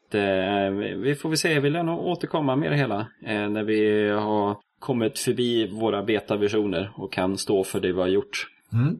vi 0.97 1.15
får 1.21 1.30
väl 1.30 1.38
se, 1.38 1.53
jag 1.53 1.61
vill 1.61 1.73
nog 1.73 2.05
återkomma 2.05 2.55
med 2.55 2.71
det 2.71 2.78
hela 2.78 3.07
när 3.21 3.63
vi 3.63 4.09
har 4.09 4.57
kommit 4.80 5.19
förbi 5.19 5.67
våra 5.67 6.03
betaversioner 6.03 6.91
och 6.95 7.13
kan 7.13 7.38
stå 7.38 7.63
för 7.63 7.80
det 7.80 7.93
vi 7.93 7.99
har 7.99 8.07
gjort. 8.07 8.47
Mm. 8.73 8.97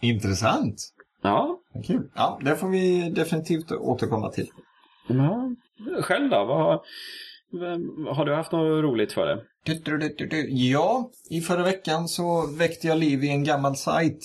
Intressant. 0.00 0.94
Ja, 1.22 1.58
Kul. 1.86 2.10
Ja, 2.14 2.38
det 2.42 2.56
får 2.56 2.68
vi 2.68 3.10
definitivt 3.10 3.72
återkomma 3.72 4.30
till. 4.30 4.48
Ja. 5.06 5.54
själv 6.02 6.30
då? 6.30 6.44
Vad 6.44 6.80
har, 8.16 8.24
du 8.24 8.34
haft 8.34 8.52
något 8.52 8.84
roligt 8.84 9.12
för 9.12 9.26
det? 9.26 9.42
Ja, 10.48 11.10
i 11.30 11.40
förra 11.40 11.62
veckan 11.62 12.08
så 12.08 12.46
väckte 12.46 12.86
jag 12.86 12.98
liv 12.98 13.24
i 13.24 13.28
en 13.28 13.44
gammal 13.44 13.76
sajt. 13.76 14.20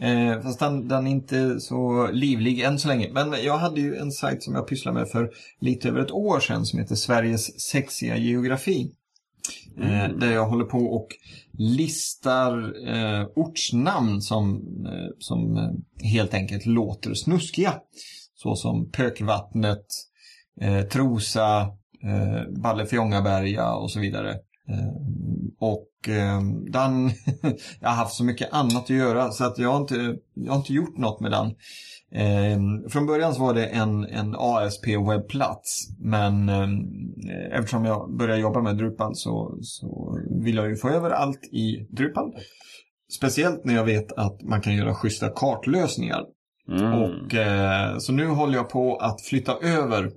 Eh, 0.00 0.42
fast 0.42 0.58
den, 0.58 0.88
den 0.88 1.06
är 1.06 1.10
inte 1.10 1.60
så 1.60 2.08
livlig 2.12 2.60
än 2.60 2.78
så 2.78 2.88
länge. 2.88 3.10
Men 3.12 3.34
jag 3.44 3.58
hade 3.58 3.80
ju 3.80 3.96
en 3.96 4.12
sajt 4.12 4.42
som 4.42 4.54
jag 4.54 4.68
pysslade 4.68 4.98
med 4.98 5.08
för 5.08 5.30
lite 5.60 5.88
över 5.88 6.00
ett 6.00 6.10
år 6.10 6.40
sedan 6.40 6.66
som 6.66 6.78
heter 6.78 6.94
Sveriges 6.94 7.60
sexiga 7.60 8.16
geografi. 8.16 8.90
Eh, 9.78 10.08
där 10.08 10.32
jag 10.32 10.46
håller 10.46 10.64
på 10.64 10.78
och 10.78 11.08
listar 11.52 12.74
eh, 12.88 13.26
ortsnamn 13.36 14.20
som, 14.20 14.56
eh, 14.86 15.16
som 15.18 15.56
eh, 15.56 16.06
helt 16.10 16.34
enkelt 16.34 16.66
låter 16.66 17.14
snuskiga. 17.14 17.74
Så 18.34 18.56
som 18.56 18.90
Pökvattnet, 18.90 19.86
eh, 20.60 20.82
Trosa, 20.82 21.60
eh, 22.02 22.62
Ballefjongaberga 22.62 23.72
och 23.72 23.90
så 23.90 24.00
vidare. 24.00 24.30
Eh, 24.68 24.92
och 25.60 26.08
eh, 26.08 26.40
den, 26.72 27.10
jag 27.80 27.88
har 27.88 27.96
haft 27.96 28.14
så 28.14 28.24
mycket 28.24 28.52
annat 28.52 28.84
att 28.84 28.90
göra 28.90 29.30
så 29.30 29.44
att 29.44 29.58
jag 29.58 29.72
har 29.72 29.80
inte, 29.80 30.16
jag 30.34 30.52
har 30.52 30.58
inte 30.58 30.72
gjort 30.72 30.98
något 30.98 31.20
med 31.20 31.30
den. 31.30 31.54
Eh, 32.12 32.88
från 32.88 33.06
början 33.06 33.34
så 33.34 33.42
var 33.42 33.54
det 33.54 33.66
en, 33.66 34.04
en 34.04 34.36
ASP-webbplats 34.36 35.90
men 35.98 36.48
eh, 36.48 37.58
eftersom 37.58 37.84
jag 37.84 38.16
började 38.16 38.40
jobba 38.40 38.62
med 38.62 38.76
Drupal 38.76 39.16
så, 39.16 39.58
så 39.62 40.18
vill 40.44 40.56
jag 40.56 40.68
ju 40.68 40.76
få 40.76 40.88
över 40.88 41.10
allt 41.10 41.44
i 41.44 41.86
Drupal. 41.90 42.32
Speciellt 43.18 43.64
när 43.64 43.74
jag 43.74 43.84
vet 43.84 44.12
att 44.12 44.42
man 44.42 44.60
kan 44.60 44.76
göra 44.76 44.94
schyssta 44.94 45.28
kartlösningar. 45.28 46.24
Mm. 46.68 46.92
Och, 46.92 47.34
eh, 47.34 47.98
så 47.98 48.12
nu 48.12 48.26
håller 48.26 48.54
jag 48.54 48.68
på 48.68 48.96
att 48.96 49.20
flytta 49.20 49.56
över 49.62 50.10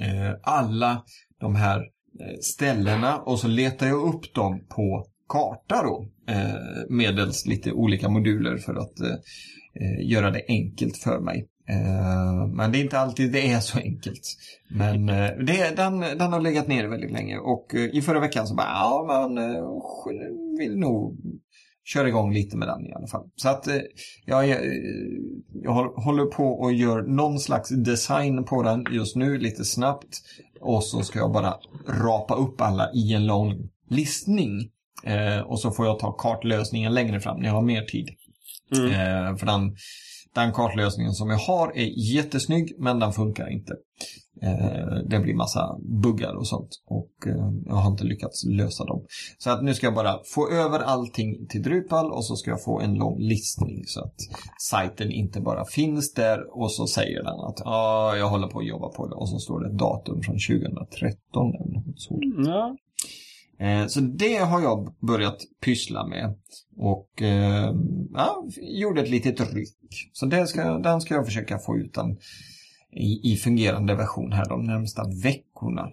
Eh, 0.00 0.34
alla 0.42 1.04
de 1.40 1.54
här 1.54 1.78
eh, 2.20 2.38
ställena 2.40 3.18
och 3.18 3.38
så 3.38 3.48
letar 3.48 3.86
jag 3.86 4.14
upp 4.14 4.34
dem 4.34 4.66
på 4.68 5.06
karta 5.28 5.82
då. 5.82 6.08
Eh, 6.28 6.36
medelst 6.88 6.90
medels 6.90 7.46
lite 7.46 7.72
olika 7.72 8.08
moduler 8.08 8.56
för 8.56 8.74
att 8.74 8.92
göra 10.00 10.30
det 10.30 10.44
enkelt 10.48 10.96
för 10.96 11.20
mig. 11.20 11.48
Men 12.56 12.72
det 12.72 12.78
är 12.78 12.82
inte 12.82 12.98
alltid 12.98 13.32
det 13.32 13.50
är 13.52 13.60
så 13.60 13.78
enkelt. 13.78 14.36
Men 14.70 15.06
det, 15.46 15.76
den, 15.76 16.00
den 16.00 16.32
har 16.32 16.40
legat 16.40 16.68
nere 16.68 16.88
väldigt 16.88 17.12
länge 17.12 17.38
och 17.38 17.74
i 17.92 18.02
förra 18.02 18.20
veckan 18.20 18.46
så 18.46 18.54
bara, 18.54 18.66
ja 18.66 19.04
man 19.08 19.38
vill 20.58 20.76
nog 20.78 21.16
köra 21.84 22.08
igång 22.08 22.32
lite 22.32 22.56
med 22.56 22.68
den 22.68 22.86
i 22.86 22.92
alla 22.92 23.06
fall. 23.06 23.24
Så 23.36 23.48
att 23.48 23.66
eh, 23.66 23.80
jag, 24.26 24.50
eh, 24.50 24.56
jag 25.62 25.72
håller 25.88 26.24
på 26.24 26.44
och 26.44 26.72
gör 26.72 27.02
någon 27.02 27.38
slags 27.38 27.68
design 27.68 28.44
på 28.44 28.62
den 28.62 28.86
just 28.90 29.16
nu 29.16 29.38
lite 29.38 29.64
snabbt. 29.64 30.22
Och 30.60 30.84
så 30.84 31.02
ska 31.02 31.18
jag 31.18 31.32
bara 31.32 31.54
rapa 31.88 32.34
upp 32.34 32.60
alla 32.60 32.92
i 32.92 33.14
en 33.14 33.26
lång 33.26 33.68
listning. 33.88 34.70
Eh, 35.04 35.40
och 35.40 35.60
så 35.60 35.70
får 35.70 35.86
jag 35.86 35.98
ta 35.98 36.12
kartlösningen 36.12 36.94
längre 36.94 37.20
fram 37.20 37.40
när 37.40 37.46
jag 37.46 37.54
har 37.54 37.62
mer 37.62 37.82
tid. 37.82 38.08
Mm. 38.76 38.86
Eh, 38.86 39.36
för 39.36 39.46
den, 39.46 39.76
den 40.34 40.52
kartlösningen 40.52 41.12
som 41.12 41.30
jag 41.30 41.38
har 41.38 41.76
är 41.76 42.14
jättesnygg 42.14 42.74
men 42.78 42.98
den 42.98 43.12
funkar 43.12 43.52
inte. 43.52 43.72
Eh, 44.42 44.94
det 45.10 45.18
blir 45.18 45.34
massa 45.34 45.78
buggar 46.02 46.34
och 46.34 46.48
sånt 46.48 46.70
och 46.86 47.26
eh, 47.26 47.52
jag 47.66 47.74
har 47.74 47.90
inte 47.90 48.04
lyckats 48.04 48.44
lösa 48.44 48.84
dem. 48.84 49.04
Så 49.38 49.50
att 49.50 49.64
nu 49.64 49.74
ska 49.74 49.86
jag 49.86 49.94
bara 49.94 50.18
få 50.34 50.50
över 50.50 50.80
allting 50.80 51.46
till 51.48 51.62
Drupal 51.62 52.12
och 52.12 52.24
så 52.24 52.36
ska 52.36 52.50
jag 52.50 52.64
få 52.64 52.80
en 52.80 52.94
lång 52.94 53.18
listning 53.18 53.82
så 53.86 54.00
att 54.00 54.16
sajten 54.70 55.12
inte 55.12 55.40
bara 55.40 55.64
finns 55.64 56.14
där 56.14 56.62
och 56.62 56.72
så 56.72 56.86
säger 56.86 57.22
den 57.24 57.40
att 57.40 57.66
ah, 57.66 58.16
jag 58.16 58.28
håller 58.28 58.46
på 58.46 58.58
att 58.58 58.66
jobba 58.66 58.88
på 58.88 59.08
det 59.08 59.14
och 59.14 59.28
så 59.28 59.38
står 59.38 59.60
det 59.60 59.70
ett 59.70 59.78
datum 59.78 60.22
från 60.22 60.36
2013 60.48 61.54
eller 61.54 61.74
något 61.74 62.00
sådant. 62.00 62.46
Ja. 62.46 62.76
Eh, 63.58 63.86
Så 63.86 64.00
det 64.00 64.36
har 64.36 64.60
jag 64.60 64.94
börjat 65.00 65.36
pyssla 65.64 66.06
med. 66.06 66.34
Och 66.76 67.22
eh, 67.22 67.74
ja, 68.14 68.44
gjorde 68.62 69.00
ett 69.00 69.10
litet 69.10 69.54
ryck. 69.54 69.76
Så 70.12 70.26
det 70.26 70.46
ska, 70.46 70.78
den 70.78 71.00
ska 71.00 71.14
jag 71.14 71.26
försöka 71.26 71.58
få 71.58 71.76
ut 71.76 71.94
den 71.94 72.18
i, 72.92 73.32
i 73.32 73.36
fungerande 73.36 73.94
version 73.94 74.32
här 74.32 74.48
de 74.48 74.64
närmsta 74.64 75.02
veckorna. 75.22 75.88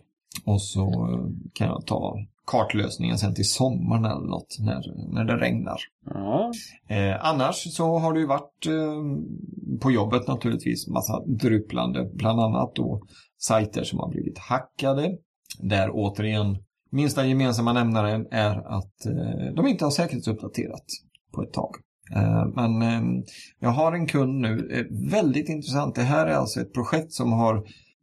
Och 0.46 0.62
så 0.62 0.84
eh, 0.84 1.50
kan 1.54 1.68
jag 1.68 1.86
ta 1.86 2.18
kartlösningen 2.48 3.18
sen 3.18 3.34
till 3.36 3.50
sommaren 3.50 4.06
eller 4.06 4.28
något 4.28 4.58
när, 4.60 5.12
när 5.14 5.24
det 5.24 5.38
regnar. 5.38 5.80
Ja. 6.06 6.52
Eh, 6.88 7.26
annars 7.26 7.74
så 7.74 7.98
har 7.98 8.14
det 8.14 8.20
ju 8.20 8.26
varit 8.26 8.66
eh, 8.66 9.80
på 9.82 9.92
jobbet 9.92 10.28
naturligtvis 10.28 10.88
massa 10.88 11.24
druplande, 11.26 12.10
bland 12.14 12.40
annat 12.40 12.76
då 12.76 13.02
sajter 13.38 13.84
som 13.84 14.00
har 14.00 14.10
blivit 14.10 14.38
hackade. 14.38 15.18
Där 15.60 15.90
återigen 15.94 16.58
minsta 16.90 17.26
gemensamma 17.26 17.74
nämnaren 17.74 18.28
är 18.32 18.78
att 18.78 19.06
eh, 19.06 19.54
de 19.56 19.68
inte 19.68 19.86
har 19.86 19.92
säkerhetsuppdaterat 19.92 20.86
på 21.34 21.44
ett 21.44 21.54
tag. 21.54 21.76
Eh, 22.16 22.48
men 22.56 22.82
eh, 22.82 23.24
jag 23.60 23.70
har 23.70 23.94
en 23.94 24.08
kund 24.08 24.40
nu, 24.40 24.70
eh, 24.72 25.12
väldigt 25.12 25.50
intressant. 25.50 25.96
Det 25.96 26.02
här 26.02 26.28
är 26.28 26.34
alltså 26.34 26.62
ett 26.62 26.74
projekt 26.74 27.14
som 27.14 27.32
har 27.32 27.56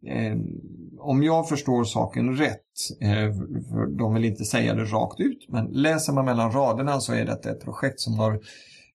eh, 0.07 0.37
om 0.99 1.22
jag 1.22 1.49
förstår 1.49 1.84
saken 1.84 2.37
rätt, 2.37 2.61
eh, 3.01 3.32
för 3.70 3.99
de 3.99 4.14
vill 4.14 4.24
inte 4.24 4.45
säga 4.45 4.74
det 4.74 4.84
rakt 4.84 5.20
ut, 5.20 5.47
men 5.49 5.66
läser 5.66 6.12
man 6.12 6.24
mellan 6.24 6.53
raderna 6.53 7.01
så 7.01 7.12
är 7.12 7.24
detta 7.24 7.51
ett 7.51 7.64
projekt 7.64 8.01
som 8.01 8.14
har 8.18 8.41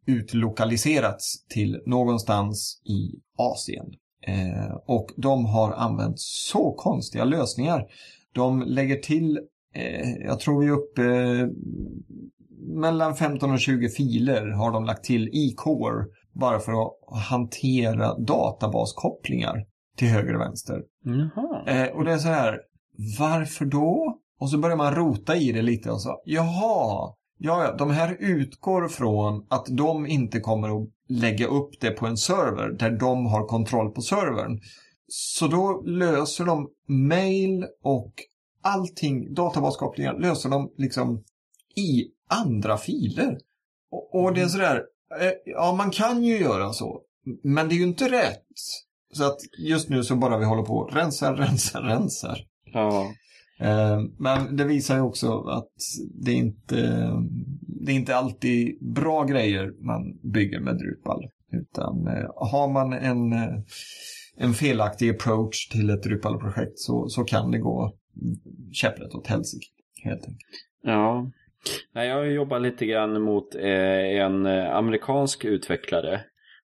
utlokaliserats 0.06 1.46
till 1.46 1.82
någonstans 1.86 2.82
i 2.84 3.20
Asien. 3.38 3.86
Eh, 4.26 4.74
och 4.86 5.10
de 5.16 5.44
har 5.46 5.72
använt 5.72 6.20
så 6.20 6.74
konstiga 6.78 7.24
lösningar. 7.24 7.86
De 8.34 8.62
lägger 8.62 8.96
till, 8.96 9.40
jag 10.24 10.40
tror 10.40 10.60
vi 10.60 10.66
är 10.66 10.72
uppe 10.72 11.02
eh, 11.02 11.46
mellan 12.80 13.16
15 13.16 13.52
och 13.52 13.60
20 13.60 13.88
filer 13.88 14.46
har 14.46 14.72
de 14.72 14.84
lagt 14.84 15.04
till 15.04 15.28
i 15.28 15.54
Core 15.56 16.04
bara 16.32 16.58
för 16.58 16.72
att 16.72 17.22
hantera 17.28 18.18
databaskopplingar 18.18 19.64
till 19.96 20.08
höger 20.08 20.34
och 20.34 20.40
vänster. 20.40 20.82
Eh, 21.66 21.96
och 21.96 22.04
det 22.04 22.12
är 22.12 22.18
så 22.18 22.28
här, 22.28 22.58
varför 23.18 23.64
då? 23.64 24.18
Och 24.40 24.50
så 24.50 24.58
börjar 24.58 24.76
man 24.76 24.94
rota 24.94 25.36
i 25.36 25.52
det 25.52 25.62
lite 25.62 25.90
och 25.90 26.02
så, 26.02 26.22
jaha, 26.24 27.14
ja, 27.38 27.64
ja, 27.64 27.74
de 27.78 27.90
här 27.90 28.16
utgår 28.20 28.88
från 28.88 29.46
att 29.50 29.66
de 29.70 30.06
inte 30.06 30.40
kommer 30.40 30.82
att 30.82 30.88
lägga 31.08 31.46
upp 31.46 31.70
det 31.80 31.90
på 31.90 32.06
en 32.06 32.16
server 32.16 32.68
där 32.78 32.90
de 32.90 33.26
har 33.26 33.46
kontroll 33.46 33.90
på 33.90 34.00
servern. 34.00 34.60
Så 35.08 35.46
då 35.46 35.82
löser 35.86 36.44
de 36.44 36.68
mail 36.88 37.66
och 37.82 38.12
allting, 38.62 39.34
databaskopplingar, 39.34 40.18
löser 40.18 40.48
de 40.48 40.72
liksom 40.76 41.24
i 41.76 42.04
andra 42.28 42.76
filer. 42.76 43.38
Och, 43.90 44.14
och 44.14 44.34
det 44.34 44.40
är 44.40 44.48
sådär, 44.48 44.76
eh, 45.20 45.32
ja 45.44 45.74
man 45.76 45.90
kan 45.90 46.24
ju 46.24 46.38
göra 46.38 46.72
så, 46.72 47.00
men 47.42 47.68
det 47.68 47.74
är 47.74 47.76
ju 47.76 47.82
inte 47.82 48.10
rätt. 48.10 48.46
Så 49.12 49.24
att 49.24 49.38
just 49.58 49.88
nu 49.88 50.04
så 50.04 50.16
bara 50.16 50.38
vi 50.38 50.44
håller 50.44 50.62
på 50.62 50.74
och 50.74 50.94
rensar, 50.94 51.34
rensar, 51.36 51.82
rensar. 51.82 52.38
Ja. 52.64 53.12
Eh, 53.60 54.00
Men 54.18 54.56
det 54.56 54.64
visar 54.64 54.94
ju 54.94 55.02
också 55.02 55.40
att 55.40 55.72
det 56.14 56.32
inte 56.32 57.10
det 57.82 57.92
är 57.92 57.96
inte 57.96 58.16
alltid 58.16 58.78
bra 58.94 59.24
grejer 59.24 59.72
man 59.80 60.18
bygger 60.32 60.60
med 60.60 60.78
Drupal. 60.78 61.28
Utan 61.52 62.06
eh, 62.06 62.30
har 62.36 62.72
man 62.72 62.92
en, 62.92 63.32
en 64.36 64.54
felaktig 64.54 65.10
approach 65.10 65.68
till 65.68 65.90
ett 65.90 66.02
Drupal-projekt 66.02 66.78
så, 66.78 67.08
så 67.08 67.24
kan 67.24 67.50
det 67.50 67.58
gå 67.58 67.92
käpprätt 68.72 69.14
åt 69.14 69.26
helsike. 69.26 69.66
Helt 70.04 70.24
enkelt. 70.24 70.40
Ja. 70.82 71.30
Nej, 71.92 72.08
jag 72.08 72.32
jobbar 72.32 72.60
lite 72.60 72.86
grann 72.86 73.22
mot 73.22 73.54
eh, 73.54 74.20
en 74.20 74.46
eh, 74.46 74.76
amerikansk 74.76 75.44
utvecklare. 75.44 76.20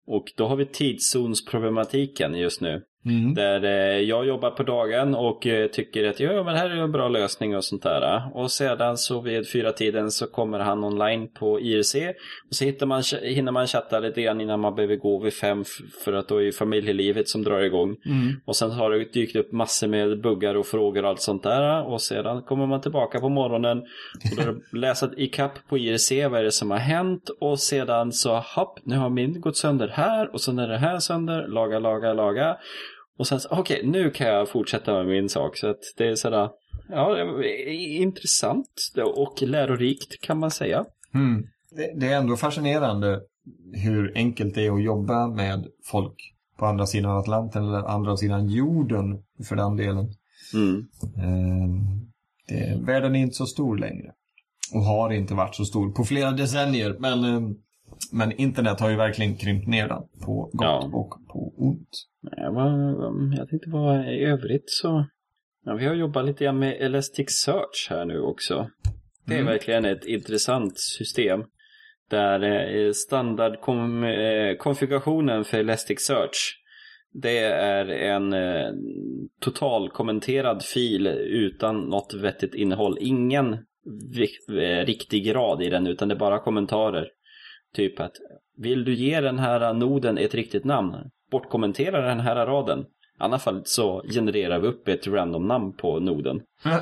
Och 0.07 0.25
då 0.37 0.47
har 0.47 0.55
vi 0.55 0.65
tidszonsproblematiken 0.65 2.35
just 2.35 2.61
nu. 2.61 2.83
Mm. 3.05 3.33
Där 3.33 3.63
eh, 3.63 3.99
jag 3.99 4.27
jobbar 4.27 4.51
på 4.51 4.63
dagen 4.63 5.15
och 5.15 5.47
eh, 5.47 5.67
tycker 5.67 6.09
att 6.09 6.19
ja, 6.19 6.43
men 6.43 6.55
här 6.55 6.69
är 6.69 6.75
en 6.75 6.91
bra 6.91 7.07
lösning 7.07 7.55
och 7.55 7.63
sånt 7.63 7.83
där. 7.83 8.21
Och 8.33 8.51
sedan 8.51 8.97
så 8.97 9.21
vid 9.21 9.51
fyra 9.51 9.71
tiden 9.71 10.11
så 10.11 10.27
kommer 10.27 10.59
han 10.59 10.83
online 10.83 11.27
på 11.27 11.59
IRC. 11.59 11.95
Och 12.49 12.55
så 12.55 12.65
hittar 12.65 12.85
man, 12.85 13.03
hinner 13.21 13.51
man 13.51 13.67
chatta 13.67 13.99
lite 13.99 14.21
grann 14.21 14.41
innan 14.41 14.59
man 14.59 14.75
behöver 14.75 14.95
gå 14.95 15.19
vid 15.19 15.33
fem 15.33 15.63
för 16.03 16.13
att 16.13 16.27
då 16.27 16.43
är 16.43 16.51
familjelivet 16.51 17.29
som 17.29 17.43
drar 17.43 17.61
igång. 17.61 17.95
Mm. 18.05 18.41
Och 18.45 18.55
sen 18.55 18.71
har 18.71 18.91
det 18.91 19.13
dykt 19.13 19.35
upp 19.35 19.51
massor 19.51 19.87
med 19.87 20.21
buggar 20.21 20.55
och 20.55 20.65
frågor 20.65 21.03
och 21.03 21.09
allt 21.09 21.21
sånt 21.21 21.43
där. 21.43 21.83
Och 21.87 22.01
sedan 22.01 22.41
kommer 22.41 22.65
man 22.65 22.81
tillbaka 22.81 23.19
på 23.19 23.29
morgonen 23.29 23.77
och 24.31 24.35
då 24.35 24.41
är 24.41 24.45
det 24.45 24.59
läsa 24.79 25.09
i 25.17 25.27
kapp 25.27 25.67
på 25.69 25.77
IRC 25.77 26.11
vad 26.11 26.39
är 26.39 26.43
det 26.43 26.51
som 26.51 26.71
har 26.71 26.77
hänt. 26.77 27.29
Och 27.39 27.59
sedan 27.59 28.11
så, 28.11 28.35
hopp, 28.35 28.79
nu 28.83 28.97
har 28.97 29.09
min 29.09 29.41
gått 29.41 29.57
sönder 29.57 29.87
här 29.87 30.33
och 30.33 30.41
sen 30.41 30.59
är 30.59 30.67
det 30.67 30.77
här 30.77 30.99
sönder. 30.99 31.47
Laga, 31.47 31.79
laga, 31.79 32.13
laga. 32.13 32.57
Och 33.17 33.27
sen 33.27 33.39
så, 33.39 33.49
okej, 33.51 33.81
nu 33.85 34.11
kan 34.11 34.27
jag 34.27 34.49
fortsätta 34.49 34.93
med 34.93 35.07
min 35.07 35.29
sak. 35.29 35.57
Så 35.57 35.67
att 35.67 35.79
det 35.97 36.07
är 36.07 36.15
sådär, 36.15 36.49
ja, 36.89 37.33
intressant 37.73 38.67
och 39.15 39.41
lärorikt 39.41 40.21
kan 40.21 40.39
man 40.39 40.51
säga. 40.51 40.85
Mm. 41.13 41.47
Det, 41.71 41.99
det 41.99 42.07
är 42.07 42.17
ändå 42.17 42.35
fascinerande 42.35 43.21
hur 43.73 44.11
enkelt 44.15 44.55
det 44.55 44.65
är 44.65 44.71
att 44.71 44.83
jobba 44.83 45.27
med 45.27 45.67
folk 45.83 46.15
på 46.57 46.65
andra 46.65 46.85
sidan 46.85 47.17
Atlanten 47.17 47.63
eller 47.63 47.87
andra 47.87 48.17
sidan 48.17 48.49
jorden 48.49 49.23
för 49.47 49.55
den 49.55 49.75
delen. 49.75 50.13
Mm. 50.53 50.87
Eh, 51.17 51.69
det, 52.47 52.85
världen 52.85 53.15
är 53.15 53.19
inte 53.19 53.35
så 53.35 53.45
stor 53.45 53.77
längre. 53.77 54.11
Och 54.73 54.81
har 54.81 55.13
inte 55.13 55.33
varit 55.33 55.55
så 55.55 55.65
stor 55.65 55.91
på 55.91 56.03
flera 56.03 56.31
decennier. 56.31 56.95
Men, 56.99 57.23
eh, 57.23 57.41
men 58.11 58.31
internet 58.31 58.79
har 58.79 58.89
ju 58.89 58.95
verkligen 58.95 59.35
krympt 59.37 59.67
ner 59.67 59.87
den 59.87 60.01
på 60.25 60.49
gott 60.53 60.65
Ja. 60.65 60.89
och 60.93 61.09
på 61.33 61.53
ont. 61.57 61.89
Nej, 62.21 62.49
vad- 62.51 63.33
Jag 63.37 63.49
tänkte 63.49 63.69
vad 63.69 64.09
i 64.09 64.19
övrigt 64.23 64.69
så... 64.69 65.05
Ja, 65.65 65.73
vi 65.75 65.85
har 65.85 65.95
jobbat 65.95 66.25
lite 66.25 66.43
grann 66.43 66.59
med 66.59 66.81
Elasticsearch 66.81 67.87
här 67.89 68.05
nu 68.05 68.19
också. 68.19 68.69
Det 69.25 69.33
är 69.33 69.39
Mm. 69.39 69.51
verkligen 69.51 69.85
ett 69.85 70.05
intressant 70.05 70.79
system. 70.79 71.43
Där 72.09 72.43
eh, 72.43 72.91
standardkonfigurationen 72.91 75.43
för 75.43 75.57
Elasticsearch 75.57 76.61
det 77.13 77.37
är 77.39 77.85
en 77.89 78.33
eh, 78.33 78.71
total 79.41 79.89
kommenterad 79.89 80.63
fil 80.63 81.07
utan 81.07 81.81
något 81.81 82.13
vettigt 82.13 82.55
innehåll. 82.55 82.97
Ingen 83.01 83.53
eh, 83.53 83.59
riktig 84.85 85.35
rad 85.35 85.61
i 85.63 85.69
den 85.69 85.87
utan 85.87 86.07
det 86.07 86.15
är 86.15 86.19
bara 86.19 86.39
kommentarer. 86.39 87.07
Typ 87.75 87.99
att 87.99 88.13
vill 88.57 88.83
du 88.83 88.93
ge 88.93 89.21
den 89.21 89.39
här 89.39 89.73
noden 89.73 90.17
ett 90.17 90.35
riktigt 90.35 90.63
namn? 90.63 90.95
Bortkommentera 91.31 92.07
den 92.07 92.19
här 92.19 92.45
raden. 92.45 92.79
I 92.79 92.83
alla 93.17 93.39
fall 93.39 93.61
så 93.65 94.03
genererar 94.13 94.59
vi 94.59 94.67
upp 94.67 94.87
ett 94.87 95.07
random 95.07 95.47
namn 95.47 95.73
på 95.73 95.99
noden. 95.99 96.41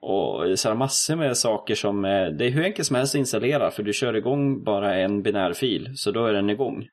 Och 0.00 0.58
så 0.58 0.68
är 0.68 0.72
det 0.72 0.78
massor 0.78 1.16
med 1.16 1.36
saker 1.36 1.74
som, 1.74 2.04
eh, 2.04 2.26
det 2.26 2.46
är 2.46 2.50
hur 2.50 2.64
enkelt 2.64 2.86
som 2.86 2.96
helst 2.96 3.14
att 3.14 3.18
installera 3.18 3.70
för 3.70 3.82
du 3.82 3.92
kör 3.92 4.16
igång 4.16 4.64
bara 4.64 4.94
en 4.94 5.22
binär 5.22 5.52
fil 5.52 5.92
så 5.94 6.10
då 6.10 6.26
är 6.26 6.32
den 6.32 6.50
igång. 6.50 6.86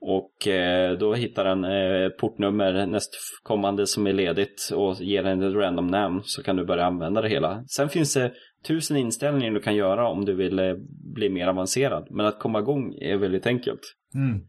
Och 0.00 0.48
eh, 0.48 0.98
då 0.98 1.14
hittar 1.14 1.44
den 1.44 1.64
eh, 1.64 2.08
portnummer 2.08 2.86
nästkommande 2.86 3.86
som 3.86 4.06
är 4.06 4.12
ledigt 4.12 4.70
och 4.74 5.00
ger 5.00 5.22
den 5.22 5.42
ett 5.42 5.54
random 5.54 5.86
namn 5.86 6.22
så 6.24 6.42
kan 6.42 6.56
du 6.56 6.64
börja 6.64 6.84
använda 6.84 7.22
det 7.22 7.28
hela. 7.28 7.64
Sen 7.68 7.88
finns 7.88 8.14
det 8.14 8.32
tusen 8.66 8.96
inställningar 8.96 9.52
du 9.52 9.60
kan 9.60 9.76
göra 9.76 10.08
om 10.08 10.24
du 10.24 10.34
vill 10.34 10.58
eh, 10.58 10.74
bli 11.14 11.28
mer 11.28 11.46
avancerad. 11.46 12.06
Men 12.10 12.26
att 12.26 12.38
komma 12.38 12.58
igång 12.58 12.94
är 12.94 13.16
väldigt 13.16 13.46
enkelt. 13.46 13.80
Mm. 14.14 14.40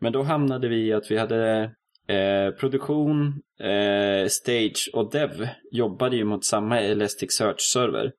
Men 0.00 0.12
då 0.12 0.22
hamnade 0.22 0.68
vi 0.68 0.86
i 0.86 0.92
att 0.92 1.10
vi 1.10 1.18
hade 1.18 1.70
eh, 2.08 2.50
produktion, 2.60 3.42
eh, 3.60 4.28
stage 4.28 4.90
och 4.92 5.12
dev 5.12 5.48
jobbade 5.72 6.16
ju 6.16 6.24
mot 6.24 6.44
samma 6.44 6.80
Elasticsearch-server. 6.80 8.12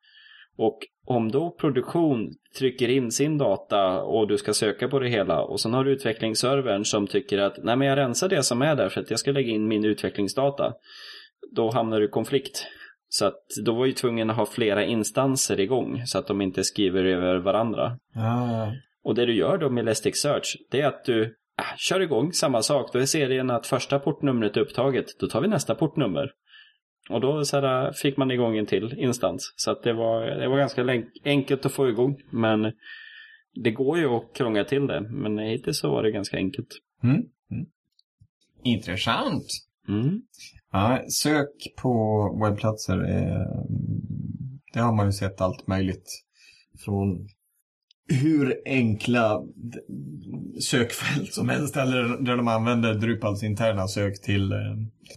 Och 0.57 0.79
om 1.05 1.31
då 1.31 1.51
produktion 1.59 2.33
trycker 2.57 2.89
in 2.89 3.11
sin 3.11 3.37
data 3.37 4.01
och 4.01 4.27
du 4.27 4.37
ska 4.37 4.53
söka 4.53 4.87
på 4.87 4.99
det 4.99 5.09
hela 5.09 5.41
och 5.41 5.59
sen 5.59 5.73
har 5.73 5.83
du 5.83 5.91
utvecklingsservern 5.91 6.85
som 6.85 7.07
tycker 7.07 7.37
att 7.37 7.63
nej 7.63 7.75
men 7.75 7.87
jag 7.87 7.97
rensar 7.97 8.29
det 8.29 8.43
som 8.43 8.61
är 8.61 8.75
där 8.75 8.89
för 8.89 9.01
att 9.01 9.09
jag 9.09 9.19
ska 9.19 9.31
lägga 9.31 9.53
in 9.53 9.67
min 9.67 9.85
utvecklingsdata. 9.85 10.73
Då 11.55 11.71
hamnar 11.71 11.99
du 11.99 12.05
i 12.05 12.09
konflikt. 12.09 12.67
Så 13.09 13.25
att 13.25 13.43
då 13.65 13.73
var 13.73 13.85
ju 13.85 13.91
tvungen 13.91 14.29
att 14.29 14.35
ha 14.35 14.45
flera 14.45 14.85
instanser 14.85 15.59
igång 15.59 16.01
så 16.05 16.17
att 16.17 16.27
de 16.27 16.41
inte 16.41 16.63
skriver 16.63 17.05
över 17.05 17.35
varandra. 17.35 17.99
Ah. 18.15 18.71
Och 19.03 19.15
det 19.15 19.25
du 19.25 19.35
gör 19.35 19.57
då 19.57 19.69
med 19.69 19.81
Elasticsearch, 19.81 20.57
det 20.71 20.81
är 20.81 20.87
att 20.87 21.05
du 21.05 21.23
äh, 21.23 21.77
kör 21.77 21.99
igång 21.99 22.33
samma 22.33 22.61
sak. 22.61 22.93
Då 22.93 22.99
är 22.99 23.05
serien 23.05 23.49
att 23.49 23.67
första 23.67 23.99
portnumret 23.99 24.57
är 24.57 24.61
upptaget, 24.61 25.05
då 25.19 25.27
tar 25.27 25.41
vi 25.41 25.47
nästa 25.47 25.75
portnummer. 25.75 26.31
Och 27.09 27.21
då 27.21 27.45
så 27.45 27.59
här, 27.59 27.91
fick 27.91 28.17
man 28.17 28.31
igång 28.31 28.57
en 28.57 28.65
till 28.65 28.93
instans. 28.97 29.53
Så 29.55 29.71
att 29.71 29.83
det 29.83 29.93
var, 29.93 30.25
det 30.25 30.47
var 30.47 30.57
ganska 30.57 31.03
enkelt 31.25 31.65
att 31.65 31.71
få 31.71 31.89
igång. 31.89 32.21
Men 32.31 32.71
det 33.63 33.71
går 33.71 33.97
ju 33.97 34.07
att 34.07 34.33
krångla 34.33 34.63
till 34.63 34.87
det. 34.87 35.01
Men 35.01 35.37
hittills 35.37 35.79
så 35.79 35.89
var 35.89 36.03
det 36.03 36.11
ganska 36.11 36.37
enkelt. 36.37 36.67
Mm. 37.03 37.15
Mm. 37.15 37.65
Intressant. 38.63 39.45
Mm. 39.87 40.21
Ja, 40.75 40.99
sök 41.09 41.49
på 41.77 41.93
webbplatser, 42.43 42.97
är, 42.97 43.47
det 44.73 44.79
har 44.79 44.93
man 44.93 45.05
ju 45.05 45.11
sett 45.11 45.41
allt 45.41 45.67
möjligt. 45.67 46.23
Från 46.85 47.27
hur 48.07 48.55
enkla 48.65 49.41
sökfält 50.69 51.33
som 51.33 51.49
helst 51.49 51.77
eller 51.77 52.25
där 52.25 52.37
de 52.37 52.47
använder 52.47 52.93
Drupals 52.93 53.43
interna 53.43 53.87
sök 53.87 54.21
till 54.21 54.51
eh, 54.51 54.57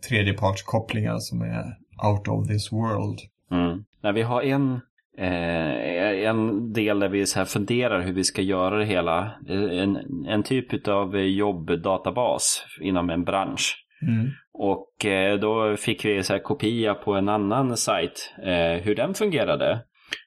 tredjepartskopplingar 0.09 1.18
som 1.18 1.42
är 1.42 1.64
out 2.09 2.28
of 2.28 2.48
this 2.48 2.72
world. 2.72 3.18
Mm. 3.50 3.84
Nej, 4.02 4.12
vi 4.12 4.22
har 4.22 4.42
en, 4.42 4.72
eh, 5.18 6.28
en 6.28 6.72
del 6.72 6.98
där 6.98 7.09
vi 7.09 7.26
så 7.26 7.38
här 7.38 7.46
funderar 7.46 8.00
hur 8.00 8.12
vi 8.12 8.24
ska 8.24 8.42
göra 8.42 8.78
det 8.78 8.86
hela. 8.86 9.32
En, 9.48 9.96
en 10.28 10.42
typ 10.42 10.88
av 10.88 11.16
jobbdatabas 11.16 12.64
inom 12.80 13.11
en 13.11 13.24
bransch. 13.24 13.84
Mm. 14.02 14.30
Och 14.61 15.04
eh, 15.04 15.38
då 15.38 15.76
fick 15.76 16.04
vi 16.04 16.22
så 16.22 16.32
här 16.32 16.40
kopia 16.40 16.94
på 16.94 17.14
en 17.14 17.28
annan 17.28 17.76
sajt 17.76 18.34
eh, 18.42 18.82
hur 18.82 18.94
den 18.94 19.14
fungerade. 19.14 19.80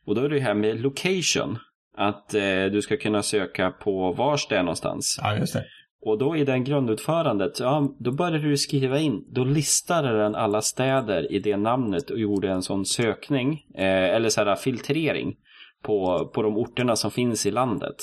Och 0.06 0.16
då 0.16 0.22
är 0.22 0.30
det 0.30 0.40
här 0.40 0.54
med 0.54 0.82
location. 0.82 1.58
Att 1.98 2.34
eh, 2.34 2.66
du 2.72 2.82
ska 2.82 2.98
kunna 2.98 3.24
söka 3.24 3.72
på 3.72 4.12
vars 4.12 4.48
det 4.48 4.58
är 4.58 4.64
någonstans. 4.64 5.20
Ja, 5.22 5.36
just 5.36 5.54
det. 5.54 5.66
Och 6.06 6.18
då 6.18 6.36
i 6.36 6.46
den 6.46 6.64
grundutförandet, 6.64 7.60
ja, 7.60 7.96
då 8.00 8.12
började 8.12 8.50
du 8.50 8.58
skriva 8.58 9.00
in, 9.00 9.26
då 9.32 9.44
listade 9.44 10.18
den 10.18 10.36
alla 10.36 10.62
städer 10.62 11.32
i 11.32 11.40
det 11.40 11.58
namnet 11.58 12.10
och 12.10 12.20
gjorde 12.20 12.50
en 12.50 12.62
sån 12.62 12.86
sökning, 12.86 13.66
eh, 13.76 14.16
eller 14.16 14.30
så 14.30 14.44
här 14.44 14.56
filtrering 14.56 15.36
på, 15.84 16.32
på 16.34 16.42
de 16.42 16.58
orterna 16.58 16.96
som 16.96 17.12
finns 17.12 17.46
i 17.46 17.52
landet. 17.52 17.96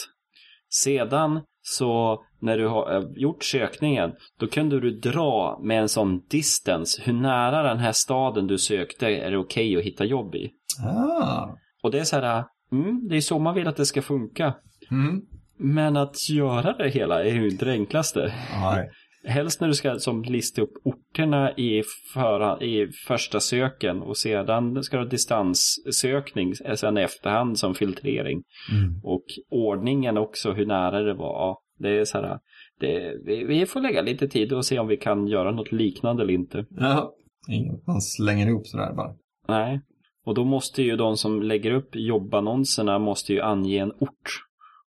Sedan 0.71 1.41
så 1.63 2.23
när 2.41 2.59
du 2.59 2.67
har 2.67 2.97
eh, 2.97 3.05
gjort 3.17 3.45
sökningen, 3.45 4.13
då 4.39 4.47
kunde 4.47 4.81
du 4.81 4.91
dra 4.91 5.61
med 5.63 5.81
en 5.81 5.89
sån 5.89 6.23
distance 6.31 7.03
hur 7.05 7.13
nära 7.13 7.63
den 7.63 7.79
här 7.79 7.93
staden 7.93 8.47
du 8.47 8.59
sökte 8.59 9.07
är 9.07 9.31
det 9.31 9.39
okej 9.39 9.77
okay 9.77 9.77
att 9.77 9.85
hitta 9.85 10.05
jobb 10.05 10.35
i. 10.35 10.51
Ah. 10.85 11.49
Och 11.83 11.91
det 11.91 11.99
är 11.99 12.05
så 12.05 12.17
här, 12.17 12.45
mm, 12.73 13.09
det 13.09 13.17
är 13.17 13.21
så 13.21 13.39
man 13.39 13.55
vill 13.55 13.69
att 13.69 13.77
det 13.77 13.87
ska 13.87 14.03
funka. 14.03 14.55
Mm. 14.91 15.23
Men 15.59 15.97
att 15.97 16.31
göra 16.31 16.73
det 16.73 16.89
hela 16.89 17.25
är 17.25 17.35
ju 17.35 17.51
inte 17.51 17.65
det 17.65 17.73
enklaste. 17.73 18.35
Nej. 18.61 18.91
Helst 19.25 19.61
när 19.61 19.69
du 19.69 19.75
ska 19.75 19.99
som 19.99 20.23
lista 20.23 20.63
upp 20.63 20.73
orterna 20.85 21.53
i, 21.53 21.83
föra, 22.15 22.61
i 22.61 22.89
första 23.07 23.41
söken 23.41 24.03
och 24.03 24.17
sedan 24.17 24.83
ska 24.83 24.97
du 24.97 25.03
ha 25.03 25.11
distanssökning 25.11 26.55
sen 26.55 26.99
i 26.99 27.03
efterhand 27.03 27.59
som 27.59 27.75
filtrering. 27.75 28.43
Mm. 28.73 29.01
Och 29.05 29.25
ordningen 29.51 30.19
också, 30.19 30.53
hur 30.53 30.67
nära 30.67 31.01
det 31.01 31.15
var. 31.15 31.57
Det 31.79 31.99
är 31.99 32.05
så 32.05 32.19
här, 32.19 32.39
det, 32.81 33.15
vi, 33.25 33.45
vi 33.45 33.67
får 33.67 33.81
lägga 33.81 34.03
lite 34.03 34.29
tid 34.29 34.53
och 34.53 34.67
se 34.67 34.79
om 34.79 34.87
vi 34.87 34.97
kan 34.97 35.27
göra 35.27 35.51
något 35.51 35.73
liknande 35.73 36.23
eller 36.23 36.35
inte. 36.35 36.67
Ja, 36.71 37.15
inget 37.49 37.87
man 37.87 38.01
slänger 38.01 38.47
ihop 38.47 38.67
sådär 38.67 38.93
bara. 38.93 39.15
Nej, 39.49 39.81
och 40.25 40.35
då 40.35 40.45
måste 40.45 40.83
ju 40.83 40.97
de 40.97 41.17
som 41.17 41.43
lägger 41.43 41.71
upp 41.71 41.89
jobbannonserna 41.93 42.99
måste 42.99 43.33
ju 43.33 43.41
ange 43.41 43.79
en 43.79 43.93
ort. 43.93 44.45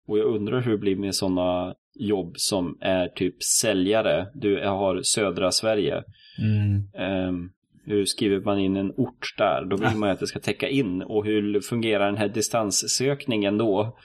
Och 0.08 0.18
jag 0.18 0.36
undrar 0.36 0.62
hur 0.62 0.72
det 0.72 0.78
blir 0.78 0.96
med 0.96 1.16
sådana 1.16 1.76
jobb 2.00 2.34
som 2.36 2.78
är 2.82 3.08
typ 3.08 3.44
säljare. 3.44 4.28
Du 4.34 4.68
har 4.68 5.02
södra 5.04 5.52
Sverige. 5.52 6.04
Mm. 6.40 7.28
Um, 7.30 7.52
hur 7.86 8.06
skriver 8.06 8.40
man 8.40 8.60
in 8.60 8.78
en 8.78 8.92
ort 8.92 9.36
där? 9.38 9.66
Då 9.66 9.76
vill 9.76 9.96
man 9.98 10.10
ju 10.10 10.14
att 10.14 10.20
det 10.20 10.28
ska 10.28 10.40
täcka 10.40 10.70
in. 10.70 11.02
Och 11.02 11.26
hur 11.26 11.62
fungerar 11.62 12.06
den 12.06 12.18
här 12.18 12.30
distanssökningen 12.30 13.58
då? 13.58 13.98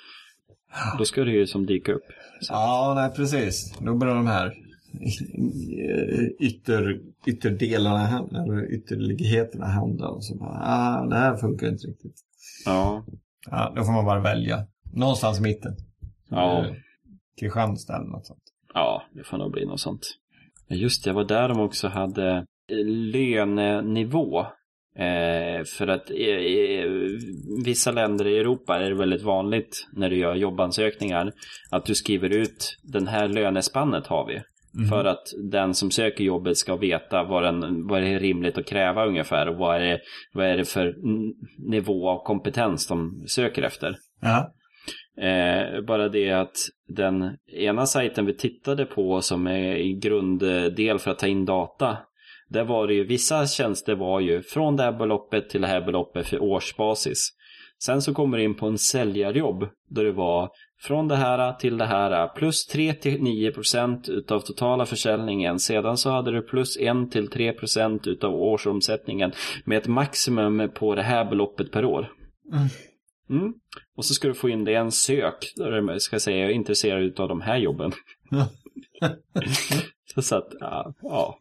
Då 0.99 1.05
ska 1.05 1.25
det 1.25 1.31
ju 1.31 1.47
som 1.47 1.67
dyka 1.67 1.93
upp. 1.93 2.05
Så. 2.41 2.53
Ja, 2.53 2.93
nej 2.97 3.11
precis. 3.17 3.79
Då 3.79 3.95
börjar 3.95 4.15
de 4.15 4.27
här 4.27 4.55
ytter, 6.41 7.01
ytterdelarna 7.27 7.99
hända, 7.99 8.43
eller 8.43 8.75
ytterligheterna 8.75 9.67
hända. 9.67 10.09
Och 10.09 10.25
så 10.25 10.35
bara, 10.35 10.61
ah, 10.63 11.07
det 11.07 11.17
här 11.17 11.37
funkar 11.37 11.69
inte 11.69 11.87
riktigt. 11.87 12.21
Ja. 12.65 13.05
Ja, 13.51 13.73
då 13.77 13.85
får 13.85 13.93
man 13.93 14.05
bara 14.05 14.21
välja. 14.21 14.67
Någonstans 14.93 15.39
i 15.39 15.43
mitten. 15.43 15.77
Ja. 16.29 16.65
Eh, 16.67 16.73
Kristianstad 17.41 17.97
eller 17.97 18.07
något 18.07 18.27
sånt. 18.27 18.43
Ja, 18.75 19.03
det 19.13 19.25
får 19.25 19.39
nog 19.39 19.53
bli 19.53 19.67
något 19.67 19.81
sånt. 19.81 20.07
Just 20.69 21.05
det, 21.05 21.13
var 21.13 21.25
där 21.25 21.49
de 21.49 21.61
också 21.61 21.89
hade 21.89 22.47
lönenivå. 23.13 24.47
Eh, 24.99 25.65
för 25.65 25.87
att 25.87 26.11
i, 26.11 26.25
i, 26.25 26.85
vissa 27.65 27.91
länder 27.91 28.27
i 28.27 28.39
Europa 28.39 28.77
är 28.77 28.91
det 28.91 28.97
väldigt 28.97 29.23
vanligt 29.23 29.89
när 29.93 30.11
du 30.11 30.17
gör 30.17 30.35
jobbansökningar 30.35 31.33
att 31.71 31.87
du 31.87 31.95
skriver 31.95 32.31
ut 32.31 32.79
den 32.83 33.07
här 33.07 33.29
lönespannet 33.29 34.07
har 34.07 34.27
vi. 34.27 34.43
Mm. 34.77 34.89
För 34.89 35.05
att 35.05 35.23
den 35.51 35.75
som 35.75 35.91
söker 35.91 36.25
jobbet 36.25 36.57
ska 36.57 36.77
veta 36.77 37.25
vad, 37.25 37.43
den, 37.43 37.87
vad 37.87 38.03
det 38.03 38.09
är 38.09 38.21
rimligt 38.21 38.59
att 38.59 38.67
kräva 38.67 39.07
ungefär 39.07 39.49
och 39.49 39.57
vad 39.57 39.77
är 39.77 39.81
det, 39.81 40.01
vad 40.33 40.47
är 40.47 40.57
det 40.57 40.65
för 40.65 40.95
nivå 41.71 42.09
av 42.09 42.25
kompetens 42.25 42.87
de 42.87 43.25
söker 43.27 43.63
efter. 43.63 43.97
Ja. 44.21 44.53
Eh, 45.23 45.81
bara 45.81 46.09
det 46.09 46.33
att 46.33 46.57
den 46.89 47.37
ena 47.53 47.87
sajten 47.87 48.27
vi 48.27 48.37
tittade 48.37 48.85
på 48.85 49.21
som 49.21 49.47
är 49.47 50.01
grunddel 50.01 50.99
för 50.99 51.11
att 51.11 51.19
ta 51.19 51.27
in 51.27 51.45
data. 51.45 51.99
Där 52.49 52.65
var 52.65 52.87
det 52.87 52.95
ju, 52.95 53.05
vissa 53.05 53.47
tjänster 53.47 53.95
var 53.95 54.21
ju 54.21 54.43
från 54.43 54.77
det 54.77 54.83
här 54.83 54.93
beloppet 54.93 55.51
till 55.51 55.61
det 55.61 55.67
här 55.67 55.81
beloppet 55.81 56.27
för 56.27 56.43
årsbasis. 56.43 57.33
Sen 57.79 58.03
så 58.03 58.15
kommer 58.15 58.39
du 58.39 58.45
in 58.45 58.55
på 58.55 58.67
en 58.67 58.79
säljarjobb 58.79 59.69
då 59.89 60.03
det 60.03 60.13
var 60.13 60.51
från 60.81 61.09
det 61.09 61.17
här 61.17 61.53
till 61.53 61.79
det 61.79 61.85
här 61.87 62.29
plus 62.29 62.75
3-9% 62.75 64.11
utav 64.11 64.41
totala 64.41 64.87
försäljningen. 64.87 65.59
Sedan 65.59 65.97
så 65.97 66.11
hade 66.11 66.31
du 66.31 66.43
plus 66.43 66.79
1-3% 66.79 68.09
utav 68.09 68.35
årsomsättningen 68.35 69.33
med 69.65 69.79
ett 69.79 69.87
maximum 69.87 70.71
på 70.75 70.95
det 70.95 71.03
här 71.03 71.25
beloppet 71.25 71.73
per 71.73 71.85
år. 71.85 72.13
Mm. 72.53 72.69
Mm. 73.31 73.55
Och 73.97 74.05
så 74.05 74.15
ska 74.15 74.29
du 74.29 74.35
få 74.35 74.49
in 74.49 74.65
det 74.65 74.73
i 74.73 74.75
en 74.75 74.93
sök 74.93 75.53
där 75.57 75.81
du 75.81 76.01
ska 76.01 76.21
säga 76.21 76.39
jag 76.39 76.51
är 76.51 76.55
intresserad 76.55 77.21
av 77.21 77.29
de 77.29 77.41
här 77.41 77.57
jobben. 77.57 77.93
så 80.23 80.37
att, 80.37 80.49
ja. 80.61 80.95
ja. 81.03 81.39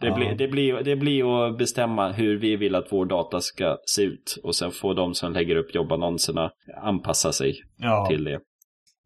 Det, 0.00 0.06
Ja. 0.06 0.14
Blir, 0.14 0.34
det, 0.34 0.48
blir, 0.48 0.74
det 0.82 0.96
blir 0.96 1.46
att 1.48 1.58
bestämma 1.58 2.12
hur 2.12 2.36
vi 2.38 2.56
vill 2.56 2.74
att 2.74 2.86
vår 2.92 3.06
data 3.06 3.40
ska 3.40 3.76
se 3.86 4.02
ut. 4.02 4.38
Och 4.42 4.56
sen 4.56 4.70
får 4.70 4.94
de 4.94 5.14
som 5.14 5.32
lägger 5.32 5.56
upp 5.56 5.74
jobbannonserna 5.74 6.50
anpassa 6.82 7.32
sig 7.32 7.56
Ja. 7.76 8.06
till 8.08 8.24
det. 8.24 8.40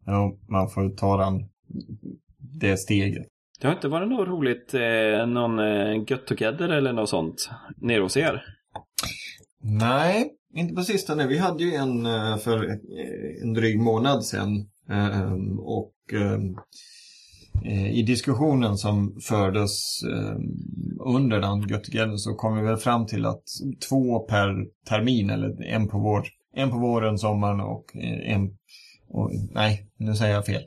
Jo, 0.07 0.39
man 0.49 0.69
får 0.71 0.97
ta 0.97 1.17
den, 1.17 1.49
det 2.61 2.77
steget. 2.77 3.27
Det 3.61 3.67
har 3.67 3.75
inte 3.75 3.89
varit 3.89 4.09
något 4.09 4.29
roligt, 4.29 4.75
eh, 4.75 5.27
någon 5.27 5.59
eh, 5.59 6.05
get 6.09 6.27
together 6.27 6.69
eller 6.69 6.93
något 6.93 7.09
sånt 7.09 7.51
nere 7.77 8.01
hos 8.01 8.17
er? 8.17 8.43
Nej, 9.63 10.31
inte 10.55 10.75
på 10.75 10.83
sistone. 10.83 11.27
Vi 11.27 11.39
hade 11.39 11.65
ju 11.65 11.75
en 11.75 12.07
eh, 12.07 12.37
för 12.37 12.65
eh, 12.71 13.43
en 13.43 13.55
dryg 13.55 13.81
månad 13.81 14.25
sedan. 14.25 14.69
eh, 14.91 15.33
Och 15.61 15.95
Eh, 17.65 17.91
i 17.91 18.03
diskussionen 18.03 18.77
som 18.77 19.17
fördes 19.21 20.03
eh, 20.03 20.37
under 21.01 21.41
den 21.41 21.69
Göttegäller 21.69 22.17
så 22.17 22.35
kom 22.35 22.57
vi 22.57 22.63
väl 22.63 22.77
fram 22.77 23.07
till 23.07 23.27
att 23.27 23.43
två 23.89 24.19
per 24.19 24.67
termin, 24.89 25.31
eller 25.31 25.63
en 25.63 25.89
på, 25.89 25.99
vår, 25.99 26.29
en 26.55 26.71
på 26.71 26.79
våren, 26.79 27.19
sommaren 27.19 27.61
och 27.61 27.97
eh, 27.97 28.35
en... 28.35 28.51
Och, 29.11 29.31
nej, 29.55 29.87
nu 29.97 30.15
säger 30.15 30.35
jag 30.35 30.47
fel. 30.47 30.63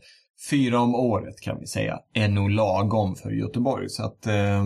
Fyra 0.50 0.80
om 0.80 0.96
året 0.96 1.42
kan 1.42 1.60
vi 1.60 1.68
säga 1.68 2.00
är 2.14 2.30
nog 2.30 2.50
lagom 2.50 3.16
för 3.16 3.32
Göteborg. 3.32 3.90
Så 3.90 4.06
att 4.06 4.28
eh, 4.28 4.66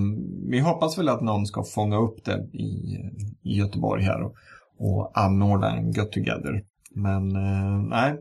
vi 0.49 0.59
hoppas 0.59 0.97
väl 0.97 1.09
att 1.09 1.21
någon 1.21 1.45
ska 1.45 1.63
fånga 1.63 1.97
upp 1.97 2.25
det 2.25 2.49
i, 2.53 2.97
i 3.43 3.57
Göteborg 3.57 4.03
här 4.03 4.21
och, 4.21 4.35
och 4.77 5.11
anordna 5.19 5.77
en 5.77 5.91
Get 5.91 6.11
Together. 6.11 6.63
Men 6.95 7.35
eh, 7.35 7.77
nej, 7.89 8.15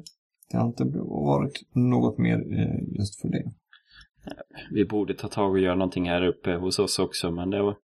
det 0.50 0.56
har 0.56 0.66
inte 0.66 0.84
varit 1.04 1.62
något 1.74 2.18
mer 2.18 2.58
eh, 2.58 2.98
just 2.98 3.20
för 3.20 3.28
det. 3.28 3.42
Vi 4.70 4.84
borde 4.84 5.14
ta 5.14 5.28
tag 5.28 5.50
och 5.50 5.58
göra 5.58 5.74
någonting 5.74 6.08
här 6.08 6.26
uppe 6.26 6.54
hos 6.54 6.78
oss 6.78 6.98
också. 6.98 7.30
Men 7.30 7.50
det 7.50 7.62
var, 7.62 7.76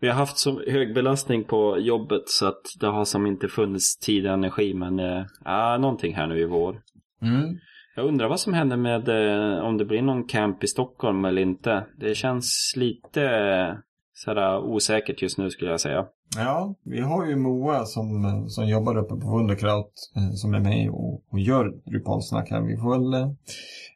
vi 0.00 0.08
har 0.08 0.14
haft 0.14 0.38
så 0.38 0.62
hög 0.70 0.94
belastning 0.94 1.44
på 1.44 1.78
jobbet 1.78 2.22
så 2.28 2.46
att 2.46 2.62
det 2.80 2.86
har 2.86 3.04
som 3.04 3.26
inte 3.26 3.48
funnits 3.48 3.98
tid 3.98 4.26
och 4.26 4.32
energi. 4.32 4.74
Men 4.74 5.00
eh, 5.00 5.24
ja, 5.44 5.78
någonting 5.78 6.14
här 6.14 6.26
nu 6.26 6.40
i 6.40 6.44
vår. 6.44 6.80
Mm. 7.22 7.58
Jag 7.96 8.06
undrar 8.06 8.28
vad 8.28 8.40
som 8.40 8.54
händer 8.54 8.76
med 8.76 9.08
eh, 9.08 9.64
om 9.64 9.78
det 9.78 9.84
blir 9.84 10.02
någon 10.02 10.26
camp 10.26 10.64
i 10.64 10.66
Stockholm 10.66 11.24
eller 11.24 11.42
inte. 11.42 11.86
Det 11.98 12.14
känns 12.14 12.74
lite 12.76 13.22
eh, 13.22 13.74
sådär 14.14 14.58
osäkert 14.58 15.22
just 15.22 15.38
nu 15.38 15.50
skulle 15.50 15.70
jag 15.70 15.80
säga. 15.80 16.06
Ja, 16.36 16.74
vi 16.84 17.00
har 17.00 17.26
ju 17.26 17.36
Moa 17.36 17.84
som, 17.84 18.08
som 18.48 18.68
jobbar 18.68 18.98
uppe 18.98 19.14
på 19.14 19.36
Wunderkraut 19.36 19.92
som 20.34 20.54
är 20.54 20.60
med 20.60 20.90
och, 20.90 21.22
och 21.32 21.40
gör 21.40 21.90
Drupalsnack 21.90 22.50
här. 22.50 22.60
Vi 22.60 22.76
får 22.76 22.90
väl 22.90 23.36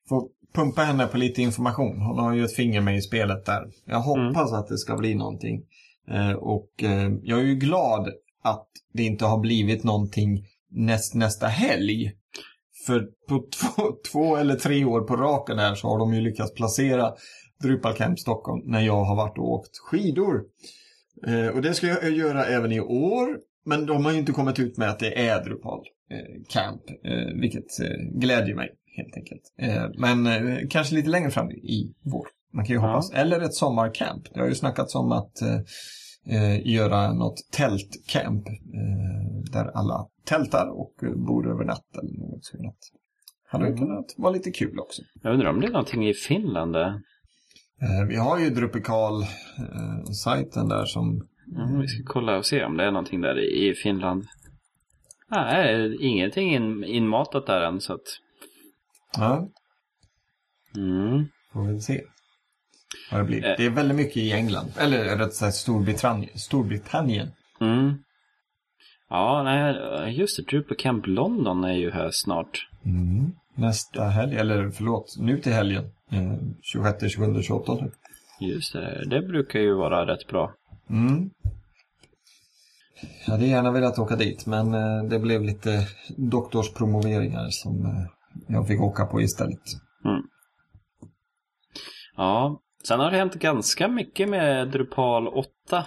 få 0.08 0.28
pumpa 0.54 0.82
henne 0.82 1.06
på 1.06 1.18
lite 1.18 1.42
information. 1.42 2.00
Hon 2.00 2.18
har 2.18 2.34
ju 2.34 2.44
ett 2.44 2.54
finger 2.54 2.80
med 2.80 2.96
i 2.96 3.02
spelet 3.02 3.46
där. 3.46 3.70
Jag 3.84 4.00
hoppas 4.00 4.52
att 4.52 4.68
det 4.68 4.78
ska 4.78 4.96
bli 4.96 5.14
någonting. 5.14 5.62
Eh, 6.10 6.32
och 6.32 6.82
eh, 6.82 7.12
jag 7.22 7.38
är 7.38 7.44
ju 7.44 7.54
glad 7.54 8.08
att 8.42 8.68
det 8.92 9.02
inte 9.02 9.24
har 9.24 9.38
blivit 9.38 9.84
någonting 9.84 10.46
näst, 10.70 11.14
nästa 11.14 11.46
helg. 11.46 12.12
För 12.86 13.08
på 13.28 13.38
två, 13.60 13.82
två 14.12 14.36
eller 14.36 14.54
tre 14.54 14.84
år 14.84 15.00
på 15.00 15.16
raken 15.16 15.58
här 15.58 15.74
så 15.74 15.88
har 15.88 15.98
de 15.98 16.14
ju 16.14 16.20
lyckats 16.20 16.54
placera 16.54 17.12
Drupal 17.62 17.94
Camp 17.94 18.18
Stockholm 18.18 18.62
när 18.64 18.80
jag 18.80 19.04
har 19.04 19.16
varit 19.16 19.38
och 19.38 19.52
åkt 19.52 19.78
skidor. 19.78 20.42
Eh, 21.26 21.48
och 21.48 21.62
det 21.62 21.74
ska 21.74 21.86
jag 21.86 22.10
göra 22.10 22.44
även 22.44 22.72
i 22.72 22.80
år. 22.80 23.38
Men 23.66 23.86
de 23.86 24.04
har 24.04 24.12
ju 24.12 24.18
inte 24.18 24.32
kommit 24.32 24.58
ut 24.58 24.76
med 24.76 24.90
att 24.90 24.98
det 24.98 25.28
är 25.28 25.44
Drupal 25.44 25.80
eh, 26.10 26.42
Camp. 26.48 26.82
Eh, 27.04 27.40
vilket 27.40 27.80
eh, 27.80 28.20
glädjer 28.20 28.54
mig 28.54 28.70
helt 28.96 29.16
enkelt. 29.16 29.42
Eh, 29.58 29.84
men 29.98 30.26
eh, 30.26 30.58
kanske 30.70 30.94
lite 30.94 31.08
längre 31.08 31.30
fram 31.30 31.50
i 31.50 31.94
vår. 32.04 32.26
Man 32.52 32.64
kan 32.64 32.76
ju 32.76 32.80
Ja. 32.82 32.86
hoppas. 32.86 33.12
Eller 33.12 33.40
ett 33.40 33.54
sommarcamp. 33.54 34.22
Det 34.34 34.40
har 34.40 34.46
ju 34.48 34.54
snackats 34.54 34.94
om 34.94 35.12
att 35.12 35.42
eh, 35.42 35.58
eh, 36.36 36.66
göra 36.66 37.12
något 37.12 37.36
tältcamp. 37.52 38.46
Eh, 38.48 38.54
där 39.52 39.64
alla 39.74 40.06
tältar 40.24 40.68
och 40.80 40.94
bor 41.26 41.50
över 41.50 41.64
natt 41.64 41.96
eller 42.02 42.18
något 42.30 42.44
sådant. 42.44 42.78
Hade 43.48 43.66
Mm. 43.66 43.78
kunnat 43.78 44.06
vara 44.16 44.32
lite 44.32 44.50
kul 44.50 44.78
också. 44.78 45.02
Jag 45.22 45.34
undrar 45.34 45.50
om 45.50 45.60
det 45.60 45.66
är 45.66 45.70
någonting 45.70 46.08
i 46.08 46.14
Finland 46.14 46.72
där. 46.72 46.88
Eh, 47.82 48.04
vi 48.08 48.16
har 48.16 48.38
ju 48.38 48.50
Drupikal-sajten 48.50 50.68
där 50.68 50.84
som 50.84 51.22
Mm, 51.56 51.80
vi 51.80 51.88
ska 51.88 52.02
kolla 52.12 52.36
och 52.38 52.46
se 52.46 52.64
om 52.64 52.76
det 52.76 52.84
är 52.84 52.90
någonting 52.90 53.20
där 53.20 53.38
i 53.54 53.74
Finland. 53.74 54.24
Nej, 55.30 55.96
ingenting 56.00 56.54
in, 56.54 56.84
inmatat 56.84 57.46
där 57.46 57.60
än 57.60 57.80
så 57.80 57.92
att... 57.92 58.00
Ja, 59.18 59.48
Mm. 60.76 61.24
får 61.52 61.62
vi 61.62 61.80
se. 61.80 62.02
Vad 63.10 63.20
det 63.20 63.24
blir. 63.24 63.44
Eh. 63.44 63.54
Det 63.56 63.66
är 63.66 63.70
väldigt 63.70 63.96
mycket 63.96 64.16
i 64.16 64.32
England. 64.32 64.72
Eller 64.78 65.16
rätt 65.16 65.34
sagt 65.34 65.54
Storbritannien. 65.56 66.38
Storbritannien. 66.38 67.28
Mm. 67.60 67.94
Ja, 69.10 69.42
nej, 69.42 70.16
just 70.18 70.36
det. 70.36 70.42
Drupal 70.42 70.76
Camp 70.76 71.06
London 71.06 71.64
är 71.64 71.72
ju 71.74 71.90
här 71.90 72.10
snart. 72.12 72.68
Mm. 72.84 73.32
Nästa 73.54 74.04
helg, 74.04 74.36
eller 74.36 74.70
förlåt, 74.70 75.16
nu 75.18 75.40
till 75.40 75.52
helgen. 75.52 75.84
Eh, 76.10 76.34
26, 76.62 77.12
27, 77.12 77.42
28. 77.42 77.78
Just 78.40 78.72
det, 78.72 79.04
det 79.10 79.22
brukar 79.22 79.60
ju 79.60 79.74
vara 79.74 80.06
rätt 80.06 80.26
bra. 80.28 80.52
Mm. 80.90 81.30
Jag 83.26 83.32
hade 83.32 83.46
gärna 83.46 83.70
velat 83.70 83.98
åka 83.98 84.16
dit, 84.16 84.46
men 84.46 84.74
eh, 84.74 85.02
det 85.04 85.18
blev 85.18 85.42
lite 85.44 85.88
doktorspromoveringar 86.16 87.48
som 87.50 87.86
eh, 87.86 88.04
jag 88.48 88.68
fick 88.68 88.80
åka 88.80 89.06
på 89.06 89.20
istället. 89.20 89.62
Mm. 90.04 90.22
Ja, 92.16 92.62
sen 92.88 93.00
har 93.00 93.10
det 93.10 93.16
hänt 93.16 93.34
ganska 93.34 93.88
mycket 93.88 94.28
med 94.28 94.68
Drupal 94.68 95.28
8. 95.28 95.86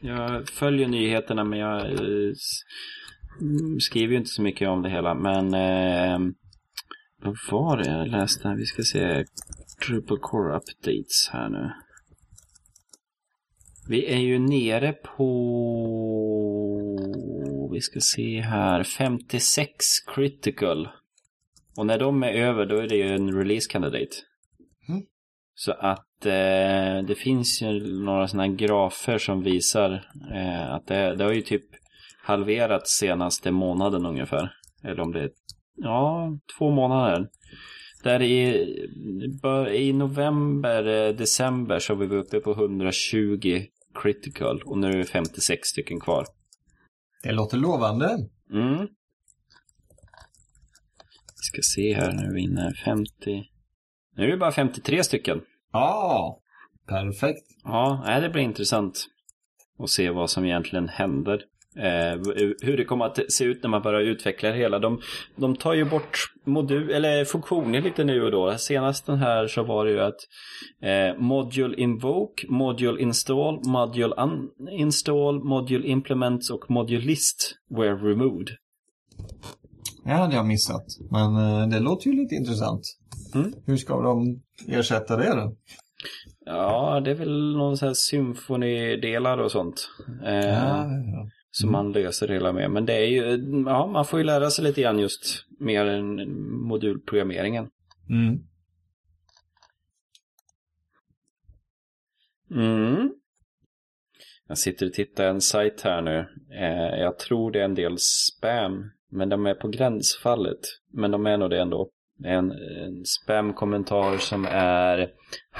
Jag 0.00 0.48
följer 0.48 0.88
nyheterna 0.88 1.44
men 1.44 1.58
jag 1.58 1.92
eh, 1.92 2.32
skriver 3.80 4.12
ju 4.12 4.18
inte 4.18 4.30
så 4.30 4.42
mycket 4.42 4.68
om 4.68 4.82
det 4.82 4.90
hela. 4.90 5.14
Men 5.14 5.54
eh, 5.54 6.18
vad 7.22 7.36
var 7.50 7.76
det 7.76 7.88
jag 7.88 8.08
läste? 8.08 8.54
Vi 8.58 8.66
ska 8.66 8.82
se 8.82 9.24
Drupal 9.86 10.18
Core 10.18 10.56
Updates 10.56 11.28
här 11.32 11.48
nu. 11.48 11.72
Vi 13.88 14.06
är 14.06 14.18
ju 14.18 14.38
nere 14.38 14.92
på, 14.92 15.26
vi 17.72 17.80
ska 17.80 18.00
se 18.00 18.40
här, 18.40 18.84
56 18.84 20.00
critical. 20.14 20.88
Och 21.78 21.86
när 21.86 21.98
de 21.98 22.22
är 22.22 22.32
över 22.32 22.66
då 22.66 22.76
är 22.76 22.88
det 22.88 22.96
ju 22.96 23.14
en 23.14 23.38
release 23.38 23.70
candidate. 23.70 24.16
Så 25.58 25.72
att 25.72 26.26
eh, 26.26 27.06
det 27.06 27.18
finns 27.18 27.62
ju 27.62 28.00
några 28.04 28.28
sådana 28.28 28.48
grafer 28.48 29.18
som 29.18 29.42
visar 29.42 30.10
eh, 30.34 30.74
att 30.74 30.86
det, 30.86 31.14
det 31.14 31.24
har 31.24 31.32
ju 31.32 31.42
typ 31.42 31.64
halverats 32.22 32.98
senaste 32.98 33.50
månaden 33.50 34.06
ungefär. 34.06 34.52
Eller 34.84 35.00
om 35.00 35.12
det 35.12 35.20
är, 35.20 35.30
ja, 35.76 36.30
två 36.58 36.70
månader. 36.70 37.28
Där 38.02 38.22
i, 38.22 38.66
i 39.72 39.92
november, 39.92 40.86
eh, 40.86 41.14
december 41.14 41.78
så 41.78 41.94
var 41.94 42.06
vi 42.06 42.16
uppe 42.16 42.40
på 42.40 42.52
120 42.52 43.62
critical 44.02 44.62
och 44.64 44.78
nu 44.78 44.90
är 44.90 44.96
det 44.96 45.04
56 45.04 45.68
stycken 45.68 46.00
kvar. 46.00 46.26
Det 47.22 47.32
låter 47.32 47.56
lovande. 47.56 48.18
Mm. 48.52 48.88
Vi 51.46 51.62
ska 51.62 51.62
se 51.62 51.94
här 51.94 52.12
nu, 52.12 52.34
vi 52.34 52.40
är 52.40 52.44
inne 52.44 52.74
50. 52.84 53.10
Nu 54.16 54.24
är 54.24 54.28
det 54.28 54.36
bara 54.36 54.52
53 54.52 55.04
stycken. 55.04 55.40
Ja, 55.72 56.40
perfekt. 56.88 57.46
Ja, 57.64 58.18
det 58.22 58.28
blir 58.28 58.42
intressant 58.42 59.06
att 59.78 59.90
se 59.90 60.10
vad 60.10 60.30
som 60.30 60.44
egentligen 60.44 60.88
händer. 60.88 61.42
Eh, 61.76 62.20
hur 62.62 62.76
det 62.76 62.84
kommer 62.84 63.04
att 63.04 63.32
se 63.32 63.44
ut 63.44 63.62
när 63.62 63.70
man 63.70 63.82
börjar 63.82 64.00
utveckla 64.00 64.48
det 64.48 64.56
hela. 64.56 64.78
De, 64.78 65.00
de 65.36 65.56
tar 65.56 65.74
ju 65.74 65.84
bort 65.84 66.18
modul, 66.44 66.90
eller 66.90 67.24
funktioner 67.24 67.80
lite 67.80 68.04
nu 68.04 68.22
och 68.22 68.30
då. 68.30 68.58
Senast 68.58 69.06
den 69.06 69.18
här 69.18 69.46
så 69.46 69.62
var 69.62 69.84
det 69.84 69.90
ju 69.90 70.00
att 70.00 70.20
eh, 70.82 71.20
Module 71.22 71.76
Invoke, 71.76 72.46
Module 72.48 73.02
Install, 73.02 73.60
Module 73.66 74.14
Uninstall, 74.16 75.44
Module 75.44 75.86
Implements 75.86 76.50
och 76.50 76.70
Module 76.70 77.04
List 77.04 77.54
were 77.70 77.94
removed. 77.94 78.48
Det 80.06 80.12
hade 80.12 80.34
jag 80.34 80.46
missat. 80.46 80.84
Men 81.10 81.36
eh, 81.36 81.68
det 81.68 81.80
låter 81.80 82.10
ju 82.10 82.16
lite 82.16 82.34
intressant. 82.34 82.82
Mm. 83.34 83.52
Hur 83.66 83.76
ska 83.76 84.00
de 84.02 84.42
ersätta 84.68 85.16
det 85.16 85.34
då? 85.34 85.56
Ja, 86.44 87.00
det 87.04 87.10
är 87.10 87.14
väl 87.14 87.56
någon 87.56 87.76
sån 87.76 87.88
här 87.88 87.94
symfonidelar 87.94 89.38
och 89.38 89.50
sånt. 89.52 89.88
Eh, 90.24 90.34
Ja, 90.34 90.86
ja. 90.86 91.30
Som 91.50 91.72
man 91.72 91.92
löser 91.92 92.28
det 92.28 92.34
hela 92.34 92.52
med. 92.52 92.70
Men 92.70 92.86
det 92.86 92.92
är 92.94 93.06
ju, 93.06 93.22
ja, 93.66 93.86
man 93.86 94.04
får 94.04 94.18
ju 94.18 94.24
lära 94.24 94.50
sig 94.50 94.64
lite 94.64 94.80
grann 94.82 94.98
just 94.98 95.46
mer 95.60 95.86
än 95.86 96.30
modulprogrammeringen. 96.68 97.68
Mm. 98.10 98.38
Mm. 102.50 103.10
Jag 104.48 104.58
sitter 104.58 104.86
och 104.86 104.92
tittar 104.92 105.24
en 105.24 105.40
sajt 105.40 105.80
här 105.80 106.02
nu. 106.02 106.18
Eh, 106.60 107.00
jag 107.00 107.18
tror 107.18 107.50
det 107.50 107.60
är 107.60 107.64
en 107.64 107.74
del 107.74 107.96
spam. 107.98 108.90
Men 109.16 109.28
de 109.28 109.46
är 109.46 109.54
på 109.54 109.68
gränsfallet. 109.68 110.60
Men 110.92 111.10
de 111.10 111.26
är 111.26 111.36
nog 111.36 111.50
det 111.50 111.60
ändå. 111.60 111.90
En, 112.24 112.52
en 112.52 113.04
spam-kommentar 113.04 114.18
som 114.18 114.46
är 114.50 114.98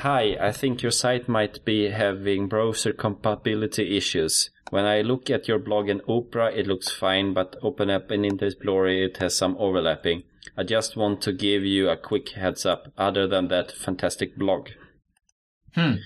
Hi, 0.04 0.48
I 0.48 0.52
think 0.52 0.84
your 0.84 0.90
site 0.90 1.30
might 1.30 1.64
be 1.64 1.90
having 1.90 2.48
browser 2.48 2.92
compatibility 2.92 3.96
issues. 3.96 4.50
When 4.70 4.98
I 4.98 5.02
look 5.02 5.30
at 5.30 5.48
your 5.48 5.58
blog 5.58 5.90
in 5.90 6.00
Opera 6.06 6.52
it 6.52 6.66
looks 6.66 6.88
fine 6.88 7.34
but 7.34 7.56
open 7.62 7.90
up 7.90 8.10
in 8.10 8.24
Internet 8.24 8.52
Explorer 8.52 9.04
it 9.04 9.16
has 9.16 9.36
some 9.36 9.56
overlapping. 9.58 10.22
I 10.56 10.62
just 10.62 10.96
want 10.96 11.20
to 11.22 11.32
give 11.32 11.64
you 11.64 11.90
a 11.90 11.96
quick 11.96 12.30
heads 12.30 12.66
up. 12.66 12.92
Other 12.96 13.28
than 13.28 13.48
that, 13.48 13.72
fantastic 13.72 14.36
blog. 14.38 14.68
Hmm. 15.74 15.96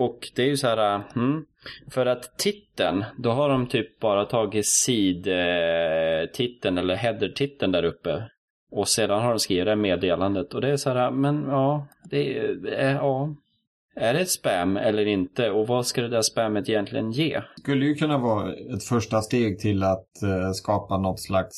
Och 0.00 0.30
det 0.34 0.42
är 0.42 0.46
ju 0.46 0.56
så 0.56 0.66
här, 0.66 1.02
mm, 1.16 1.44
för 1.90 2.06
att 2.06 2.38
titeln, 2.38 3.04
då 3.18 3.30
har 3.30 3.48
de 3.48 3.66
typ 3.66 4.00
bara 4.00 4.24
tagit 4.24 4.66
sid-titeln 4.66 6.78
eller 6.78 6.94
header-titeln 6.94 7.72
där 7.72 7.84
uppe. 7.84 8.30
Och 8.70 8.88
sedan 8.88 9.22
har 9.22 9.30
de 9.30 9.38
skrivit 9.38 9.66
det 9.66 9.76
meddelandet 9.76 10.54
och 10.54 10.60
det 10.60 10.68
är 10.68 10.76
så 10.76 10.90
här, 10.90 11.10
men 11.10 11.44
ja, 11.48 11.86
det 12.10 12.38
är, 12.38 12.94
ja. 12.94 13.36
Är 13.96 14.14
det 14.14 14.20
ett 14.20 14.30
spam 14.30 14.76
eller 14.76 15.06
inte? 15.06 15.50
Och 15.50 15.66
vad 15.66 15.86
ska 15.86 16.02
det 16.02 16.08
där 16.08 16.22
spammet 16.22 16.68
egentligen 16.68 17.10
ge? 17.10 17.42
Skulle 17.56 17.86
ju 17.86 17.94
kunna 17.94 18.18
vara 18.18 18.52
ett 18.52 18.84
första 18.84 19.22
steg 19.22 19.58
till 19.58 19.82
att 19.82 20.08
skapa 20.54 20.98
något 20.98 21.20
slags 21.20 21.56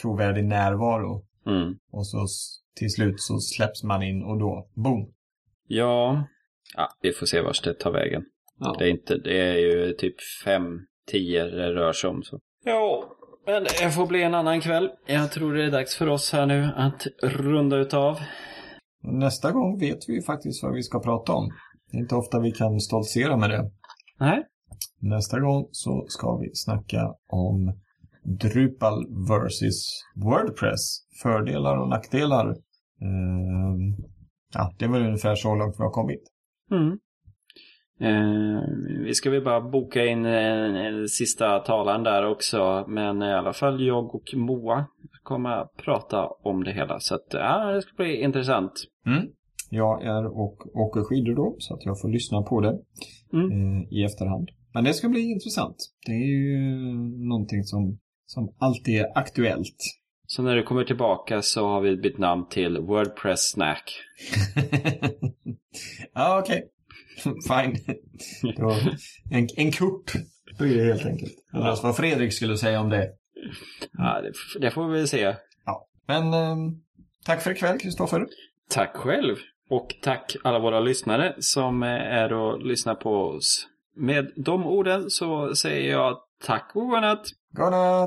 trovärdig 0.00 0.44
närvaro. 0.44 1.24
Mm. 1.46 1.76
Och 1.90 2.06
så 2.06 2.26
till 2.76 2.90
slut 2.90 3.20
så 3.20 3.38
släpps 3.38 3.82
man 3.82 4.02
in 4.02 4.22
och 4.22 4.38
då, 4.38 4.68
boom. 4.74 5.12
Ja, 5.66 6.24
ja, 6.76 6.88
vi 7.00 7.12
får 7.12 7.26
se 7.26 7.40
vart 7.40 7.64
det 7.64 7.74
tar 7.74 7.92
vägen. 7.92 8.22
Ja. 8.58 8.76
Det 8.78 8.84
är, 8.84 8.88
inte, 8.88 9.16
det 9.16 9.40
är 9.40 9.56
ju 9.56 9.92
typ 9.92 10.14
fem, 10.44 10.64
tio 11.10 11.44
det 11.44 11.74
rör 11.74 11.92
sig 11.92 12.10
om. 12.10 12.22
Så. 12.22 12.38
Ja, 12.64 13.16
men 13.46 13.62
det 13.62 13.90
får 13.90 14.06
bli 14.06 14.22
en 14.22 14.34
annan 14.34 14.60
kväll. 14.60 14.90
Jag 15.06 15.32
tror 15.32 15.54
det 15.54 15.64
är 15.64 15.70
dags 15.70 15.96
för 15.96 16.08
oss 16.08 16.32
här 16.32 16.46
nu 16.46 16.68
att 16.76 17.06
runda 17.22 17.76
utav. 17.76 18.18
Nästa 19.02 19.52
gång 19.52 19.78
vet 19.80 19.98
vi 20.08 20.22
faktiskt 20.22 20.62
vad 20.62 20.74
vi 20.74 20.82
ska 20.82 21.00
prata 21.00 21.32
om. 21.32 21.50
Det 21.90 21.96
är 21.96 22.00
inte 22.00 22.14
ofta 22.14 22.40
vi 22.40 22.52
kan 22.52 22.80
stoltsera 22.80 23.36
med 23.36 23.50
det. 23.50 23.70
Nej. 24.20 24.44
Nästa 25.00 25.40
gång 25.40 25.68
så 25.72 26.04
ska 26.08 26.36
vi 26.36 26.50
snacka 26.54 27.14
om 27.28 27.80
Drupal 28.24 29.06
versus 29.28 30.04
Wordpress. 30.16 30.80
Fördelar 31.22 31.76
och 31.76 31.88
nackdelar. 31.88 32.46
Ehm, 33.00 33.96
ja, 34.54 34.74
det 34.78 34.84
är 34.84 34.88
väl 34.88 35.06
ungefär 35.06 35.34
så 35.34 35.54
långt 35.54 35.74
vi 35.78 35.82
har 35.82 35.90
kommit. 35.90 36.22
Mm. 36.70 36.98
Eh, 38.00 38.62
vi 39.04 39.14
ska 39.14 39.30
väl 39.30 39.44
bara 39.44 39.60
boka 39.60 40.06
in 40.06 40.24
en, 40.24 40.76
en 40.76 41.08
sista 41.08 41.58
talan 41.58 42.02
där 42.02 42.26
också. 42.26 42.84
Men 42.88 43.22
i 43.22 43.32
alla 43.32 43.52
fall 43.52 43.86
jag 43.86 44.14
och 44.14 44.34
Moa 44.36 44.86
kommer 45.22 45.50
att 45.50 45.76
prata 45.76 46.26
om 46.26 46.64
det 46.64 46.72
hela. 46.72 47.00
Så 47.00 47.14
att, 47.14 47.26
ja, 47.30 47.72
det 47.72 47.82
ska 47.82 47.92
bli 47.96 48.22
intressant. 48.22 48.72
Mm. 49.06 49.28
Jag 49.70 50.04
är 50.04 50.26
och 50.26 50.76
åker 50.76 51.00
skidor 51.00 51.34
då, 51.34 51.56
så 51.58 51.74
att 51.74 51.84
jag 51.84 52.00
får 52.00 52.08
lyssna 52.08 52.42
på 52.42 52.60
det 52.60 52.78
Mm. 53.32 53.50
eh, 53.50 53.92
i 53.92 54.04
efterhand. 54.04 54.48
Men 54.74 54.84
det 54.84 54.94
ska 54.94 55.08
bli 55.08 55.20
intressant. 55.20 55.76
Det 56.06 56.12
är 56.12 56.26
ju 56.26 56.58
någonting 57.28 57.64
som, 57.64 57.98
som 58.26 58.54
alltid 58.58 59.00
är 59.00 59.18
aktuellt. 59.18 59.76
Så 60.30 60.42
när 60.42 60.56
du 60.56 60.62
kommer 60.62 60.84
tillbaka 60.84 61.42
så 61.42 61.68
har 61.68 61.80
vi 61.80 61.96
bytt 61.96 62.18
namn 62.18 62.48
till 62.48 62.78
Wordpress 62.78 63.50
Snack. 63.50 64.00
ja, 66.14 66.38
okej. 66.38 66.68
Fine. 67.24 67.76
En, 69.30 69.48
en 69.56 69.72
kupp 69.72 70.10
blir 70.58 70.76
det 70.76 70.84
helt 70.84 71.06
enkelt. 71.06 71.32
Undrar 71.52 71.82
vad 71.82 71.96
Fredrik 71.96 72.32
skulle 72.32 72.56
säga 72.56 72.80
om 72.80 72.88
det. 72.88 73.10
Ja, 73.92 74.20
det, 74.20 74.60
det 74.60 74.70
får 74.70 74.88
vi 74.88 74.98
väl 74.98 75.08
se. 75.08 75.34
Men 76.06 76.34
ehm, 76.34 76.80
tack 77.24 77.42
för 77.42 77.50
ikväll, 77.50 77.78
Kristoffer. 77.78 78.26
Tack 78.70 78.96
själv. 78.96 79.36
Och 79.70 79.94
tack 80.02 80.36
alla 80.44 80.58
våra 80.58 80.80
lyssnare 80.80 81.34
som 81.38 81.82
är 81.82 82.32
och 82.32 82.62
lyssnar 82.66 82.94
på 82.94 83.10
oss. 83.10 83.66
Med 83.96 84.32
de 84.36 84.66
orden 84.66 85.10
så 85.10 85.54
säger 85.54 85.92
jag 85.92 86.18
tack 86.44 86.70
och 86.74 86.88
godnatt. 86.88 87.26
Godnatt! 87.52 88.06